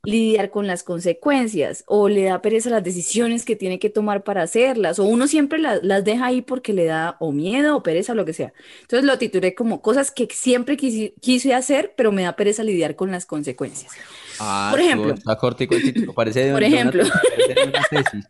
lidiar 0.05 0.49
con 0.49 0.67
las 0.67 0.83
consecuencias 0.83 1.83
o 1.87 2.09
le 2.09 2.23
da 2.23 2.41
pereza 2.41 2.69
las 2.69 2.83
decisiones 2.83 3.45
que 3.45 3.55
tiene 3.55 3.79
que 3.79 3.89
tomar 3.89 4.23
para 4.23 4.41
hacerlas 4.43 4.99
o 4.99 5.05
uno 5.05 5.27
siempre 5.27 5.59
la- 5.59 5.79
las 5.81 6.03
deja 6.03 6.27
ahí 6.27 6.41
porque 6.41 6.73
le 6.73 6.85
da 6.85 7.17
o 7.19 7.31
miedo 7.31 7.75
o 7.77 7.83
pereza 7.83 8.13
o 8.13 8.15
lo 8.15 8.25
que 8.25 8.33
sea. 8.33 8.53
Entonces 8.81 9.05
lo 9.05 9.17
titulé 9.17 9.55
como 9.55 9.81
cosas 9.81 10.11
que 10.11 10.27
siempre 10.31 10.77
quisi- 10.77 11.13
quise 11.21 11.53
hacer, 11.53 11.93
pero 11.97 12.11
me 12.11 12.23
da 12.23 12.35
pereza 12.35 12.63
lidiar 12.63 12.95
con 12.95 13.11
las 13.11 13.25
consecuencias. 13.25 13.91
Ah, 14.39 14.67
Por 14.71 14.79
ejemplo. 14.81 15.13
Está 15.13 15.35
cortico 15.37 15.75
el 15.75 15.81
título. 15.83 16.13
Parece 16.13 16.45
de, 16.45 16.51
Por 16.51 16.61
de 16.61 16.67
una- 16.67 16.75
ejemplo. 16.77 17.03
parece 17.03 17.53
de 17.53 17.67
una 17.69 17.81
tesis. 17.89 18.25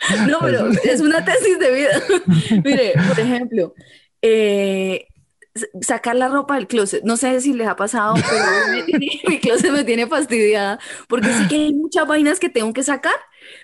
No, 0.28 0.38
pero 0.40 0.66
es 0.84 1.00
una 1.02 1.22
tesis 1.24 1.58
de 1.58 1.72
vida. 1.72 1.90
Mire, 2.64 2.94
por 3.06 3.20
ejemplo, 3.20 3.74
eh, 4.22 5.06
sacar 5.80 6.16
la 6.16 6.28
ropa 6.28 6.54
del 6.56 6.66
closet. 6.66 7.02
No 7.04 7.16
sé 7.16 7.40
si 7.40 7.52
les 7.52 7.66
ha 7.68 7.76
pasado, 7.76 8.14
pero 8.14 8.44
me 8.76 8.82
tiene- 8.84 9.20
mi 9.28 9.38
closet 9.38 9.70
me 9.72 9.84
tiene 9.84 10.06
fastidiada 10.06 10.78
porque 11.08 11.28
sí 11.32 11.48
que 11.48 11.54
hay 11.56 11.72
muchas 11.74 12.06
vainas 12.06 12.38
que 12.40 12.48
tengo 12.48 12.72
que 12.72 12.82
sacar, 12.82 13.14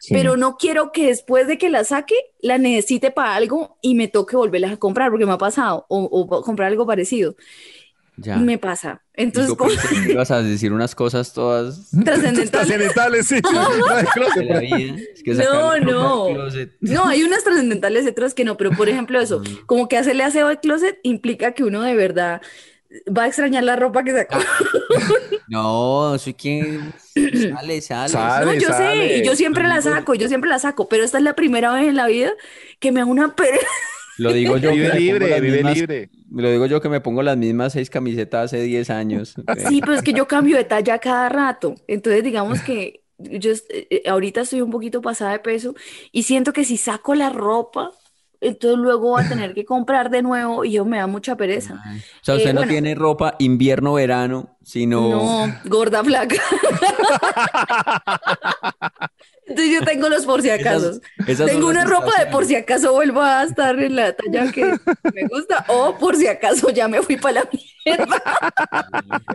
Sí. 0.00 0.12
pero 0.14 0.36
no 0.36 0.56
quiero 0.56 0.90
que 0.90 1.06
después 1.06 1.46
de 1.46 1.58
que 1.58 1.70
la 1.70 1.84
saque 1.84 2.14
la 2.40 2.58
necesite 2.58 3.10
para 3.12 3.34
algo 3.36 3.78
y 3.82 3.94
me 3.94 4.08
toque 4.08 4.34
volverlas 4.36 4.72
a 4.72 4.76
comprar 4.78 5.10
porque 5.10 5.26
me 5.26 5.32
ha 5.32 5.38
pasado 5.38 5.86
o, 5.88 6.02
o 6.04 6.42
comprar 6.42 6.68
algo 6.72 6.86
parecido. 6.86 7.36
Ya. 8.18 8.36
Me 8.36 8.58
pasa. 8.58 9.02
Entonces, 9.14 9.54
que 10.04 10.12
ibas 10.12 10.30
a 10.30 10.42
decir 10.42 10.72
unas 10.72 10.94
cosas 10.94 11.32
todas 11.32 11.90
trascendental. 12.04 12.50
Trascendentales, 12.66 13.26
sí. 13.26 13.40
La 14.36 14.60
vida. 14.60 14.96
Es 15.14 15.22
que 15.22 15.34
No, 15.34 15.78
no. 15.78 16.28
No, 16.80 17.06
hay 17.06 17.22
unas 17.22 17.44
trascendentales 17.44 18.06
y 18.06 18.08
otras 18.08 18.34
que 18.34 18.44
no, 18.44 18.56
pero 18.56 18.70
por 18.70 18.88
ejemplo 18.88 19.20
eso, 19.20 19.42
como 19.66 19.88
que 19.88 19.98
hacerle 19.98 20.24
aseo 20.24 20.48
al 20.48 20.60
closet 20.60 20.98
implica 21.02 21.52
que 21.52 21.64
uno 21.64 21.82
de 21.82 21.94
verdad 21.94 22.40
va 23.06 23.24
a 23.24 23.26
extrañar 23.26 23.64
la 23.64 23.76
ropa 23.76 24.04
que 24.04 24.12
sacó. 24.12 24.38
No, 25.48 26.18
soy 26.18 26.34
quien 26.34 26.92
sale, 27.14 27.80
sale. 27.80 28.08
Sale. 28.08 28.46
No, 28.46 28.54
yo 28.54 28.68
sé, 28.72 29.18
y 29.18 29.24
yo 29.24 29.36
siempre 29.36 29.62
la 29.62 29.80
saco, 29.80 30.14
yo 30.14 30.26
siempre 30.26 30.50
la 30.50 30.58
saco, 30.58 30.88
pero 30.88 31.04
esta 31.04 31.18
es 31.18 31.24
la 31.24 31.36
primera 31.36 31.72
vez 31.72 31.86
en 31.86 31.94
la 31.94 32.08
vida 32.08 32.32
que 32.80 32.90
me 32.90 32.98
da 32.98 33.06
una 33.06 33.36
pereza. 33.36 33.64
Lo 34.18 34.32
digo 34.32 34.56
yo 34.56 34.70
que 34.70 34.76
Vive 34.76 34.84
me 34.88 34.90
pongo 34.90 34.98
libre, 35.00 35.30
las 35.30 35.40
vive 35.40 35.56
mismas- 35.58 35.74
libre. 35.76 36.10
Lo 36.30 36.50
digo 36.50 36.66
yo 36.66 36.80
que 36.80 36.88
me 36.88 37.00
pongo 37.00 37.22
las 37.22 37.36
mismas 37.36 37.72
seis 37.72 37.90
camisetas 37.90 38.46
hace 38.46 38.62
10 38.62 38.90
años. 38.90 39.34
Sí, 39.68 39.80
pero 39.80 39.94
es 39.94 40.02
que 40.02 40.12
yo 40.12 40.26
cambio 40.26 40.56
de 40.56 40.64
talla 40.64 40.98
cada 40.98 41.28
rato. 41.28 41.74
Entonces, 41.86 42.22
digamos 42.24 42.60
que 42.62 43.02
yo 43.18 43.52
eh, 43.52 43.86
eh, 43.90 44.02
ahorita 44.08 44.42
estoy 44.42 44.60
un 44.60 44.70
poquito 44.70 45.00
pasada 45.00 45.32
de 45.32 45.38
peso 45.38 45.74
y 46.12 46.24
siento 46.24 46.52
que 46.52 46.64
si 46.64 46.76
saco 46.76 47.14
la 47.14 47.30
ropa, 47.30 47.92
entonces 48.40 48.78
luego 48.78 49.10
voy 49.10 49.24
a 49.24 49.28
tener 49.28 49.54
que 49.54 49.64
comprar 49.64 50.10
de 50.10 50.22
nuevo 50.22 50.64
y 50.64 50.72
yo 50.72 50.84
me 50.84 50.98
da 50.98 51.06
mucha 51.06 51.36
pereza. 51.36 51.80
Ay. 51.84 51.98
O 51.98 52.24
sea, 52.24 52.34
usted 52.36 52.50
Eh, 52.50 52.52
no 52.52 52.60
bueno. 52.60 52.72
tiene 52.72 52.94
ropa 52.94 53.34
invierno-verano, 53.38 54.56
sino... 54.62 55.46
No, 55.46 55.54
gorda 55.64 56.02
flaca. 56.04 56.36
Entonces 59.48 59.74
yo 59.74 59.84
tengo 59.84 60.08
los 60.08 60.26
por 60.26 60.42
si 60.42 60.50
acaso. 60.50 61.00
Tengo 61.46 61.68
una 61.68 61.84
ropa 61.84 62.10
de 62.18 62.26
por 62.26 62.44
si 62.44 62.56
acaso 62.56 62.92
vuelvo 62.92 63.22
a 63.22 63.44
estar 63.44 63.78
en 63.78 63.94
la 63.94 64.12
talla 64.12 64.50
que 64.50 64.64
me 64.64 65.26
gusta 65.30 65.64
o 65.68 65.96
por 65.96 66.16
si 66.16 66.26
acaso 66.26 66.70
ya 66.70 66.88
me 66.88 67.00
fui 67.00 67.16
para 67.16 67.42
la 67.44 67.48
mierda. 67.84 68.22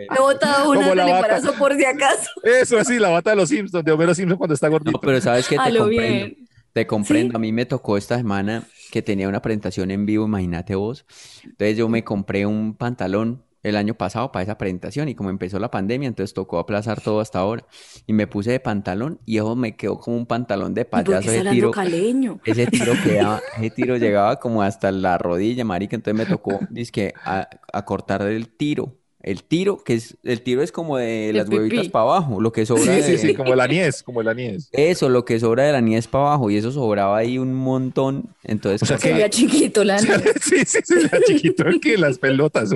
He 0.14 0.20
botado 0.20 0.70
una 0.70 0.88
del 0.90 0.98
embarazo 0.98 1.54
por 1.54 1.74
si 1.74 1.84
acaso. 1.86 2.28
Eso 2.42 2.78
así, 2.78 2.98
la 2.98 3.08
bata 3.08 3.30
de 3.30 3.36
los 3.36 3.48
Simpsons, 3.48 3.82
de 3.84 3.90
Homero 3.92 4.14
Simpson 4.14 4.36
cuando 4.36 4.52
está 4.54 4.68
gordito. 4.68 4.92
No, 4.92 5.00
pero 5.00 5.18
sabes 5.22 5.48
que 5.48 5.56
A 5.58 5.64
te 5.64 5.72
lo 5.72 5.80
comprendo. 5.84 6.12
bien. 6.26 6.48
Te 6.72 6.86
comprendo. 6.86 7.32
¿Sí? 7.32 7.36
A 7.36 7.38
mí 7.38 7.52
me 7.52 7.66
tocó 7.66 7.96
esta 7.96 8.16
semana 8.16 8.66
que 8.90 9.02
tenía 9.02 9.28
una 9.28 9.42
presentación 9.42 9.90
en 9.90 10.06
vivo, 10.06 10.24
imagínate 10.26 10.74
vos. 10.74 11.04
Entonces 11.44 11.76
yo 11.76 11.88
me 11.88 12.04
compré 12.04 12.46
un 12.46 12.74
pantalón 12.76 13.44
el 13.62 13.76
año 13.76 13.94
pasado 13.94 14.32
para 14.32 14.42
esa 14.42 14.58
presentación 14.58 15.08
y 15.08 15.14
como 15.14 15.30
empezó 15.30 15.58
la 15.58 15.70
pandemia, 15.70 16.08
entonces 16.08 16.34
tocó 16.34 16.58
aplazar 16.58 17.00
todo 17.00 17.20
hasta 17.20 17.38
ahora. 17.40 17.66
Y 18.06 18.12
me 18.12 18.26
puse 18.26 18.50
de 18.52 18.60
pantalón 18.60 19.20
y 19.24 19.36
eso 19.38 19.54
me 19.56 19.76
quedó 19.76 19.98
como 19.98 20.16
un 20.16 20.26
pantalón 20.26 20.74
de 20.74 20.84
¿Y 20.94 21.00
por 21.02 21.20
qué 21.20 21.30
payaso 21.30 21.44
tiro. 21.44 21.70
caleño? 21.70 22.40
Ese 22.44 22.66
tiro 22.66 22.98
quedaba, 23.02 23.40
ese 23.54 23.70
tiro 23.70 23.96
llegaba 23.96 24.40
como 24.40 24.62
hasta 24.62 24.90
la 24.92 25.18
rodilla, 25.18 25.64
marica, 25.64 25.96
entonces 25.96 26.16
me 26.18 26.26
tocó, 26.26 26.66
dizque, 26.70 27.14
a, 27.24 27.48
a 27.72 27.84
cortar 27.84 28.22
el 28.22 28.48
tiro. 28.56 29.01
El 29.22 29.44
tiro, 29.44 29.82
que 29.84 29.94
es, 29.94 30.16
el 30.24 30.42
tiro 30.42 30.62
es 30.62 30.72
como 30.72 30.96
de 30.96 31.30
El 31.30 31.36
las 31.36 31.48
huevitas 31.48 31.88
para 31.88 32.02
abajo, 32.04 32.40
lo 32.40 32.50
que 32.52 32.66
sobra 32.66 32.82
Sí, 32.96 33.02
sí, 33.02 33.12
de- 33.12 33.18
sí, 33.18 33.34
como 33.34 33.54
la 33.54 33.68
niez, 33.68 34.02
como 34.02 34.20
la 34.22 34.34
niez. 34.34 34.68
eso, 34.72 35.08
lo 35.08 35.24
que 35.24 35.38
sobra 35.38 35.62
de 35.62 35.70
la 35.72 35.80
nieve 35.80 36.04
para 36.10 36.24
abajo, 36.24 36.50
y 36.50 36.56
eso 36.56 36.72
sobraba 36.72 37.16
ahí 37.18 37.38
un 37.38 37.54
montón. 37.54 38.24
Entonces, 38.42 38.82
O 38.82 38.86
sea 38.86 38.98
que- 38.98 39.30
chiquito 39.30 39.84
la. 39.84 39.98
Sí, 40.42 40.64
sí, 40.66 40.78
sí, 40.84 40.94
chiquito 41.26 41.64
que 41.80 41.96
las 41.96 42.18
pelotas. 42.18 42.70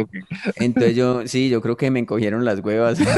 entonces 0.56 0.94
yo, 0.94 1.26
sí, 1.26 1.48
yo 1.48 1.60
creo 1.60 1.76
que 1.76 1.90
me 1.90 1.98
encogieron 1.98 2.44
las 2.44 2.60
huevas. 2.60 2.98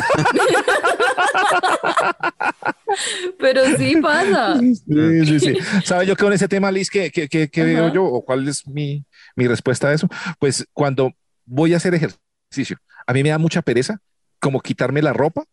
Pero 3.38 3.62
sí 3.76 3.96
pasa. 4.00 4.58
Sí, 4.58 5.26
sí, 5.26 5.40
sí. 5.40 5.54
¿Sabe 5.84 6.06
yo 6.06 6.16
que 6.16 6.24
con 6.24 6.32
ese 6.32 6.48
tema, 6.48 6.70
Liz, 6.72 6.90
que, 6.90 7.10
que, 7.10 7.28
que, 7.28 7.48
que 7.48 7.62
veo 7.64 7.92
yo 7.92 8.04
o 8.04 8.24
cuál 8.24 8.48
es 8.48 8.66
mi, 8.66 9.04
mi 9.36 9.46
respuesta 9.46 9.88
a 9.88 9.92
eso? 9.92 10.08
Pues 10.38 10.66
cuando 10.72 11.12
voy 11.44 11.74
a 11.74 11.76
hacer 11.76 11.94
ejercicio, 11.94 12.76
a 13.08 13.12
mí 13.14 13.22
me 13.22 13.30
da 13.30 13.38
mucha 13.38 13.62
pereza 13.62 14.00
como 14.38 14.60
quitarme 14.60 15.00
la 15.02 15.12
ropa 15.14 15.44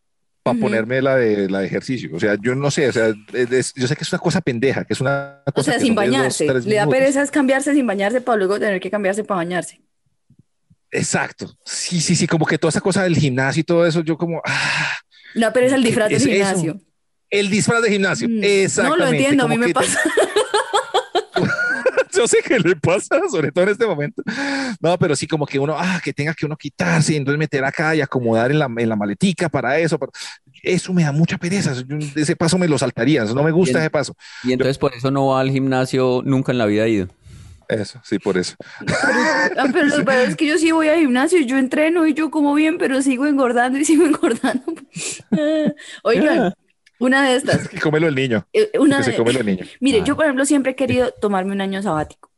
para 0.42 0.60
ponerme 0.60 1.02
la 1.02 1.16
de, 1.16 1.48
la 1.50 1.60
de 1.60 1.66
ejercicio. 1.66 2.10
O 2.14 2.20
sea, 2.20 2.36
yo 2.40 2.54
no 2.54 2.70
sé, 2.70 2.88
o 2.88 2.92
sea, 2.92 3.12
es- 3.32 3.72
yo 3.74 3.88
sé 3.88 3.96
que 3.96 4.04
es 4.04 4.12
una 4.12 4.20
cosa 4.20 4.40
pendeja, 4.40 4.84
que 4.84 4.92
es 4.92 5.00
una 5.00 5.42
O 5.46 5.52
cosa 5.52 5.72
sea, 5.72 5.78
que 5.80 5.86
sin 5.86 5.94
de 5.96 6.02
dos, 6.06 6.12
bañarse. 6.12 6.46
Le 6.68 6.76
da 6.76 6.86
pereza 6.86 7.22
es 7.22 7.30
cambiarse 7.32 7.72
sin 7.74 7.86
bañarse 7.86 8.20
para 8.20 8.36
luego 8.38 8.60
tener 8.60 8.78
que 8.80 8.90
cambiarse 8.90 9.24
para 9.24 9.38
bañarse. 9.38 9.80
Exacto. 10.90 11.52
Sí, 11.64 12.00
sí, 12.00 12.14
sí, 12.14 12.26
como 12.26 12.46
que 12.46 12.58
toda 12.58 12.68
esa 12.68 12.80
cosa 12.80 13.02
del 13.02 13.16
gimnasio 13.16 13.60
y 13.60 13.64
todo 13.64 13.86
eso, 13.86 14.02
yo 14.04 14.16
como, 14.16 14.40
ah, 14.44 14.92
da 15.34 15.52
pereza 15.52 15.76
el 15.76 15.82
¿Qué 15.82 15.88
disfraz 15.88 16.08
del 16.10 16.16
es 16.16 16.22
eso? 16.22 16.30
gimnasio. 16.32 16.80
el 17.30 17.50
disfraz 17.50 17.82
de 17.82 17.90
gimnasio. 17.90 18.28
Mm. 18.28 18.40
Exactamente. 18.44 18.98
No 19.04 19.04
lo 19.04 19.12
entiendo, 19.16 19.44
a 19.44 19.48
mí 19.48 19.58
me 19.58 19.70
pasa. 19.70 19.98
Yo 22.16 22.26
sé 22.26 22.38
que 22.44 22.58
le 22.58 22.76
pasa, 22.76 23.20
sobre 23.30 23.52
todo 23.52 23.64
en 23.64 23.70
este 23.70 23.86
momento. 23.86 24.22
No, 24.80 24.98
pero 24.98 25.14
sí 25.16 25.26
como 25.26 25.46
que 25.46 25.58
uno, 25.58 25.74
ah, 25.78 26.00
que 26.02 26.12
tenga 26.12 26.34
que 26.34 26.46
uno 26.46 26.56
quitarse 26.56 27.12
y 27.12 27.16
entonces 27.16 27.38
meter 27.38 27.64
acá 27.64 27.94
y 27.94 28.00
acomodar 28.00 28.50
en 28.50 28.58
la, 28.58 28.68
en 28.76 28.88
la 28.88 28.96
maletica 28.96 29.48
para 29.48 29.78
eso. 29.78 29.98
para- 29.98 30.12
Eso 30.62 30.92
me 30.92 31.02
da 31.04 31.12
mucha 31.12 31.38
pereza. 31.38 31.72
Yo 31.86 31.96
ese 32.16 32.34
paso 32.36 32.58
me 32.58 32.66
lo 32.68 32.78
saltaría. 32.78 33.22
eso 33.24 33.34
No 33.34 33.42
me 33.42 33.50
gusta 33.52 33.78
Bien. 33.78 33.82
ese 33.82 33.90
paso. 33.90 34.16
Y 34.44 34.52
entonces 34.52 34.78
por 34.78 34.94
eso 34.94 35.10
no 35.10 35.28
va 35.28 35.40
al 35.40 35.50
gimnasio, 35.50 36.22
nunca 36.24 36.52
en 36.52 36.58
la 36.58 36.66
vida 36.66 36.84
ha 36.84 36.88
ido. 36.88 37.08
Eso, 37.68 38.00
sí, 38.04 38.20
por 38.20 38.38
eso. 38.38 38.54
Ah, 39.56 39.66
pero 39.72 39.86
lo 39.86 40.04
peor 40.04 40.28
es 40.28 40.36
que 40.36 40.46
yo 40.46 40.56
sí 40.56 40.70
voy 40.70 40.86
al 40.88 41.00
gimnasio, 41.00 41.40
yo 41.40 41.58
entreno 41.58 42.06
y 42.06 42.14
yo 42.14 42.30
como 42.30 42.54
bien, 42.54 42.78
pero 42.78 43.02
sigo 43.02 43.26
engordando 43.26 43.76
y 43.78 43.84
sigo 43.84 44.04
engordando. 44.06 44.62
Oigan, 46.04 46.54
una 47.00 47.28
de 47.28 47.36
estas. 47.36 47.68
Que 47.68 47.78
cómelo 47.80 48.08
el 48.08 48.14
niño. 48.14 48.46
eh, 48.52 48.70
Una 48.78 48.98
Que 48.98 49.04
se 49.04 49.10
de- 49.12 49.16
cómelo 49.16 49.40
el 49.40 49.46
niño. 49.52 49.64
Mire, 49.80 50.00
Ah. 50.00 50.04
yo 50.04 50.16
por 50.16 50.24
ejemplo 50.24 50.44
siempre 50.44 50.72
he 50.72 50.76
querido 50.76 51.10
tomarme 51.12 51.52
un 51.52 51.60
año 51.60 51.82
sabático. 51.82 52.30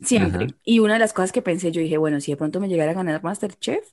Siempre. 0.00 0.44
Ajá. 0.46 0.54
Y 0.64 0.78
una 0.78 0.92
de 0.94 0.98
las 1.00 1.12
cosas 1.12 1.32
que 1.32 1.42
pensé, 1.42 1.72
yo 1.72 1.80
dije, 1.80 1.98
bueno, 1.98 2.20
si 2.20 2.30
de 2.32 2.36
pronto 2.36 2.60
me 2.60 2.68
llegara 2.68 2.92
a 2.92 2.94
ganar 2.94 3.22
Masterchef, 3.22 3.84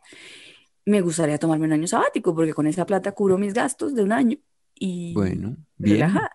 me 0.86 1.02
gustaría 1.02 1.40
tomarme 1.40 1.66
un 1.66 1.74
año 1.74 1.88
sabático, 1.88 2.36
porque 2.36 2.54
con 2.54 2.68
esa 2.68 2.86
plata 2.86 3.12
cubro 3.14 3.38
mis 3.40 3.54
gastos 3.56 3.96
de 3.96 4.04
un 4.04 4.12
año 4.12 4.38
y 4.78 5.14
Bueno, 5.14 5.56
bien. 5.78 6.04
hágale. 6.04 6.30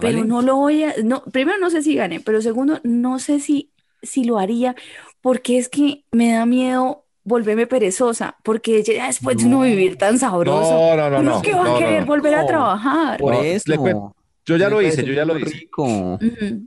Pero 0.00 0.24
no 0.24 0.40
lo 0.40 0.56
voy 0.56 0.84
a, 0.84 0.94
no, 1.04 1.22
primero 1.24 1.58
no 1.58 1.68
sé 1.68 1.82
si 1.82 1.94
gane, 1.96 2.20
pero 2.20 2.40
segundo, 2.40 2.80
no 2.82 3.18
sé 3.18 3.40
si, 3.40 3.72
si 4.02 4.24
lo 4.24 4.38
haría, 4.38 4.74
porque 5.20 5.58
es 5.58 5.68
que 5.68 6.04
me 6.12 6.32
da 6.32 6.46
miedo 6.46 7.04
volverme 7.24 7.66
perezosa, 7.66 8.36
porque 8.42 8.82
ya 8.82 9.06
después 9.06 9.36
de 9.36 9.44
uno 9.44 9.58
No. 9.58 9.62
vivir 9.64 9.96
tan 9.96 10.18
sabroso, 10.18 10.70
No, 10.72 10.96
no, 10.96 11.10
no, 11.10 11.20
uno 11.20 11.30
no. 11.30 11.36
es 11.36 11.42
que 11.42 11.52
va 11.54 11.64
no, 11.64 11.70
a 11.70 11.72
no, 11.72 11.78
querer 11.78 12.00
no. 12.00 12.06
volver 12.06 12.34
a 12.34 12.40
No. 12.42 12.46
trabajar. 12.46 13.18
Por 13.18 13.34
No, 13.34 13.42
eso. 13.42 14.14
Yo 14.46 14.56
ya 14.56 14.68
lo 14.70 14.82
hice, 14.82 15.04
yo 15.04 15.12
ya 15.12 15.24
lo 15.24 15.38
hice. 15.38 15.50
rico. 15.50 15.84
Ujú. 15.84 16.66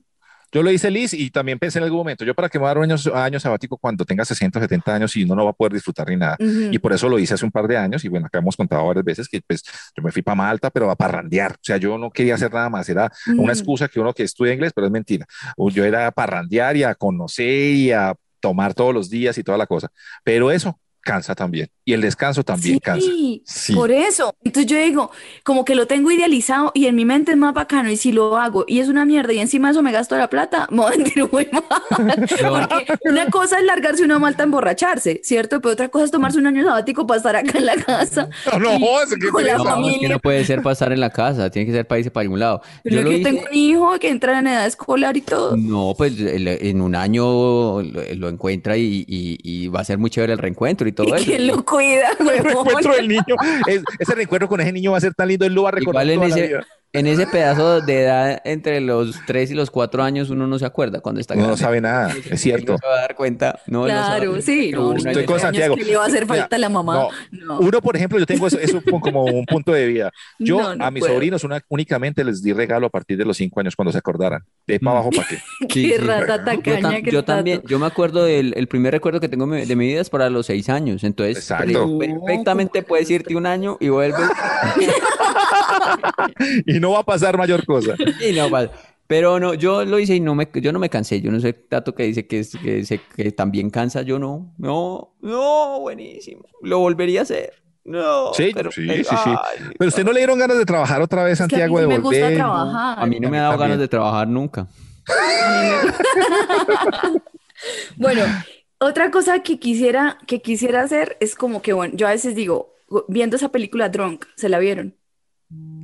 Yo 0.52 0.62
lo 0.62 0.70
hice, 0.70 0.92
Liz, 0.92 1.16
y 1.16 1.32
también 1.32 1.58
pensé 1.58 1.80
en 1.80 1.86
algún 1.86 1.98
momento, 1.98 2.24
yo 2.24 2.36
para 2.36 2.48
qué 2.48 2.60
me 2.60 2.62
voy 2.62 2.68
a 2.68 2.70
dar 2.76 2.78
un 2.78 2.84
año, 2.84 2.96
año 3.16 3.40
sabático 3.40 3.76
cuando 3.76 4.06
tenga 4.06 4.24
60, 4.24 4.60
70 4.60 4.94
años 4.94 5.16
y 5.16 5.24
uno 5.24 5.34
no 5.34 5.46
va 5.46 5.50
a 5.50 5.54
poder 5.54 5.74
disfrutar 5.74 6.08
ni 6.08 6.16
nada. 6.16 6.38
Ujú. 6.40 6.70
Y 6.72 6.78
por 6.78 6.94
eso 6.94 7.10
lo 7.10 7.18
hice 7.18 7.34
hace 7.34 7.44
un 7.44 7.50
par 7.50 7.68
de 7.68 7.76
años 7.76 8.06
y 8.06 8.08
bueno, 8.08 8.28
acá 8.28 8.38
hemos 8.38 8.56
contado 8.56 8.86
varias 8.86 9.04
veces 9.04 9.28
que 9.28 9.42
pues 9.42 9.64
yo 9.98 10.04
me 10.04 10.12
fui 10.12 10.22
para 10.22 10.36
Malta, 10.36 10.70
pero 10.70 10.92
a 10.92 10.96
parrandear. 10.96 11.54
O 11.54 11.60
sea, 11.60 11.78
yo 11.78 11.98
no 11.98 12.12
quería 12.12 12.36
hacer 12.36 12.54
nada 12.54 12.70
más, 12.70 12.88
era 12.88 13.12
una 13.30 13.42
Ujú. 13.42 13.50
excusa 13.50 13.88
que 13.88 14.00
uno 14.00 14.14
que 14.14 14.22
estudia 14.22 14.54
inglés, 14.54 14.74
pero 14.76 14.86
es 14.86 14.94
mentira. 14.94 15.26
Yo 15.58 15.84
era 15.86 16.06
a 16.06 16.12
parrandear 16.12 16.78
y 16.78 16.84
a 16.84 16.94
conocer 16.94 17.48
y 17.74 17.92
a 17.92 18.14
tomar 18.44 18.74
todos 18.76 18.94
los 18.94 19.10
días 19.10 19.38
y 19.40 19.44
toda 19.44 19.58
la 19.58 19.68
cosa. 19.68 19.90
Pero 20.26 20.52
eso, 20.52 20.80
cansa 21.04 21.36
también. 21.36 21.70
Y 21.86 21.92
el 21.94 22.02
descanso 22.02 22.44
también 22.44 22.80
cansa. 22.80 23.06
Sí, 23.06 23.74
por 23.76 23.92
eso. 23.92 24.34
Entonces 24.44 24.72
yo 24.72 24.78
digo, 24.80 25.12
como 25.44 25.66
que 25.66 25.76
lo 25.76 25.86
tengo 25.86 26.10
idealizado 26.12 26.72
y 26.74 26.86
en 26.86 26.96
mi 26.96 27.04
mente 27.04 27.32
es 27.32 27.38
más 27.38 27.54
bacano 27.54 27.92
y 27.92 27.98
si 27.98 28.12
lo 28.14 28.38
hago 28.38 28.64
y 28.68 28.80
es 28.80 28.88
una 28.88 29.04
mierda 29.06 29.34
y 29.34 29.40
encima 29.40 29.72
eso 29.72 29.84
me 29.84 29.92
gasto 29.92 30.18
la 30.18 30.30
plata, 30.30 30.66
me 30.72 30.78
voy 30.78 30.92
a 30.92 30.96
sentir 30.96 31.30
muy 31.32 31.48
mal. 31.52 31.64
Porque 32.30 33.10
una 33.10 33.30
cosa 33.30 33.60
es 33.60 33.66
largarse 33.66 34.04
una 34.04 34.18
malta 34.20 34.44
a 34.44 34.46
emborracharse, 34.46 35.20
¿cierto? 35.24 35.60
Pero 35.62 35.74
otra 35.74 35.90
cosa 35.90 36.06
es 36.06 36.12
tomarse 36.12 36.38
un 36.40 36.48
año 36.48 36.64
sabático 36.64 37.06
para 37.06 37.18
estar 37.18 37.36
acá 37.36 37.58
en 37.58 37.66
la 37.66 37.76
casa. 37.76 38.30
No, 38.60 38.80
no, 38.80 39.02
es 39.02 39.10
que 39.20 39.30
con 39.30 39.46
la 39.46 39.58
No, 39.58 39.64
es 39.64 39.70
familia. 39.70 40.00
que 40.00 40.10
no 40.10 40.20
puede 40.20 40.46
ser 40.46 40.62
pasar 40.62 40.94
en 40.94 41.02
la 41.02 41.10
casa, 41.10 41.50
tiene 41.50 41.66
que 41.66 41.74
ser 41.74 41.86
para 41.86 42.00
irse 42.00 42.12
para 42.12 42.22
algún 42.24 42.40
lado. 42.40 42.62
Pero 42.84 42.96
Yo 42.96 43.02
yo 43.02 43.08
lo 43.10 43.18
hice- 43.18 43.24
tengo 43.30 43.42
un 43.50 43.54
hijo 43.58 44.00
que 44.00 44.10
entra 44.10 44.40
en 44.40 44.48
edad 44.48 44.66
escolar 44.66 45.18
y 45.18 45.22
todo. 45.22 45.58
No, 45.58 45.94
pues 45.98 46.18
el- 46.18 46.48
en 46.48 46.82
un 46.82 46.96
año 46.96 47.24
lo, 47.82 47.82
lo 48.16 48.30
encuentra 48.30 48.78
y, 48.78 49.04
y- 49.08 49.38
y 49.44 49.68
va 49.68 49.82
a 49.82 49.84
ser 49.84 49.98
muy 49.98 50.10
chévere 50.10 50.32
el 50.34 50.40
reencuentro 50.40 50.88
y 50.88 50.93
todo 50.94 51.08
¿Y 51.08 51.14
eso. 51.14 51.26
quién 51.26 51.48
lo 51.48 51.64
cuida, 51.66 52.12
el 52.20 52.28
reencuentro 52.44 52.94
del 52.96 53.08
niño, 53.08 53.36
es- 53.68 53.84
ese 54.00 54.16
reencuentro 54.16 54.48
con 54.48 54.62
ese 54.62 54.72
niño 54.72 54.92
va 54.92 54.98
a 54.98 55.02
ser 55.02 55.14
tan 55.14 55.28
lindo, 55.28 55.46
él 55.46 55.54
lo 55.54 55.64
va 55.64 55.70
a 55.70 55.72
recordar 55.74 56.06
Igual 56.06 56.10
en 56.26 56.30
toda 56.30 56.42
la 56.42 56.48
vida. 56.48 56.68
En 56.96 57.08
ese 57.08 57.26
pedazo 57.26 57.82
de 57.82 58.04
edad 58.04 58.42
entre 58.46 58.80
los 58.80 59.16
3 59.26 59.50
y 59.50 59.54
los 59.56 59.72
4 59.72 60.04
años 60.04 60.30
uno 60.30 60.46
no 60.46 60.60
se 60.60 60.66
acuerda 60.66 61.02
cuando 61.02 61.20
está 61.20 61.34
Uno 61.34 61.42
no 61.42 61.48
grande. 61.48 61.62
sabe 61.64 61.82
nada, 61.82 62.14
es 62.30 62.40
cierto. 62.40 62.74
No 62.74 62.78
se 62.78 62.86
va 62.88 62.94
a 62.94 63.02
dar 63.02 63.16
cuenta. 63.16 63.60
No, 63.66 63.88
él 63.88 63.94
no. 63.94 64.00
Claro, 64.06 64.42
sí. 64.42 64.72
No, 64.72 64.96
Estoy 64.96 65.26
con 65.26 65.40
Santiago. 65.40 65.76
que 65.76 65.86
le 65.86 65.96
va 65.96 66.04
a 66.04 66.08
hacer 66.08 66.24
Mira, 66.26 66.36
falta 66.44 66.58
la 66.60 66.70
mamá. 66.70 66.94
no, 66.94 67.10
No. 67.46 67.60
Uno, 67.60 67.82
por 67.82 67.96
ejemplo, 67.96 68.20
yo 68.20 68.26
tengo 68.28 68.46
eso, 68.46 68.60
eso 68.60 68.80
como 69.02 69.24
un 69.24 69.46
punto 69.46 69.72
de 69.74 69.88
vida. 69.88 70.12
Yo 70.40 70.60
No, 70.62 70.76
no 70.76 70.86
a 70.86 70.92
mis 70.92 71.02
puedo. 71.02 71.14
sobrinos 71.16 71.44
una- 71.44 71.62
únicamente 71.70 72.24
les 72.24 72.44
di 72.44 72.54
regalo 72.54 72.86
a 72.88 72.90
partir 72.90 73.18
de 73.18 73.26
los 73.26 73.38
cinco 73.38 73.60
años 73.60 73.76
cuando 73.76 73.92
se 73.92 73.98
acordaran. 73.98 74.44
De 74.68 74.80
para 74.80 74.98
abajo, 74.98 75.10
¿para 75.16 75.28
qué? 75.28 75.38
Qué 75.68 75.96
sí. 75.96 75.98
rata 75.98 76.38
Yo, 76.38 76.44
tacaña 76.44 76.90
tam- 76.92 77.04
que 77.04 77.12
yo 77.12 77.24
también, 77.26 77.62
yo 77.66 77.80
me 77.80 77.88
acuerdo 77.88 78.24
del 78.26 78.54
el 78.56 78.68
primer 78.68 78.94
recuerdo 78.94 79.20
que 79.20 79.30
tengo 79.30 79.48
de 79.48 79.76
mi 79.76 79.88
vida 79.88 80.02
es 80.02 80.10
para 80.12 80.30
los 80.30 80.46
6 80.46 80.70
años. 80.70 81.04
Entonces, 81.04 81.38
Exacto. 81.38 81.98
per- 81.98 82.10
perfectamente 82.20 82.84
puedes 82.84 83.10
irte 83.10 83.36
un 83.36 83.48
año 83.48 83.78
y 83.80 83.90
vuelves. 83.90 84.30
Y 86.66 86.80
no 86.84 86.92
va 86.92 87.00
a 87.00 87.04
pasar 87.04 87.38
mayor 87.38 87.66
cosa. 87.66 87.96
Y 88.28 88.34
no 88.34 88.50
pasa. 88.50 88.72
Pero 89.08 89.40
no, 89.40 89.54
yo 89.54 89.84
lo 89.86 90.00
hice 90.00 90.16
y 90.16 90.20
no 90.20 90.34
me, 90.36 90.48
yo 90.56 90.72
no 90.72 90.80
me 90.80 90.90
cansé. 90.90 91.22
Yo 91.22 91.32
no 91.32 91.40
sé 91.40 91.54
Tato 91.54 91.94
que 91.94 92.04
dice 92.04 92.26
que, 92.26 92.40
es, 92.40 92.56
que, 92.64 92.86
se- 92.86 93.02
que 93.16 93.32
también 93.32 93.70
cansa. 93.70 94.02
Yo 94.02 94.18
no, 94.20 94.54
no, 94.58 95.14
no, 95.22 95.80
buenísimo. 95.82 96.44
Lo 96.62 96.80
volvería 96.80 97.20
a 97.20 97.24
hacer. 97.24 97.54
No, 97.86 98.34
Sí, 98.34 98.52
pero, 98.54 98.72
sí, 98.72 98.86
pero- 98.88 99.04
sí, 99.04 99.16
sí. 99.24 99.30
ay, 99.30 99.72
Pero 99.78 99.90
usted 99.90 100.06
no 100.06 100.14
le 100.14 100.22
dieron 100.22 100.40
ganas 100.40 100.58
de 100.58 100.66
trabajar 100.66 101.02
otra 101.02 101.26
vez, 101.26 101.40
Es 101.42 101.48
que 101.50 101.56
a 101.56 101.68
mí 101.68 101.74
Santiago, 101.74 101.78
sí 101.78 101.82
de 101.82 101.88
me 101.90 102.00
gusta 102.00 102.20
volver. 102.22 102.38
trabajar. 102.38 103.00
A 103.00 103.06
mí 103.06 103.20
no 103.20 103.30
me 103.30 103.40
ha 103.40 103.44
dado 103.44 103.58
ganas 103.58 103.78
de 103.80 103.88
trabajar 103.90 104.28
nunca. 104.28 104.68
Bueno, 107.98 108.24
otra 108.80 109.12
cosa 109.12 109.40
que 109.44 109.60
quisiera, 109.60 110.18
que 110.28 110.42
quisiera 110.42 110.82
hacer 110.82 111.18
es 111.20 111.36
como 111.36 111.62
que, 111.62 111.74
bueno, 111.74 111.94
yo 111.96 112.08
a 112.08 112.12
veces 112.12 112.36
digo, 112.36 112.74
viendo 113.08 113.36
esa 113.38 113.50
película 113.50 113.90
Drunk, 113.90 114.26
¿se 114.36 114.50
la 114.50 114.60
vieron? 114.60 114.96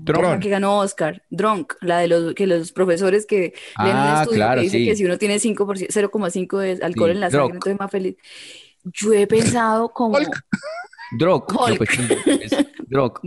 La 0.05 0.13
Drunk. 0.13 0.41
que 0.41 0.49
ganó 0.49 0.80
Oscar, 0.80 1.22
Drunk, 1.30 1.74
la 1.82 1.99
de 1.99 2.07
los 2.07 2.34
que 2.34 2.47
los 2.47 2.72
profesores 2.72 3.28
que 3.28 3.53
leen 3.78 3.95
un 3.95 4.01
Ah, 4.01 4.20
estudio 4.24 4.38
claro, 4.38 4.59
que 4.61 4.63
dice 4.65 4.78
sí. 4.80 4.86
que 4.86 4.95
si 4.95 5.05
uno 5.05 5.17
tiene 5.20 5.39
5%, 5.39 5.88
0,5 5.91 6.57
de 6.57 6.84
alcohol 6.84 7.09
Sí, 7.11 7.15
en 7.15 7.20
la 7.20 7.30
Drunk. 7.30 7.41
sangre, 7.41 7.55
entonces 7.55 7.74
es 7.74 7.80
más 7.80 7.91
feliz. 7.91 8.15
Yo 8.86 9.13
he 9.13 9.28
pensado 9.28 9.89
como, 9.93 10.17
Drog. 11.20 11.45
no, 11.53 11.63
Hulk. 11.65 11.78
pues, 11.78 11.89
es 12.41 12.51
drog. 12.88 13.22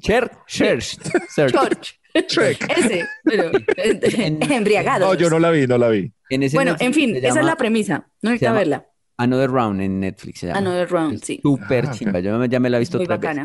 Cher, 0.00 0.30
Cher, 0.46 0.78
Cher. 0.82 1.50
George, 1.50 1.98
Shrek. 2.28 2.72
ese, 2.78 3.04
pero 3.24 3.50
embriagado. 3.78 5.06
No, 5.08 5.14
yo 5.14 5.28
no 5.28 5.38
la 5.38 5.50
vi, 5.50 5.66
no 5.66 5.76
la 5.76 5.88
vi. 5.90 6.10
En 6.30 6.42
ese 6.42 6.56
Bueno, 6.56 6.72
Netflix 6.72 6.86
en 6.86 6.94
fin, 6.94 7.16
esa 7.16 7.28
es 7.28 7.34
llama 7.34 7.46
la 7.48 7.56
premisa. 7.56 8.08
No 8.22 8.30
necesita 8.30 8.48
llama- 8.50 8.58
verla. 8.58 8.86
Another 9.18 9.50
Round 9.50 9.80
en 9.82 10.00
Netflix. 10.00 10.40
Se 10.40 10.46
llama. 10.46 10.58
Another 10.58 10.88
Round, 10.90 11.14
Es 11.14 11.20
sí. 11.22 11.40
Súper 11.42 11.86
Ah, 11.86 11.90
chimba. 11.92 12.20
Yo 12.20 12.42
ya 12.46 12.60
me 12.60 12.68
la 12.70 12.76
he 12.78 12.80
visto 12.80 12.98
Muy 12.98 13.04
otra 13.04 13.16
vez. 13.16 13.36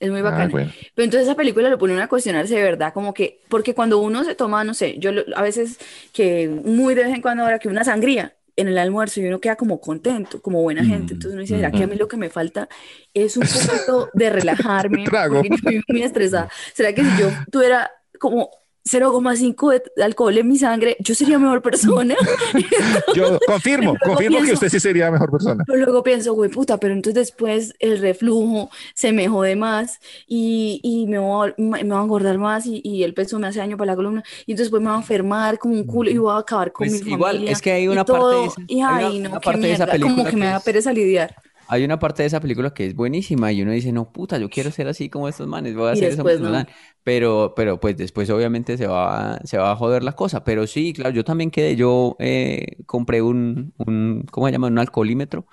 Es 0.00 0.10
muy 0.10 0.20
Ah, 0.20 0.24
bacana. 0.24 0.48
bueno. 0.48 0.70
Pero 0.94 1.04
entonces 1.04 1.26
esa 1.26 1.36
película 1.36 1.68
lo 1.68 1.78
pone 1.78 1.92
uno 1.94 2.02
a 2.02 2.08
cuestionarse 2.08 2.54
de 2.54 2.62
verdad, 2.62 2.92
como 2.92 3.12
que, 3.14 3.40
porque 3.48 3.74
cuando 3.74 3.98
uno 3.98 4.24
se 4.24 4.34
toma, 4.34 4.62
no 4.64 4.74
sé, 4.74 4.96
yo 4.98 5.10
lo- 5.12 5.24
a 5.36 5.42
veces 5.42 5.78
que 6.12 6.48
muy 6.48 6.94
de 6.94 7.04
vez 7.04 7.14
en 7.14 7.20
cuando 7.22 7.42
ahora 7.42 7.58
que 7.58 7.68
una 7.68 7.82
sangría 7.84 8.34
en 8.56 8.68
el 8.68 8.78
almuerzo 8.78 9.20
y 9.20 9.26
uno 9.26 9.40
queda 9.40 9.54
como 9.56 9.80
contento, 9.80 10.42
como 10.42 10.62
buena 10.62 10.84
gente, 10.84 11.14
entonces 11.14 11.32
uno 11.32 11.42
dice, 11.42 11.56
¿será 11.56 11.70
que 11.70 11.82
a 11.84 11.86
mí 11.86 11.94
lo 11.96 12.08
que 12.08 12.16
me 12.16 12.28
falta 12.28 12.68
es 13.14 13.36
un 13.36 13.44
poquito 13.46 14.10
de 14.14 14.30
relajarme? 14.30 15.04
Trago. 15.04 15.42
Porque 15.42 15.70
vivo 15.70 15.82
muy 15.88 16.02
estresada. 16.02 16.50
¿Será 16.74 16.92
que 16.92 17.04
si 17.04 17.20
yo 17.20 17.28
tuviera 17.52 17.90
como 18.18 18.50
0,5 18.84 19.70
de 19.96 20.02
alcohol 20.04 20.36
en 20.38 20.48
mi 20.48 20.56
sangre, 20.58 20.96
yo 21.00 21.14
sería 21.14 21.38
mejor 21.38 21.62
persona? 21.62 22.14
Yo 23.14 23.38
confirmo, 23.46 23.94
confirmo 24.02 24.40
que 24.42 24.52
usted 24.52 24.68
sí 24.68 24.80
sería 24.80 25.10
mejor 25.10 25.30
persona. 25.30 25.64
Pero 25.66 25.78
luego 25.84 26.02
pienso, 26.02 26.32
güey, 26.34 26.50
puta, 26.50 26.78
pero 26.78 26.94
entonces 26.94 27.14
después 27.28 27.74
el 27.78 27.98
reflujo 27.98 28.70
se 28.94 29.12
me 29.12 29.28
jode 29.28 29.56
más 29.56 29.98
y, 30.26 30.80
y 30.82 31.06
me 31.06 31.18
voy 31.18 31.50
a, 31.50 31.54
me 31.58 31.82
voy 31.84 31.98
a 31.98 32.02
engordar 32.02 32.38
más 32.38 32.66
y, 32.66 32.80
y 32.84 33.02
el 33.02 33.14
peso 33.14 33.38
me 33.38 33.46
hace 33.46 33.58
daño 33.58 33.76
para 33.76 33.92
la 33.92 33.96
columna 33.96 34.22
y 34.46 34.52
entonces 34.52 34.66
después 34.66 34.82
me 34.82 34.88
voy 34.88 34.96
a 34.96 35.00
enfermar 35.00 35.58
como 35.58 35.74
un 35.74 35.84
culo 35.84 36.10
y 36.10 36.18
voy 36.18 36.32
a 36.34 36.38
acabar 36.38 36.72
con 36.72 36.88
Pues 36.88 37.04
mi 37.04 37.12
igual, 37.12 37.36
familia 37.36 37.52
es 37.52 37.60
que 37.62 37.72
hay 37.72 37.84
y 37.84 37.88
una 37.88 38.04
parte 38.04 38.18
todo. 38.20 38.40
de 38.42 38.46
esa- 38.48 38.62
y 38.66 38.76
una- 38.76 38.96
ay, 38.96 39.18
no, 39.18 39.30
una 39.30 39.40
qué 39.40 39.44
parte 39.44 39.60
de 39.66 39.72
esa 39.72 39.84
mierda, 39.86 40.00
como 40.00 40.14
película 40.16 40.30
que 40.30 40.36
me 40.36 40.42
que 40.46 40.52
da 40.52 40.60
pereza 40.60 40.92
lidiar. 40.92 41.34
Hay 41.68 41.84
una 41.84 41.98
parte 41.98 42.22
de 42.22 42.28
esa 42.28 42.40
película 42.40 42.72
que 42.72 42.86
es 42.86 42.94
buenísima 42.94 43.52
y 43.52 43.62
uno 43.62 43.72
dice, 43.72 43.92
no, 43.92 44.10
puta, 44.12 44.38
yo 44.38 44.48
quiero 44.50 44.70
ser 44.70 44.88
así 44.88 45.10
como 45.10 45.28
estos 45.28 45.46
manes, 45.46 45.74
voy 45.74 45.90
a 45.90 45.92
Y 45.92 45.92
hacer 45.92 46.08
eso 46.08 46.24
después 46.24 46.40
mismo, 46.40 46.48
no. 46.50 46.50
man". 46.50 46.68
Pero, 47.02 47.52
pero 47.56 47.78
pues 47.80 47.96
después 47.96 48.28
obviamente 48.30 48.76
se 48.78 48.86
va, 48.86 49.38
se 49.44 49.58
va 49.58 49.72
a 49.72 49.76
joder 49.76 50.02
la 50.02 50.12
cosa. 50.12 50.44
Pero 50.44 50.66
sí, 50.66 50.92
claro, 50.92 51.10
yo 51.14 51.24
también 51.24 51.50
quedé, 51.50 51.76
yo 51.76 52.16
eh, 52.20 52.76
compré 52.86 53.22
un, 53.22 53.74
un, 53.78 54.24
¿cómo 54.30 54.46
se 54.46 54.52
llama? 54.52 54.68
Un 54.68 54.78
alcoholímetro 54.78 55.46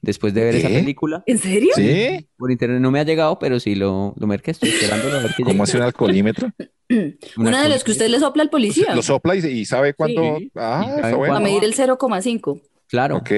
después 0.00 0.34
de 0.34 0.44
ver 0.44 0.56
esa 0.56 0.68
película. 0.68 1.22
¿En 1.26 1.38
serio? 1.38 1.70
¿Sí? 1.76 2.28
Por 2.36 2.50
internet 2.50 2.80
no 2.80 2.90
me 2.90 3.00
ha 3.00 3.04
llegado, 3.04 3.38
pero 3.38 3.60
sí 3.60 3.74
lo, 3.76 4.14
lo 4.16 4.26
merqué, 4.26 4.50
estoy 4.50 4.70
esperándolo 4.70 5.16
a 5.18 5.22
ver 5.22 5.34
que 5.36 5.44
¿Cómo 5.44 5.62
hace 5.62 5.76
un 5.76 5.84
alcoholímetro? 5.84 6.50
Un 6.88 7.16
Una 7.36 7.62
de 7.62 7.68
las 7.68 7.84
que 7.84 7.92
usted 7.92 8.08
le 8.08 8.18
sopla 8.18 8.42
al 8.42 8.50
policía 8.50 8.94
Lo 8.94 9.02
sopla 9.02 9.36
y, 9.36 9.38
y 9.38 9.64
sabe 9.64 9.94
cuánto. 9.94 10.38
Sí. 10.38 10.50
Ah, 10.56 10.82
Y 10.86 10.88
está 10.90 11.02
sabe 11.02 11.14
bueno. 11.14 11.34
para 11.34 11.44
medir 11.44 11.64
el 11.64 11.74
0,5. 11.74 12.60
Claro, 12.92 13.16
Ok. 13.16 13.30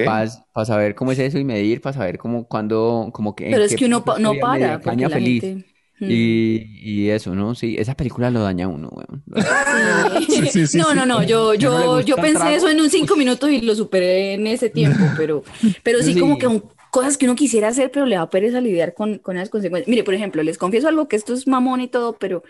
para 0.53 0.65
saber 0.65 0.93
cómo 0.93 1.11
es 1.13 1.17
eso 1.19 1.39
y 1.39 1.43
medir, 1.43 1.81
para 1.81 1.93
saber 1.93 2.17
cómo, 2.19 2.45
cuándo, 2.47 3.09
como 3.11 3.35
que 3.35 3.49
Pero 3.49 3.63
es 3.63 3.75
que 3.75 3.85
uno 3.85 4.03
pa- 4.05 4.19
no 4.19 4.33
para, 4.39 4.73
porque 4.73 4.89
caña 4.89 5.09
la 5.09 5.15
feliz. 5.15 5.41
gente... 5.41 5.65
Mm. 5.97 6.07
Y, 6.11 6.65
y 6.83 7.09
eso, 7.09 7.33
¿no? 7.35 7.55
Sí, 7.55 7.77
esa 7.79 7.95
película 7.95 8.29
lo 8.29 8.41
daña 8.43 8.65
a 8.65 8.67
uno, 8.67 8.89
weón. 8.89 9.23
Sí. 10.27 10.45
Sí, 10.51 10.67
sí, 10.67 10.77
No, 10.77 10.89
sí. 10.89 10.95
no, 10.97 11.05
no, 11.05 11.23
yo, 11.23 11.45
¿No 11.45 11.53
le 11.53 11.57
yo, 11.57 12.01
yo 12.01 12.15
pensé 12.17 12.33
trago? 12.39 12.53
eso 12.57 12.69
en 12.69 12.81
un 12.81 12.89
cinco 12.89 13.15
minutos 13.15 13.49
y 13.49 13.61
lo 13.61 13.73
superé 13.75 14.33
en 14.33 14.45
ese 14.45 14.69
tiempo, 14.69 14.99
pero, 15.17 15.43
pero 15.83 15.99
sí, 16.03 16.13
Sí. 16.13 16.19
como 16.19 16.37
que 16.37 16.47
un- 16.47 16.65
cosas 16.91 17.17
que 17.17 17.23
uno 17.25 17.35
quisiera 17.35 17.69
hacer, 17.69 17.91
pero 17.91 18.05
le 18.05 18.17
da 18.17 18.29
pereza 18.29 18.59
lidiar 18.59 18.93
con, 18.93 19.19
con 19.19 19.37
las 19.37 19.49
consecuencias. 19.49 19.87
Mire, 19.87 20.03
por 20.03 20.13
ejemplo, 20.15 20.43
les 20.43 20.57
confieso 20.57 20.89
algo 20.89 21.07
que 21.07 21.15
esto 21.15 21.33
es 21.33 21.47
mamón 21.47 21.79
y 21.79 21.87
todo, 21.87 22.17
pero 22.19 22.43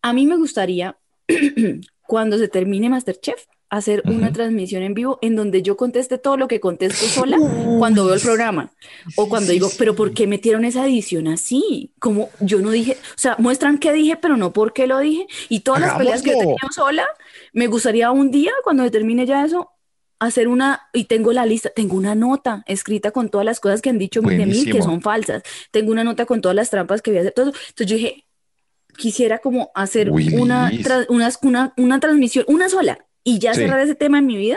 a 0.00 0.14
mí 0.14 0.24
me 0.26 0.38
gustaría, 0.38 0.96
cuando 2.06 2.38
se 2.38 2.48
termine 2.48 2.88
Masterchef, 2.88 3.44
hacer 3.70 4.02
una 4.06 4.32
transmisión 4.32 4.82
en 4.82 4.94
vivo 4.94 5.18
en 5.20 5.36
donde 5.36 5.60
yo 5.62 5.76
conteste 5.76 6.16
todo 6.16 6.36
lo 6.38 6.48
que 6.48 6.58
contesto 6.58 7.04
sola 7.06 7.36
cuando 7.78 8.06
veo 8.06 8.14
el 8.14 8.20
programa. 8.20 8.72
O 9.16 9.28
cuando 9.28 9.52
digo, 9.52 9.68
pero 9.78 9.94
¿por 9.94 10.12
qué 10.14 10.26
metieron 10.26 10.64
esa 10.64 10.86
edición 10.86 11.28
así? 11.28 11.92
Como 11.98 12.30
yo 12.40 12.60
no 12.60 12.70
dije, 12.70 12.92
o 12.92 13.18
sea, 13.18 13.36
muestran 13.38 13.78
qué 13.78 13.92
dije, 13.92 14.16
pero 14.16 14.36
no 14.36 14.52
por 14.52 14.72
qué 14.72 14.86
lo 14.86 14.98
dije. 14.98 15.26
Y 15.50 15.60
todas 15.60 15.80
las 15.82 15.94
peleas 15.98 16.22
que 16.22 16.30
yo 16.30 16.38
tenía 16.38 16.56
sola, 16.74 17.06
me 17.52 17.66
gustaría 17.66 18.10
un 18.10 18.30
día, 18.30 18.52
cuando 18.64 18.84
se 18.84 18.90
termine 18.90 19.26
ya 19.26 19.44
eso, 19.44 19.70
hacer 20.18 20.48
una, 20.48 20.88
y 20.92 21.04
tengo 21.04 21.32
la 21.32 21.44
lista, 21.46 21.68
tengo 21.70 21.94
una 21.96 22.14
nota 22.14 22.64
escrita 22.66 23.10
con 23.10 23.28
todas 23.28 23.44
las 23.44 23.60
cosas 23.60 23.82
que 23.82 23.90
han 23.90 23.98
dicho 23.98 24.20
de 24.20 24.26
mí 24.28 24.36
que 24.36 24.44
Buenísimo. 24.46 24.82
son 24.84 25.02
falsas. 25.02 25.42
Tengo 25.70 25.92
una 25.92 26.04
nota 26.04 26.24
con 26.26 26.40
todas 26.40 26.56
las 26.56 26.70
trampas 26.70 27.02
que 27.02 27.10
voy 27.10 27.18
a 27.18 27.20
hacer. 27.20 27.34
Todo. 27.34 27.46
Entonces 27.68 27.86
yo 27.86 27.96
dije, 27.96 28.24
quisiera 28.96 29.38
como 29.38 29.70
hacer 29.74 30.10
una, 30.10 30.72
unas- 31.08 31.38
una, 31.42 31.72
una 31.76 32.00
transmisión, 32.00 32.44
una 32.48 32.68
sola, 32.68 32.98
y 33.28 33.38
ya 33.38 33.54
Sí. 33.54 33.60
cerrar 33.60 33.80
ese 33.80 33.94
tema 33.94 34.18
en 34.18 34.26
mi 34.26 34.36
vida 34.36 34.56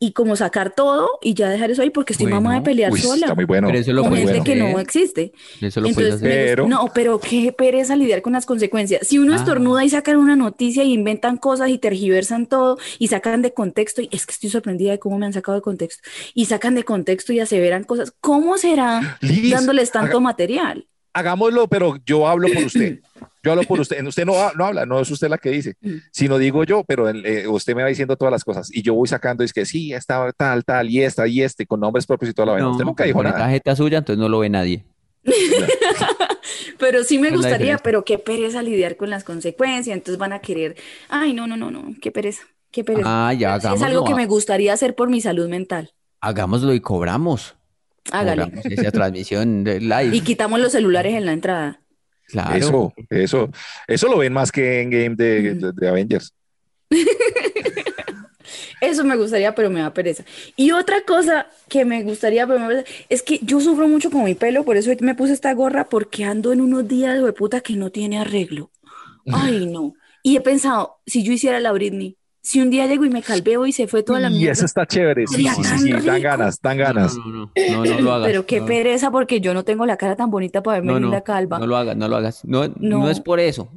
y 0.00 0.12
como 0.12 0.36
sacar 0.36 0.74
todo 0.74 1.08
y 1.22 1.32
ya 1.34 1.48
dejar 1.48 1.70
eso 1.70 1.80
ahí 1.80 1.88
porque 1.88 2.12
estoy 2.12 2.26
mamá 2.26 2.56
de 2.56 2.60
pelear 2.62 2.92
Uy, 2.92 3.00
sola 3.00 3.26
está 3.26 3.34
muy 3.34 3.44
bueno. 3.46 3.68
Pero 3.68 3.78
eso 3.78 3.92
lo 3.92 4.02
con 4.02 4.12
gente 4.16 4.24
bueno. 4.32 4.44
que 4.44 4.56
no 4.56 4.66
hacer. 4.66 4.80
existe. 4.80 5.32
Eso 5.62 5.80
lo 5.80 5.88
Entonces, 5.88 6.14
hacer. 6.14 6.28
Pero- 6.30 6.68
no, 6.68 6.90
pero 6.92 7.20
qué 7.20 7.52
pereza 7.56 7.96
lidiar 7.96 8.20
con 8.20 8.32
las 8.34 8.44
consecuencias. 8.44 9.06
Si 9.06 9.18
uno 9.18 9.32
Ah. 9.32 9.36
estornuda 9.36 9.84
y 9.84 9.88
sacan 9.90 10.16
una 10.16 10.36
noticia 10.36 10.82
y 10.84 10.92
inventan 10.92 11.36
cosas 11.38 11.70
y 11.70 11.78
tergiversan 11.78 12.46
todo 12.46 12.76
y 12.98 13.08
sacan 13.08 13.40
de 13.40 13.54
contexto, 13.54 14.02
y 14.02 14.08
es 14.10 14.26
que 14.26 14.32
estoy 14.32 14.50
sorprendida 14.50 14.90
de 14.90 14.98
cómo 14.98 15.16
me 15.16 15.24
han 15.26 15.32
sacado 15.32 15.56
de 15.56 15.62
contexto, 15.62 16.02
y 16.34 16.46
sacan 16.46 16.74
de 16.74 16.82
contexto 16.84 17.32
y 17.32 17.40
aseveran 17.40 17.84
cosas, 17.84 18.12
¿cómo 18.20 18.58
será 18.58 19.18
Liz, 19.22 19.52
dándoles 19.52 19.90
tanto 19.90 20.16
haga- 20.18 20.20
material? 20.20 20.86
Hagámoslo, 21.14 21.68
pero 21.68 21.96
yo 22.04 22.28
hablo 22.28 22.48
por 22.52 22.64
usted. 22.64 23.00
Yo 23.44 23.50
hablo 23.52 23.64
por 23.64 23.78
usted. 23.78 24.02
Usted 24.06 24.24
no, 24.24 24.32
no 24.54 24.64
habla, 24.64 24.86
no 24.86 24.98
es 25.00 25.10
usted 25.10 25.28
la 25.28 25.36
que 25.36 25.50
dice, 25.50 25.76
Mm. 25.82 25.96
sino 26.10 26.38
digo 26.38 26.64
yo, 26.64 26.82
pero 26.82 27.10
el, 27.10 27.26
eh, 27.26 27.46
usted 27.46 27.74
me 27.76 27.82
va 27.82 27.88
diciendo 27.90 28.16
todas 28.16 28.32
las 28.32 28.42
cosas 28.42 28.70
y 28.72 28.80
yo 28.80 28.94
voy 28.94 29.06
sacando, 29.06 29.44
es 29.44 29.52
que 29.52 29.66
sí, 29.66 29.92
esta, 29.92 30.32
tal, 30.32 30.64
tal, 30.64 30.88
y 30.88 31.02
esta, 31.02 31.26
y 31.28 31.42
este, 31.42 31.66
con 31.66 31.78
nombres 31.80 32.06
propios 32.06 32.30
y 32.30 32.32
toda 32.34 32.46
la 32.46 32.52
vaina. 32.52 32.64
No, 32.68 32.72
Usted 32.72 32.84
nunca 32.86 33.04
dijo 33.04 33.18
con 33.18 33.24
nada. 33.24 33.36
esta 33.36 33.50
jeta 33.50 33.76
suya, 33.76 33.98
entonces 33.98 34.18
no 34.18 34.30
lo 34.30 34.38
ve 34.38 34.48
nadie. 34.48 34.84
Pero 36.78 37.04
sí 37.04 37.18
me 37.18 37.30
la 37.30 37.36
gustaría, 37.36 37.78
pero 37.78 38.04
qué 38.04 38.18
pereza 38.18 38.62
lidiar 38.62 38.96
con 38.96 39.10
las 39.10 39.24
consecuencias. 39.24 39.94
Entonces 39.94 40.18
van 40.18 40.32
a 40.32 40.40
querer, 40.40 40.76
ay, 41.08 41.32
no, 41.34 41.46
no, 41.46 41.56
no, 41.56 41.70
no, 41.70 41.94
qué 42.00 42.10
pereza, 42.10 42.42
qué 42.70 42.82
pereza. 42.84 43.28
Ah, 43.28 43.32
ya 43.32 43.56
es 43.56 43.82
algo 43.82 44.04
que 44.04 44.14
me 44.14 44.26
gustaría 44.26 44.72
hacer 44.72 44.94
por 44.94 45.08
mi 45.10 45.20
salud 45.20 45.48
mental. 45.48 45.92
Hagámoslo 46.20 46.72
y 46.74 46.80
cobramos. 46.80 47.56
Hágale. 48.12 48.52
Esa 48.64 48.90
transmisión 48.90 49.64
de 49.64 49.80
live. 49.80 50.10
Y 50.16 50.20
quitamos 50.20 50.60
los 50.60 50.72
celulares 50.72 51.14
en 51.14 51.24
la 51.26 51.32
entrada. 51.32 51.80
Claro. 52.28 52.54
Eso, 52.56 52.94
eso, 53.10 53.50
eso 53.86 54.08
lo 54.08 54.18
ven 54.18 54.32
más 54.32 54.50
que 54.52 54.80
en 54.82 54.90
game 54.90 55.14
de, 55.16 55.54
de- 55.54 55.72
de 55.72 55.88
Avengers. 55.88 56.32
Eso 58.80 59.02
me 59.04 59.16
gustaría, 59.16 59.54
pero 59.54 59.70
me 59.70 59.80
da 59.80 59.94
pereza. 59.94 60.24
Y 60.56 60.72
otra 60.72 61.00
cosa 61.06 61.46
que 61.68 61.84
me 61.86 62.02
gustaría, 62.02 62.46
pero 62.46 62.58
me 62.58 62.64
da 62.66 62.68
pereza, 62.82 63.04
es 63.08 63.22
que 63.22 63.38
yo 63.42 63.58
sufro 63.60 63.88
mucho 63.88 64.10
con 64.10 64.24
mi 64.24 64.34
pelo, 64.34 64.64
por 64.64 64.76
eso 64.76 64.90
hoy 64.90 64.98
me 65.00 65.14
puse 65.14 65.32
esta 65.32 65.54
gorra, 65.54 65.88
porque 65.88 66.24
ando 66.24 66.52
en 66.52 66.60
unos 66.60 66.86
días 66.86 67.22
de 67.22 67.32
puta 67.32 67.60
que 67.62 67.74
no 67.74 67.90
tiene 67.90 68.18
arreglo. 68.18 68.70
Ay, 69.32 69.66
no. 69.66 69.94
Y 70.22 70.36
he 70.36 70.40
pensado, 70.42 70.98
si 71.06 71.22
yo 71.22 71.32
hiciera 71.32 71.60
la 71.60 71.72
Britney, 71.72 72.16
si 72.44 72.60
un 72.60 72.68
día 72.68 72.86
llego 72.86 73.06
y 73.06 73.10
me 73.10 73.22
calveo 73.22 73.66
y 73.66 73.72
se 73.72 73.86
fue 73.88 74.02
toda 74.02 74.20
la 74.20 74.28
Y 74.28 74.34
mierda. 74.34 74.52
eso 74.52 74.66
está 74.66 74.86
chévere. 74.86 75.26
Sí, 75.26 75.48
sí, 75.48 75.64
sí, 75.64 75.78
sí, 75.78 75.90
dan 75.92 76.20
ganas, 76.20 76.60
dan 76.60 76.76
ganas. 76.76 77.16
no, 77.16 77.24
no, 77.24 77.32
no, 77.32 77.84
no, 77.84 77.84
no 77.84 78.00
lo 78.00 78.12
hagas. 78.16 78.26
Pero 78.28 78.44
qué 78.46 78.60
no. 78.60 78.66
pereza, 78.66 79.10
porque 79.10 79.40
yo 79.40 79.54
no 79.54 79.64
tengo 79.64 79.86
la 79.86 79.96
cara 79.96 80.14
tan 80.14 80.30
bonita 80.30 80.62
para 80.62 80.76
verme 80.76 80.92
No, 80.92 81.00
no, 81.00 81.06
linda 81.06 81.22
calva. 81.22 81.58
no 81.58 81.66
lo 81.66 81.76
hagas, 81.76 81.96
no 81.96 82.06
lo 82.06 82.16
hagas. 82.16 82.44
No, 82.44 82.68
no. 82.68 82.74
No. 83.00 83.10
es 83.10 83.18
por 83.20 83.40
eso, 83.40 83.68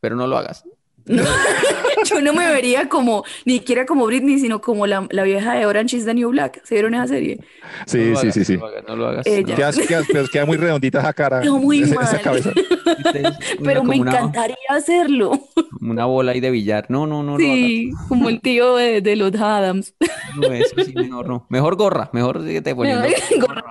pero 0.00 0.14
no 0.16 0.26
lo 0.28 0.38
hagas. 0.38 0.64
No, 1.98 2.04
yo 2.04 2.20
no 2.20 2.32
me 2.32 2.50
vería 2.52 2.88
como, 2.88 3.24
ni 3.44 3.54
siquiera 3.54 3.84
como 3.86 4.06
Britney, 4.06 4.38
sino 4.38 4.60
como 4.60 4.86
la, 4.86 5.06
la 5.10 5.22
vieja 5.24 5.54
de 5.54 5.66
Orange 5.66 5.96
is 5.96 6.04
the 6.04 6.14
New 6.14 6.30
Black. 6.30 6.60
¿Se 6.64 6.74
vieron 6.76 6.94
esa 6.94 7.08
serie? 7.08 7.38
Sí, 7.86 7.98
No 7.98 8.04
lo 8.12 8.16
sí, 8.20 8.26
hagas, 8.26 8.34
sí, 8.34 8.44
sí. 8.44 8.56
No 8.56 8.60
lo 8.60 8.66
hagas, 8.68 8.84
no 8.88 8.96
lo 8.96 9.06
hagas. 9.08 9.26
Ella. 9.26 9.54
Queda, 9.56 9.72
queda- 9.72 10.02
pero 10.12 10.26
queda 10.28 10.46
muy 10.46 10.56
redondita 10.56 11.00
esa 11.00 11.12
cara. 11.12 11.40
Quedó 11.40 11.58
muy 11.58 11.82
esa, 11.82 11.94
mal. 11.94 12.04
esa 12.04 12.18
cabeza. 12.20 12.52
Una- 12.54 13.38
Pero 13.64 13.84
me 13.84 14.00
una- 14.00 14.10
encantaría 14.12 14.56
hacerlo. 14.68 15.30
como 15.54 15.90
Una 15.92 16.04
bola 16.06 16.32
ahí 16.32 16.40
de 16.40 16.50
billar. 16.50 16.86
No, 16.88 17.06
no, 17.06 17.22
no 17.22 17.36
Sí, 17.38 17.90
como 18.08 18.28
el 18.28 18.40
tío 18.40 18.76
de, 18.76 19.00
de 19.00 19.16
los 19.16 19.34
Adams. 19.34 19.94
lo. 20.36 20.48
No, 20.48 20.54
eso 20.54 20.74
sí, 20.84 20.92
mejor 20.94 21.28
no. 21.28 21.46
Mejor 21.48 21.76
gorra, 21.76 22.10
mejor 22.12 22.42
síguete 22.44 22.74
poniendo 22.74 23.06
Gorra. 23.40 23.64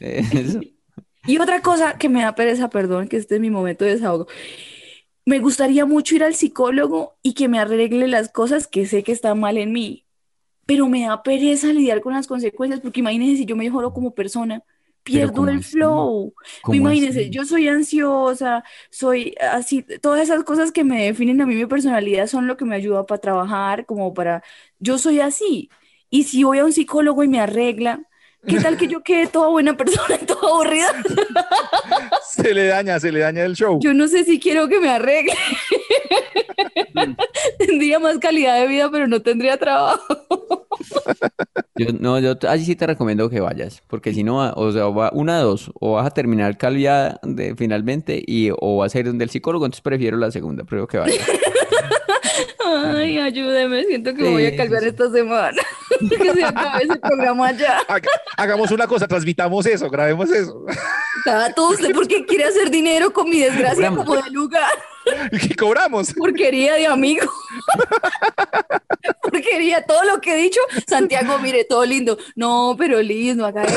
Eh, 0.00 0.24
eso. 0.32 0.60
Y 1.26 1.38
otra 1.38 1.60
cosa 1.60 1.94
que 1.98 2.08
me 2.08 2.22
da 2.22 2.34
pereza, 2.36 2.70
perdón, 2.70 3.08
que 3.08 3.16
este 3.16 3.34
es 3.36 3.40
mi 3.40 3.50
momento 3.50 3.84
de 3.84 3.92
desahogo. 3.96 4.26
Me 5.26 5.40
gustaría 5.40 5.86
mucho 5.86 6.14
ir 6.16 6.24
al 6.24 6.34
psicólogo 6.36 7.16
y 7.22 7.34
que 7.34 7.48
me 7.48 7.58
arregle 7.58 8.06
las 8.08 8.30
cosas 8.30 8.68
que 8.68 8.86
sé 8.86 9.02
que 9.04 9.12
están 9.12 9.40
mal 9.40 9.58
en 9.58 9.72
mí, 9.72 10.06
pero 10.66 10.88
me 10.88 11.02
da 11.06 11.22
pereza 11.22 11.68
lidiar 11.72 12.00
con 12.02 12.14
las 12.14 12.26
consecuencias, 12.28 12.80
porque 12.80 13.00
imagínense 13.00 13.38
si 13.38 13.46
yo 13.46 13.56
mejoro 13.56 13.92
como 13.94 14.14
persona, 14.14 14.62
pierdo 15.04 15.32
¿cómo 15.32 15.48
el 15.48 15.60
así? 15.60 15.64
flow. 15.64 16.34
¿Cómo 16.60 16.88
Imagínense, 16.88 16.88
así? 16.88 17.30
yo 17.30 17.44
soy 17.44 17.68
ansiosa, 17.68 18.64
soy 18.90 19.34
así, 19.40 19.84
todas 20.02 20.22
esas 20.22 20.44
cosas 20.44 20.72
que 20.72 20.84
me 20.84 21.04
definen 21.06 21.40
a 21.42 21.46
mí 21.46 21.54
mi 21.56 21.66
personalidad 21.66 22.26
son 22.28 22.46
lo 22.48 22.56
que 22.56 22.64
me 22.66 22.76
ayuda 22.76 23.06
para 23.06 23.20
trabajar, 23.20 23.86
como 23.86 24.14
para, 24.14 24.42
yo 24.80 24.98
soy 24.98 25.20
así. 25.20 25.70
Y 26.10 26.24
si 26.24 26.44
voy 26.44 26.58
a 26.60 26.64
un 26.66 26.72
psicólogo 26.72 27.24
y 27.24 27.28
me 27.28 27.40
arregla, 27.40 28.02
¿qué 28.46 28.60
tal 28.60 28.76
que 28.76 28.86
yo 28.88 29.02
quede 29.02 29.26
toda 29.26 29.48
buena 29.48 29.76
persona 29.76 30.18
y 30.20 30.24
toda 30.26 30.50
aburrida? 30.52 30.92
Se 32.28 32.54
le 32.54 32.66
daña, 32.66 32.98
se 33.00 33.12
le 33.12 33.20
daña 33.20 33.44
el 33.44 33.54
show. 33.54 33.78
Yo 33.80 33.92
no 33.94 34.08
sé 34.08 34.24
si 34.24 34.38
quiero 34.40 34.68
que 34.68 34.80
me 34.80 34.88
arregle. 34.90 35.34
Tendría 37.58 37.98
más 37.98 38.18
calidad 38.18 38.58
de 38.60 38.66
vida, 38.68 38.90
pero 38.90 39.06
no 39.06 39.20
tendría 39.22 39.56
trabajo. 39.58 40.66
Yo, 41.76 41.86
no, 41.98 42.18
yo 42.20 42.34
allí 42.48 42.64
sí 42.64 42.74
te 42.76 42.86
recomiendo 42.86 43.28
que 43.28 43.40
vayas, 43.40 43.82
porque 43.86 44.14
si 44.14 44.22
no, 44.24 44.36
va- 44.36 44.52
o 44.56 44.72
sea, 44.72 44.86
va, 44.86 45.10
una 45.12 45.36
de 45.38 45.44
dos, 45.44 45.70
o 45.80 45.92
vas 45.92 46.06
a 46.06 46.10
terminar 46.10 46.56
calviada 46.56 47.20
de, 47.22 47.54
finalmente 47.54 48.22
y 48.26 48.50
o 48.58 48.78
vas 48.78 48.94
a 48.94 48.98
ir 49.00 49.06
donde 49.06 49.24
el 49.24 49.30
psicólogo, 49.30 49.66
entonces 49.66 49.82
prefiero 49.82 50.16
la 50.16 50.30
segunda, 50.30 50.64
prefiero 50.64 50.86
que 50.86 50.98
vayas. 50.98 51.18
Ay, 52.94 53.18
ayúdeme, 53.18 53.84
siento 53.84 54.14
que 54.14 54.22
me 54.22 54.30
voy 54.30 54.46
Sí, 54.48 54.54
a 54.54 54.56
calvar 54.56 54.82
sí. 54.82 54.88
esta 54.88 55.10
semana. 55.10 55.62
que 56.08 56.32
se 56.32 56.44
acabe 56.44 56.84
ese 56.84 56.96
programa 56.96 57.52
ya. 57.52 57.78
Haga- 57.88 58.10
Hagamos 58.36 58.70
una 58.70 58.86
cosa, 58.86 59.06
transmitamos 59.06 59.66
eso, 59.66 59.88
grabemos 59.90 60.30
eso. 60.30 60.64
Tato, 61.24 61.68
¿usted 61.70 61.92
por 61.94 62.06
qué 62.06 62.24
quiere 62.24 62.44
hacer 62.44 62.70
dinero 62.70 63.12
con 63.12 63.28
mi 63.28 63.40
desgracia 63.40 63.88
Cobramos. 63.88 64.04
como 64.06 64.22
de 64.22 64.30
lugar? 64.30 64.70
Y 65.30 65.54
cobramos. 65.54 66.12
Porquería 66.14 66.74
de 66.74 66.88
amigo. 66.88 67.30
Porquería, 69.22 69.82
todo 69.84 70.02
lo 70.04 70.20
que 70.20 70.34
he 70.34 70.36
dicho, 70.36 70.60
Santiago, 70.86 71.38
mire, 71.38 71.64
todo 71.64 71.84
lindo. 71.84 72.18
No, 72.34 72.74
pero 72.76 73.00
Liz, 73.00 73.36
no 73.36 73.46
haga 73.46 73.62
eso, 73.64 73.76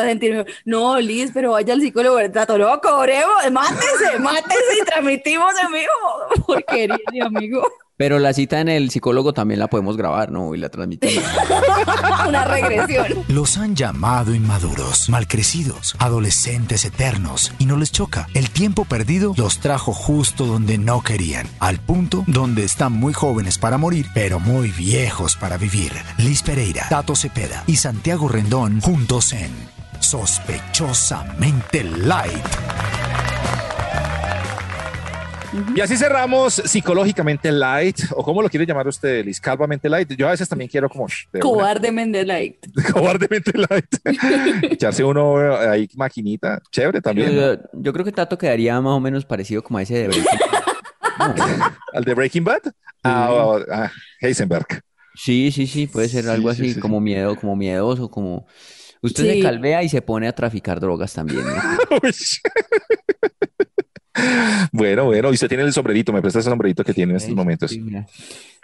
a. 0.00 0.44
No, 0.64 1.00
Liz, 1.00 1.30
pero 1.34 1.52
vaya 1.52 1.74
al 1.74 1.80
psicólogo, 1.80 2.18
trato, 2.30 2.56
no, 2.58 2.80
cobremos, 2.80 3.50
mátese, 3.50 4.18
mátese 4.20 4.78
y 4.80 4.84
transmitimos 4.84 5.52
en 5.64 5.72
vivo. 5.72 6.44
Porquería 6.46 6.96
de 7.12 7.22
amigo. 7.22 7.68
Pero 7.96 8.18
la 8.18 8.32
cita 8.32 8.60
en 8.60 8.68
el 8.68 8.90
psicólogo 8.90 9.32
también 9.32 9.60
la 9.60 9.68
podemos 9.68 9.96
grabar, 9.96 10.30
¿no? 10.30 10.54
Y 10.54 10.58
la 10.58 10.70
transmitimos. 10.70 11.24
Una 12.28 12.44
regresión. 12.44 13.24
Los 13.28 13.58
han 13.58 13.76
llamado 13.76 14.34
inmaduros, 14.34 15.08
malcrecidos, 15.08 15.94
adolescentes 15.98 16.84
eternos, 16.84 17.52
y 17.58 17.66
no 17.66 17.76
les 17.76 17.92
choca. 17.92 18.26
El 18.34 18.50
tiempo 18.50 18.84
perdido 18.84 19.34
los 19.36 19.58
trajo 19.58 19.92
justo 19.92 20.46
donde 20.46 20.78
no 20.78 21.02
querían, 21.02 21.46
al 21.60 21.78
punto 21.80 22.24
donde 22.26 22.64
están 22.64 22.92
muy 22.92 23.12
jóvenes 23.12 23.58
para 23.58 23.78
morir, 23.78 24.06
pero 24.14 24.40
muy 24.40 24.70
viejos 24.70 25.36
para 25.36 25.56
vivir. 25.58 25.92
Liz 26.18 26.42
Pereira, 26.42 26.86
Tato 26.88 27.14
Cepeda 27.14 27.64
y 27.66 27.76
Santiago 27.76 28.28
Rendón 28.28 28.80
juntos 28.80 29.32
en 29.32 29.50
Sospechosamente 30.00 31.84
Light. 31.84 32.46
Y 35.76 35.80
así 35.80 35.96
cerramos 35.96 36.54
psicológicamente 36.54 37.52
light, 37.52 37.98
o 38.16 38.22
como 38.24 38.40
lo 38.40 38.48
quiere 38.48 38.64
llamar 38.64 38.88
usted, 38.88 39.24
Liz, 39.24 39.38
calvamente 39.40 39.88
light. 39.88 40.10
Yo 40.16 40.26
a 40.28 40.30
veces 40.30 40.48
también 40.48 40.70
quiero 40.70 40.88
como 40.88 41.04
una. 41.04 41.40
Cobardemente 41.40 42.24
light. 42.24 42.56
cobardemente 42.92 43.52
light. 43.56 43.84
Echarse 44.72 45.04
uno 45.04 45.40
eh, 45.40 45.68
ahí 45.68 45.88
maquinita, 45.94 46.60
chévere 46.70 46.98
Yo, 46.98 47.02
también. 47.02 47.32
yo- 47.34 47.56
yo 47.74 47.92
creo 47.92 48.04
que 48.04 48.12
Tato 48.12 48.38
quedaría 48.38 48.80
más 48.80 48.92
o 48.92 49.00
menos 49.00 49.24
parecido 49.26 49.62
como 49.62 49.78
a 49.78 49.82
ese 49.82 49.94
de 49.94 50.08
Breaking 50.08 50.38
Bad. 50.50 51.72
Al 51.92 52.04
de 52.04 52.14
Breaking 52.14 52.44
Bad, 52.44 52.62
ah, 53.04 53.28
oh, 53.30 53.60
ah, 53.70 53.90
Heisenberg. 54.20 54.66
Sí, 55.14 55.50
sí, 55.52 55.66
sí, 55.66 55.86
puede 55.86 56.08
ser 56.08 56.24
Sí, 56.24 56.30
algo 56.30 56.52
sí, 56.54 56.62
así, 56.62 56.74
sí. 56.74 56.80
como 56.80 56.98
miedo, 57.00 57.36
como 57.36 57.54
miedoso, 57.56 58.10
como... 58.10 58.46
Usted 59.02 59.24
se 59.24 59.32
Sí. 59.34 59.42
calvea 59.42 59.82
y 59.82 59.88
se 59.88 60.00
pone 60.00 60.28
a 60.28 60.32
traficar 60.32 60.78
drogas 60.80 61.12
también, 61.12 61.42
¿no? 61.44 61.98
Bueno, 64.72 65.04
bueno, 65.04 65.30
y 65.30 65.34
usted 65.34 65.48
tiene 65.48 65.64
el 65.64 65.72
sombrerito, 65.72 66.12
me 66.12 66.22
presta 66.22 66.40
ese 66.40 66.48
sombrerito 66.48 66.84
que 66.84 66.94
tiene 66.94 67.12
en 67.12 67.16
estos 67.16 67.34
momentos. 67.34 67.70
sí, 67.70 67.80
mira. 67.80 68.06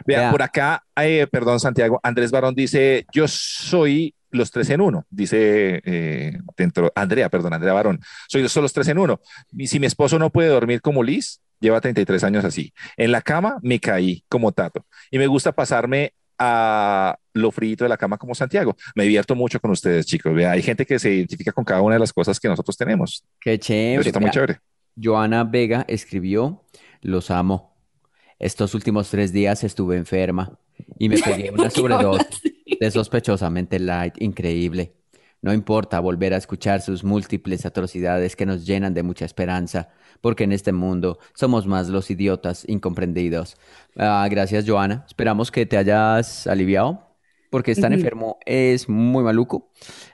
Vea, 0.07 0.21
Vea. 0.21 0.31
por 0.31 0.43
acá, 0.43 0.85
eh, 0.97 1.27
perdón, 1.31 1.61
Santiago, 1.61 2.01
Andrés 2.03 2.31
Barón 2.31 2.55
dice, 2.55 3.05
yo 3.13 3.27
soy 3.29 4.15
los 4.31 4.51
tres 4.51 4.71
en 4.71 4.81
uno, 4.81 5.07
dice 5.11 5.81
eh, 5.85 6.39
dentro, 6.57 6.93
Andrea, 6.95 7.29
perdón, 7.29 7.55
Andrea 7.55 7.73
Barón, 7.73 8.01
soy 8.29 8.43
los, 8.43 8.55
los 8.57 8.73
tres 8.73 8.89
en 8.89 8.99
uno. 8.99 9.21
Y 9.57 9.67
si 9.67 9.81
mi 9.81 9.87
esposo 9.87 10.19
no 10.19 10.31
puede 10.31 10.49
dormir 10.49 10.81
como 10.81 11.03
Liz, 11.03 11.41
lleva 11.61 11.81
33 11.81 12.25
años 12.25 12.45
así. 12.45 12.73
En 12.97 13.13
la 13.13 13.23
cama 13.23 13.59
me 13.63 13.81
caí 13.81 14.25
como 14.29 14.53
Tato 14.53 14.87
y 15.11 15.19
me 15.19 15.27
gusta 15.27 15.53
pasarme 15.53 16.13
a 16.39 17.19
lo 17.33 17.51
frito 17.51 17.85
de 17.85 17.89
la 17.89 17.97
cama 17.97 18.17
como 18.17 18.35
Santiago. 18.35 18.77
Me 18.95 19.05
divierto 19.05 19.35
mucho 19.35 19.59
con 19.61 19.73
ustedes, 19.73 20.07
chicos. 20.07 20.35
Vea, 20.35 20.53
hay 20.53 20.63
gente 20.63 20.87
que 20.87 20.99
se 20.99 21.13
identifica 21.13 21.53
con 21.53 21.65
cada 21.65 21.83
una 21.83 21.97
de 21.97 22.01
las 22.01 22.13
cosas 22.13 22.39
que 22.39 22.49
nosotros 22.49 22.77
tenemos. 22.77 23.25
Qué 23.41 23.59
chévere. 23.59 24.01
Eso 24.01 24.09
está 24.09 24.21
muy 24.21 24.31
chévere. 24.31 24.61
Joana 25.01 25.45
Vega 25.45 25.85
escribió, 25.89 26.65
los 27.01 27.31
amo. 27.31 27.77
Estos 28.39 28.75
últimos 28.75 29.11
tres 29.11 29.33
días 29.33 29.65
estuve 29.65 29.97
enferma 29.97 30.59
y 30.99 31.09
me 31.09 31.19
pegué 31.19 31.51
una 31.53 31.65
¿Por 31.65 31.73
qué 31.73 31.81
sobredosis 31.81 32.43
de 32.81 32.91
sospechosamente 32.91 33.79
light, 33.79 34.15
increíble. 34.21 34.95
No 35.41 35.53
importa 35.53 36.01
volver 36.01 36.35
a 36.35 36.37
escuchar 36.37 36.81
sus 36.81 37.05
múltiples 37.05 37.65
atrocidades 37.65 38.35
que 38.35 38.47
nos 38.47 38.67
llenan 38.67 38.93
de 38.93 39.05
mucha 39.05 39.25
esperanza, 39.25 39.91
porque 40.21 40.45
en 40.45 40.53
este 40.53 40.73
mundo 40.73 41.21
somos 41.35 41.67
más 41.67 41.89
los 41.89 42.11
idiotas 42.11 42.65
incomprendidos. 42.69 43.57
Ah, 43.97 44.27
gracias, 44.29 44.65
Joana. 44.67 45.05
Esperamos 45.07 45.53
que 45.53 45.65
te 45.65 45.77
hayas 45.77 46.49
aliviado, 46.49 47.08
porque 47.51 47.73
estar 47.73 47.93
enfermo 47.93 48.39
es 48.45 48.89
muy 48.89 49.23
maluco. 49.25 49.71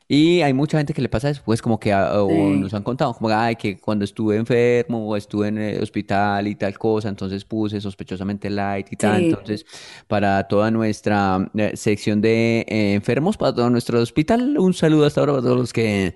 Y 0.07 0.43
hay 0.43 0.53
mucha 0.53 0.76
gente 0.76 0.93
que 0.93 1.01
le 1.01 1.09
pasa 1.09 1.28
después, 1.28 1.62
como 1.62 1.80
que 1.80 1.93
ah, 1.93 2.22
o 2.22 2.28
Sí. 2.28 2.35
nos 2.59 2.74
han 2.74 2.82
contado, 2.82 3.14
como 3.14 3.28
ay, 3.30 3.57
que 3.57 3.78
cuando 3.78 4.05
estuve 4.05 4.37
enfermo 4.37 5.09
o 5.09 5.16
estuve 5.16 5.49
en 5.49 5.59
el 5.59 5.82
hospital 5.82 6.47
y 6.47 6.55
tal 6.55 6.78
cosa, 6.78 7.09
entonces 7.09 7.45
puse 7.45 7.80
sospechosamente 7.80 8.51
light 8.51 8.87
y 8.93 8.97
tal. 8.97 9.18
Sí. 9.20 9.24
Entonces, 9.30 9.66
para 10.07 10.47
toda 10.47 10.70
nuestra 10.70 11.51
eh, 11.57 11.72
sección 11.74 12.20
de 12.20 12.66
eh, 12.68 12.95
enfermos, 12.95 13.37
para 13.37 13.55
todo 13.55 13.70
nuestro 13.70 13.99
hospital, 14.01 14.59
un 14.59 14.74
saludo 14.74 15.07
hasta 15.07 15.20
ahora 15.20 15.32
para 15.32 15.43
todos 15.43 15.57
los 15.57 15.72
que 15.72 16.14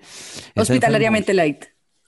Hospitalariamente 0.55 1.33
light. 1.33 1.65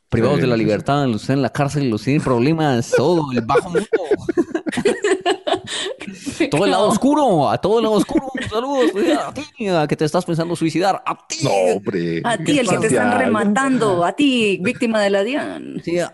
privados 0.09 0.37
Sí, 0.37 0.41
de 0.41 0.47
la 0.47 0.57
libertad, 0.57 1.07
los 1.07 1.29
en 1.29 1.41
la 1.41 1.49
cárcel, 1.49 1.89
los 1.89 2.03
tienen 2.03 2.21
problemas, 2.21 2.91
todo 2.95 3.31
el 3.31 3.41
bajo 3.41 3.69
mundo, 3.69 3.87
todo 6.51 6.65
el 6.65 6.71
lado 6.71 6.87
oscuro, 6.89 7.49
a 7.49 7.57
todo 7.59 7.79
el 7.79 7.83
lado 7.83 7.95
oscuro, 7.95 8.27
saludos 8.49 8.91
a 9.27 9.33
ti, 9.33 9.67
a 9.67 9.87
que 9.87 9.95
te 9.95 10.05
estás 10.05 10.25
pensando 10.25 10.55
suicidar, 10.55 11.01
a 11.05 11.27
ti. 11.27 11.39
No, 11.43 11.51
hombre. 11.75 12.21
A 12.23 12.37
ti, 12.37 12.59
el 12.59 12.67
que 12.67 12.77
te 12.77 12.87
están 12.87 13.17
rematando, 13.17 14.03
a 14.05 14.13
ti, 14.13 14.57
víctima 14.61 15.01
de 15.01 15.09
la 15.09 15.23
DIAN. 15.23 15.81
Sí, 15.83 15.99
a, 15.99 16.13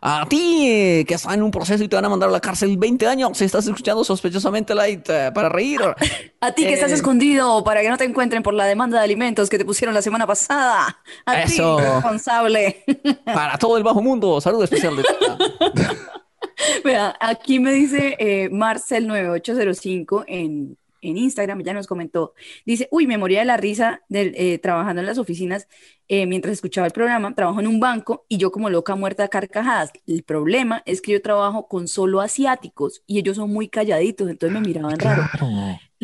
A 0.00 0.26
ti, 0.28 0.66
eh, 0.66 1.04
que 1.06 1.14
estás 1.14 1.34
en 1.34 1.42
un 1.42 1.50
proceso 1.50 1.84
y 1.84 1.88
te 1.88 1.94
van 1.94 2.04
a 2.06 2.08
mandar 2.08 2.30
a 2.30 2.32
la 2.32 2.40
cárcel 2.40 2.76
20 2.78 3.06
años, 3.06 3.36
si 3.36 3.44
estás 3.44 3.66
escuchando 3.66 4.02
sospechosamente 4.02 4.74
light 4.74 5.06
eh, 5.10 5.30
para 5.34 5.50
reír. 5.50 5.80
A 6.40 6.52
ti 6.52 6.64
que 6.64 6.72
estás 6.72 6.90
Eh. 6.90 6.94
escondido 6.94 7.62
para 7.62 7.82
que 7.82 7.90
no 7.90 7.98
te 7.98 8.04
encuentren 8.04 8.42
por 8.42 8.54
la 8.54 8.64
demanda 8.64 8.98
de 8.98 9.04
alimentos 9.04 9.50
que 9.50 9.58
te 9.58 9.64
pusieron 9.66 9.94
la 9.94 10.00
semana 10.02 10.26
pasada. 10.26 10.98
A 11.26 11.42
Eso. 11.42 11.76
ti, 11.76 11.82
responsable. 11.84 12.84
Para 13.26 13.58
todo 13.58 13.76
el 13.76 13.82
bajo 13.82 14.00
mundo, 14.00 14.40
saludo 14.40 14.64
especial 14.64 14.96
de 14.96 15.04
Vea, 16.84 17.16
aquí 17.20 17.60
me 17.60 17.72
dice 17.72 18.16
eh, 18.18 18.50
Marcel9805 18.50 20.24
en, 20.26 20.76
en 21.00 21.16
Instagram, 21.16 21.62
ya 21.62 21.74
nos 21.74 21.86
comentó. 21.86 22.34
Dice, 22.64 22.88
uy, 22.90 23.06
me 23.06 23.18
moría 23.18 23.40
de 23.40 23.44
la 23.44 23.56
risa 23.56 24.02
del, 24.08 24.34
eh, 24.36 24.58
trabajando 24.58 25.00
en 25.00 25.06
las 25.06 25.18
oficinas 25.18 25.68
eh, 26.08 26.26
mientras 26.26 26.52
escuchaba 26.52 26.86
el 26.86 26.92
programa. 26.92 27.34
Trabajo 27.34 27.60
en 27.60 27.66
un 27.66 27.80
banco 27.80 28.24
y 28.28 28.38
yo 28.38 28.52
como 28.52 28.70
loca 28.70 28.94
muerta 28.94 29.24
a 29.24 29.28
carcajadas. 29.28 29.92
El 30.06 30.22
problema 30.22 30.82
es 30.86 31.02
que 31.02 31.12
yo 31.12 31.22
trabajo 31.22 31.68
con 31.68 31.88
solo 31.88 32.20
asiáticos 32.20 33.02
y 33.06 33.18
ellos 33.18 33.36
son 33.36 33.52
muy 33.52 33.68
calladitos, 33.68 34.30
entonces 34.30 34.58
me 34.58 34.66
miraban 34.66 34.98
raro. 34.98 35.22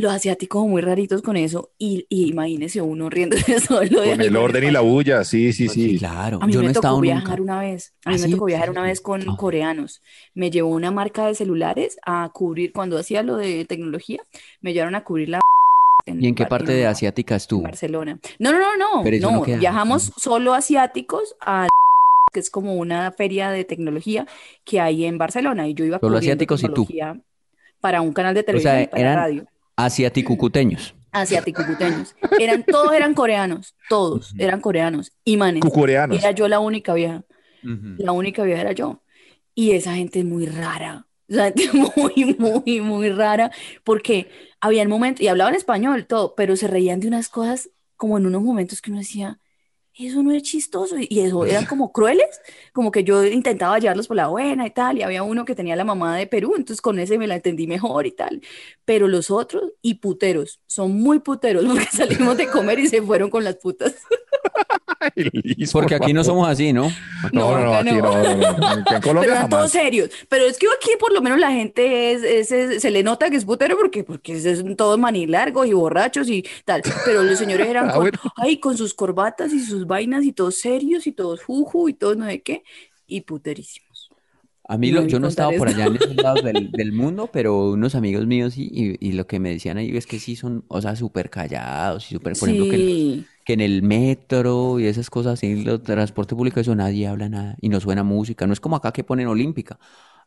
Los 0.00 0.12
asiáticos 0.12 0.62
son 0.62 0.70
muy 0.70 0.80
raritos 0.80 1.22
con 1.22 1.36
eso 1.36 1.70
y, 1.76 2.06
y 2.08 2.28
imagínese 2.28 2.80
uno 2.80 3.10
riéndose 3.10 3.58
solo 3.60 4.00
de 4.00 4.10
Con 4.10 4.20
el 4.20 4.36
orden 4.36 4.62
y 4.62 4.70
la 4.70 4.80
bulla, 4.80 5.24
sí, 5.24 5.52
sí, 5.52 5.68
sí. 5.68 5.98
Claro, 5.98 6.38
A 6.40 6.46
mí 6.46 6.52
yo 6.52 6.60
me 6.60 6.66
no 6.66 6.70
he 6.70 6.74
tocó 6.74 6.86
estado 6.86 7.00
viajar 7.00 7.40
nunca. 7.40 7.52
una 7.54 7.60
vez. 7.62 7.94
A 8.04 8.10
¿Ah, 8.10 8.12
mí 8.12 8.18
me 8.20 8.26
sí? 8.26 8.30
tocó 8.30 8.44
viajar 8.44 8.70
una 8.70 8.82
vez 8.82 9.00
con 9.00 9.28
Ah. 9.28 9.36
coreanos. 9.36 10.00
Me 10.34 10.50
llevó 10.52 10.68
una 10.70 10.92
marca 10.92 11.26
de 11.26 11.34
celulares 11.34 11.98
a 12.06 12.30
cubrir, 12.32 12.72
cuando 12.72 12.96
hacía 12.96 13.24
lo 13.24 13.36
de 13.36 13.64
tecnología, 13.64 14.22
me 14.60 14.72
llevaron 14.72 14.94
a 14.94 15.02
cubrir 15.02 15.30
la... 15.30 15.40
¿Y 16.06 16.26
en 16.28 16.34
qué 16.36 16.44
Bar- 16.44 16.50
parte 16.50 16.72
de 16.72 16.82
en 16.82 16.86
asiática 16.88 17.34
en 17.34 17.38
estuvo? 17.38 17.62
Barcelona. 17.62 18.20
No, 18.38 18.52
no, 18.52 18.58
no, 18.60 18.76
no. 18.76 19.02
Pero 19.02 19.18
no, 19.30 19.36
no 19.38 19.42
queda- 19.42 19.58
viajamos 19.58 20.12
solo 20.16 20.54
asiáticos 20.54 21.34
a 21.40 21.66
que 22.32 22.38
es 22.38 22.50
como 22.50 22.76
una 22.76 23.10
feria 23.10 23.50
de 23.50 23.64
tecnología 23.64 24.28
que 24.64 24.78
hay 24.80 25.06
en 25.06 25.18
Barcelona 25.18 25.66
y 25.66 25.74
yo 25.74 25.84
iba 25.84 25.98
Solo 25.98 26.14
cubriendo 26.18 26.18
asiáticos 26.44 26.62
y 26.62 26.68
tú. 26.68 26.86
para 27.80 28.00
un 28.00 28.12
canal 28.12 28.34
de 28.34 28.44
televisión 28.44 28.82
y 28.82 28.86
para 28.86 29.00
eran- 29.02 29.16
radio 29.16 29.46
Asiaticucuteños. 29.78 30.96
asiático-cuteños. 31.12 32.16
Eran, 32.40 32.64
todos 32.64 32.92
eran 32.92 33.14
coreanos, 33.14 33.76
todos 33.88 34.34
eran 34.36 34.60
coreanos, 34.60 35.12
imanes. 35.24 35.62
Cucoreanos. 35.62 36.18
Era 36.18 36.32
yo 36.32 36.48
la 36.48 36.58
única 36.58 36.94
vieja. 36.94 37.22
La 37.62 38.10
única 38.10 38.42
vieja 38.42 38.60
era 38.62 38.72
yo. 38.72 39.02
Y 39.54 39.70
esa 39.70 39.94
gente 39.94 40.18
es 40.18 40.24
muy 40.24 40.46
rara. 40.46 41.06
O 41.30 41.32
sea, 41.32 41.52
gente 41.56 41.70
muy, 41.72 42.36
muy, 42.36 42.80
muy 42.80 43.10
rara. 43.10 43.52
Porque 43.84 44.28
había 44.60 44.86
momentos, 44.88 45.22
y 45.22 45.28
hablaban 45.28 45.54
español, 45.54 46.06
todo, 46.06 46.34
pero 46.34 46.56
se 46.56 46.66
reían 46.66 46.98
de 46.98 47.06
unas 47.06 47.28
cosas 47.28 47.70
como 47.96 48.18
en 48.18 48.26
unos 48.26 48.42
momentos 48.42 48.82
que 48.82 48.90
uno 48.90 48.98
decía, 48.98 49.38
eso 50.06 50.22
no 50.22 50.32
es 50.32 50.42
chistoso. 50.42 50.96
Y 50.98 51.20
eso 51.20 51.44
eran 51.44 51.64
como 51.66 51.92
crueles. 51.92 52.40
Como 52.72 52.90
que 52.90 53.04
yo 53.04 53.24
intentaba 53.24 53.78
llevarlos 53.78 54.08
por 54.08 54.16
la 54.16 54.28
buena 54.28 54.66
y 54.66 54.70
tal. 54.70 54.98
Y 54.98 55.02
había 55.02 55.22
uno 55.22 55.44
que 55.44 55.54
tenía 55.54 55.76
la 55.76 55.84
mamá 55.84 56.16
de 56.16 56.26
Perú, 56.26 56.54
entonces 56.56 56.80
con 56.80 56.98
ese 56.98 57.18
me 57.18 57.26
la 57.26 57.36
entendí 57.36 57.66
mejor 57.66 58.06
y 58.06 58.12
tal. 58.12 58.40
Pero 58.84 59.08
los 59.08 59.30
otros, 59.30 59.72
y 59.82 59.94
puteros, 59.94 60.60
son 60.66 60.92
muy 61.00 61.18
puteros 61.20 61.64
porque 61.68 61.86
salimos 61.86 62.36
de 62.36 62.48
comer 62.48 62.78
y 62.78 62.88
se 62.88 63.02
fueron 63.02 63.30
con 63.30 63.44
las 63.44 63.56
putas. 63.56 63.94
Liz, 65.14 65.70
Porque 65.72 65.96
por 65.96 66.04
aquí 66.04 66.12
no 66.12 66.24
somos 66.24 66.48
así, 66.48 66.72
¿no? 66.72 66.90
No, 67.32 67.52
no, 67.56 67.64
no, 67.64 67.74
aquí 67.74 67.92
no. 67.92 68.02
no, 68.02 68.22
no, 68.36 68.58
no. 68.58 68.66
Aquí 68.66 68.94
en 68.94 69.00
Colombia 69.00 69.20
Pero 69.22 69.32
eran 69.34 69.48
todos 69.48 69.70
serios. 69.70 70.10
Pero 70.28 70.44
es 70.44 70.58
que 70.58 70.66
aquí 70.76 70.90
por 70.98 71.12
lo 71.12 71.20
menos 71.22 71.38
la 71.38 71.52
gente 71.52 72.12
es, 72.12 72.22
es- 72.22 72.50
es- 72.52 72.82
se 72.82 72.90
le 72.90 73.02
nota 73.02 73.30
que 73.30 73.36
es 73.36 73.44
putero 73.44 73.76
porque, 73.76 74.02
porque 74.04 74.34
es, 74.36 74.64
todos 74.76 74.98
manilargos 74.98 75.66
y 75.66 75.72
borrachos 75.72 76.28
y 76.28 76.44
tal. 76.64 76.82
Pero 77.04 77.22
los 77.22 77.38
señores 77.38 77.68
eran 77.68 77.90
Ah, 77.90 77.92
con, 77.92 78.00
bueno. 78.02 78.18
ay, 78.36 78.58
con 78.58 78.76
sus 78.76 78.92
corbatas 78.94 79.52
y 79.52 79.60
sus 79.60 79.86
vainas 79.88 80.24
y 80.24 80.32
todos 80.34 80.56
serios 80.60 81.06
y 81.08 81.12
todos 81.12 81.42
juju 81.44 81.88
y 81.90 81.94
todos 81.94 82.16
no 82.18 82.26
sé 82.26 82.42
qué. 82.42 82.64
Y 83.08 83.22
puterísimos. 83.22 84.10
A 84.70 84.76
mí 84.76 84.90
No 84.90 85.00
lo- 85.00 85.06
yo 85.06 85.18
no 85.18 85.28
estaba 85.28 85.54
por 85.54 85.68
allá 85.68 85.86
en 85.86 85.96
esos 85.96 86.14
lados 86.16 86.42
del, 86.42 86.74
del 86.74 86.92
mundo, 86.92 87.30
pero 87.32 87.70
unos 87.70 87.94
amigos 87.94 88.26
míos 88.26 88.52
sí, 88.54 88.68
y, 88.70 89.08
y 89.08 89.12
lo 89.12 89.26
que 89.26 89.40
me 89.40 89.50
decían 89.50 89.78
ahí 89.78 89.96
es 89.96 90.06
que 90.06 90.18
sí 90.20 90.36
son, 90.36 90.64
o 90.68 90.82
sea, 90.82 90.94
súper 90.94 91.30
callados 91.30 92.10
y 92.10 92.14
súper, 92.14 92.36
por 92.36 92.48
ejemplo, 92.50 92.66
que, 92.68 92.84
Sí. 92.84 93.26
que 93.44 93.54
en 93.54 93.60
el 93.62 93.82
metro 93.82 94.78
y 94.80 94.86
esas 94.86 95.10
cosas 95.10 95.34
así, 95.34 95.46
en 95.48 95.66
el 95.68 95.80
transporte 95.82 96.34
público, 96.36 96.60
eso 96.60 96.74
nadie 96.74 97.06
habla 97.08 97.28
nada 97.30 97.56
y 97.62 97.68
no 97.70 97.80
suena 97.80 98.04
música. 98.04 98.46
No 98.46 98.52
es 98.52 98.60
como 98.60 98.76
acá 98.76 98.92
que 98.92 99.04
ponen 99.04 99.28
Olímpica. 99.28 99.78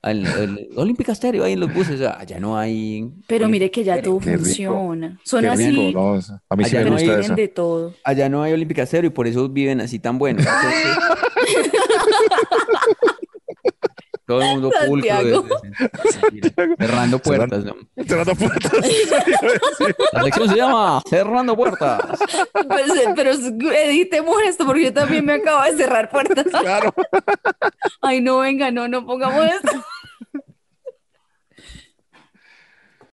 El, 0.04 0.26
el- 0.26 0.70
Olímpica 0.78 1.12
Estéreo 1.12 1.44
ahí 1.44 1.54
en 1.54 1.60
los 1.60 1.72
buses, 1.74 2.02
allá 2.02 2.40
no 2.40 2.58
hay. 2.58 3.08
Pero 3.28 3.48
mire 3.48 3.70
que 3.70 3.84
ya 3.84 4.02
todo 4.02 4.18
Qué 4.20 4.32
rico. 4.32 4.44
funciona. 4.46 5.20
Son 5.24 5.42
Qué 5.42 5.48
así, 5.48 5.70
rico, 5.70 6.00
no, 6.00 6.16
eso- 6.18 6.40
A 6.50 6.56
mí 6.56 6.64
sí 6.66 6.76
Allá 6.76 6.84
me 6.86 6.90
no 6.90 6.96
gusta 6.98 7.14
hay- 7.16 7.22
eso. 7.26 7.36
de 7.36 7.48
todo. 7.48 7.94
Allá 8.04 8.28
no 8.30 8.42
hay 8.42 8.54
Olímpica 8.54 8.82
Estéreo 8.82 9.10
y 9.10 9.14
por 9.14 9.28
eso 9.28 9.48
viven 9.48 9.80
así 9.80 10.00
tan 10.00 10.18
buenos. 10.18 10.44
Entonces, 10.46 10.98
todo 14.32 14.42
el 14.42 14.48
mundo 14.54 14.72
pulcro, 14.88 15.12
Santiago. 15.12 15.46
de- 16.32 16.76
cerrando 16.78 17.20
puertas. 17.20 17.66
¿no? 17.66 17.76
Cerrando 18.08 18.36
puertas. 18.36 18.72
La 20.14 20.24
sección 20.24 20.50
se 20.50 20.56
llama 20.56 21.02
Cerrando 21.10 21.56
Puertas. 21.56 22.02
Pues, 22.68 22.90
eh, 22.90 23.14
pero 23.16 23.32
editemos 23.32 24.36
esto 24.46 24.66
porque 24.66 24.86
yo 24.86 24.94
también 24.94 25.26
me 25.26 25.34
acabo 25.34 25.64
de 25.64 25.76
cerrar 25.78 26.10
puertas. 26.10 26.46
Claro. 26.62 26.94
Ay, 28.02 28.22
no, 28.22 28.38
venga, 28.40 28.72
no, 28.72 28.88
no 28.88 29.06
pongamos 29.06 29.46
esto. 29.46 29.84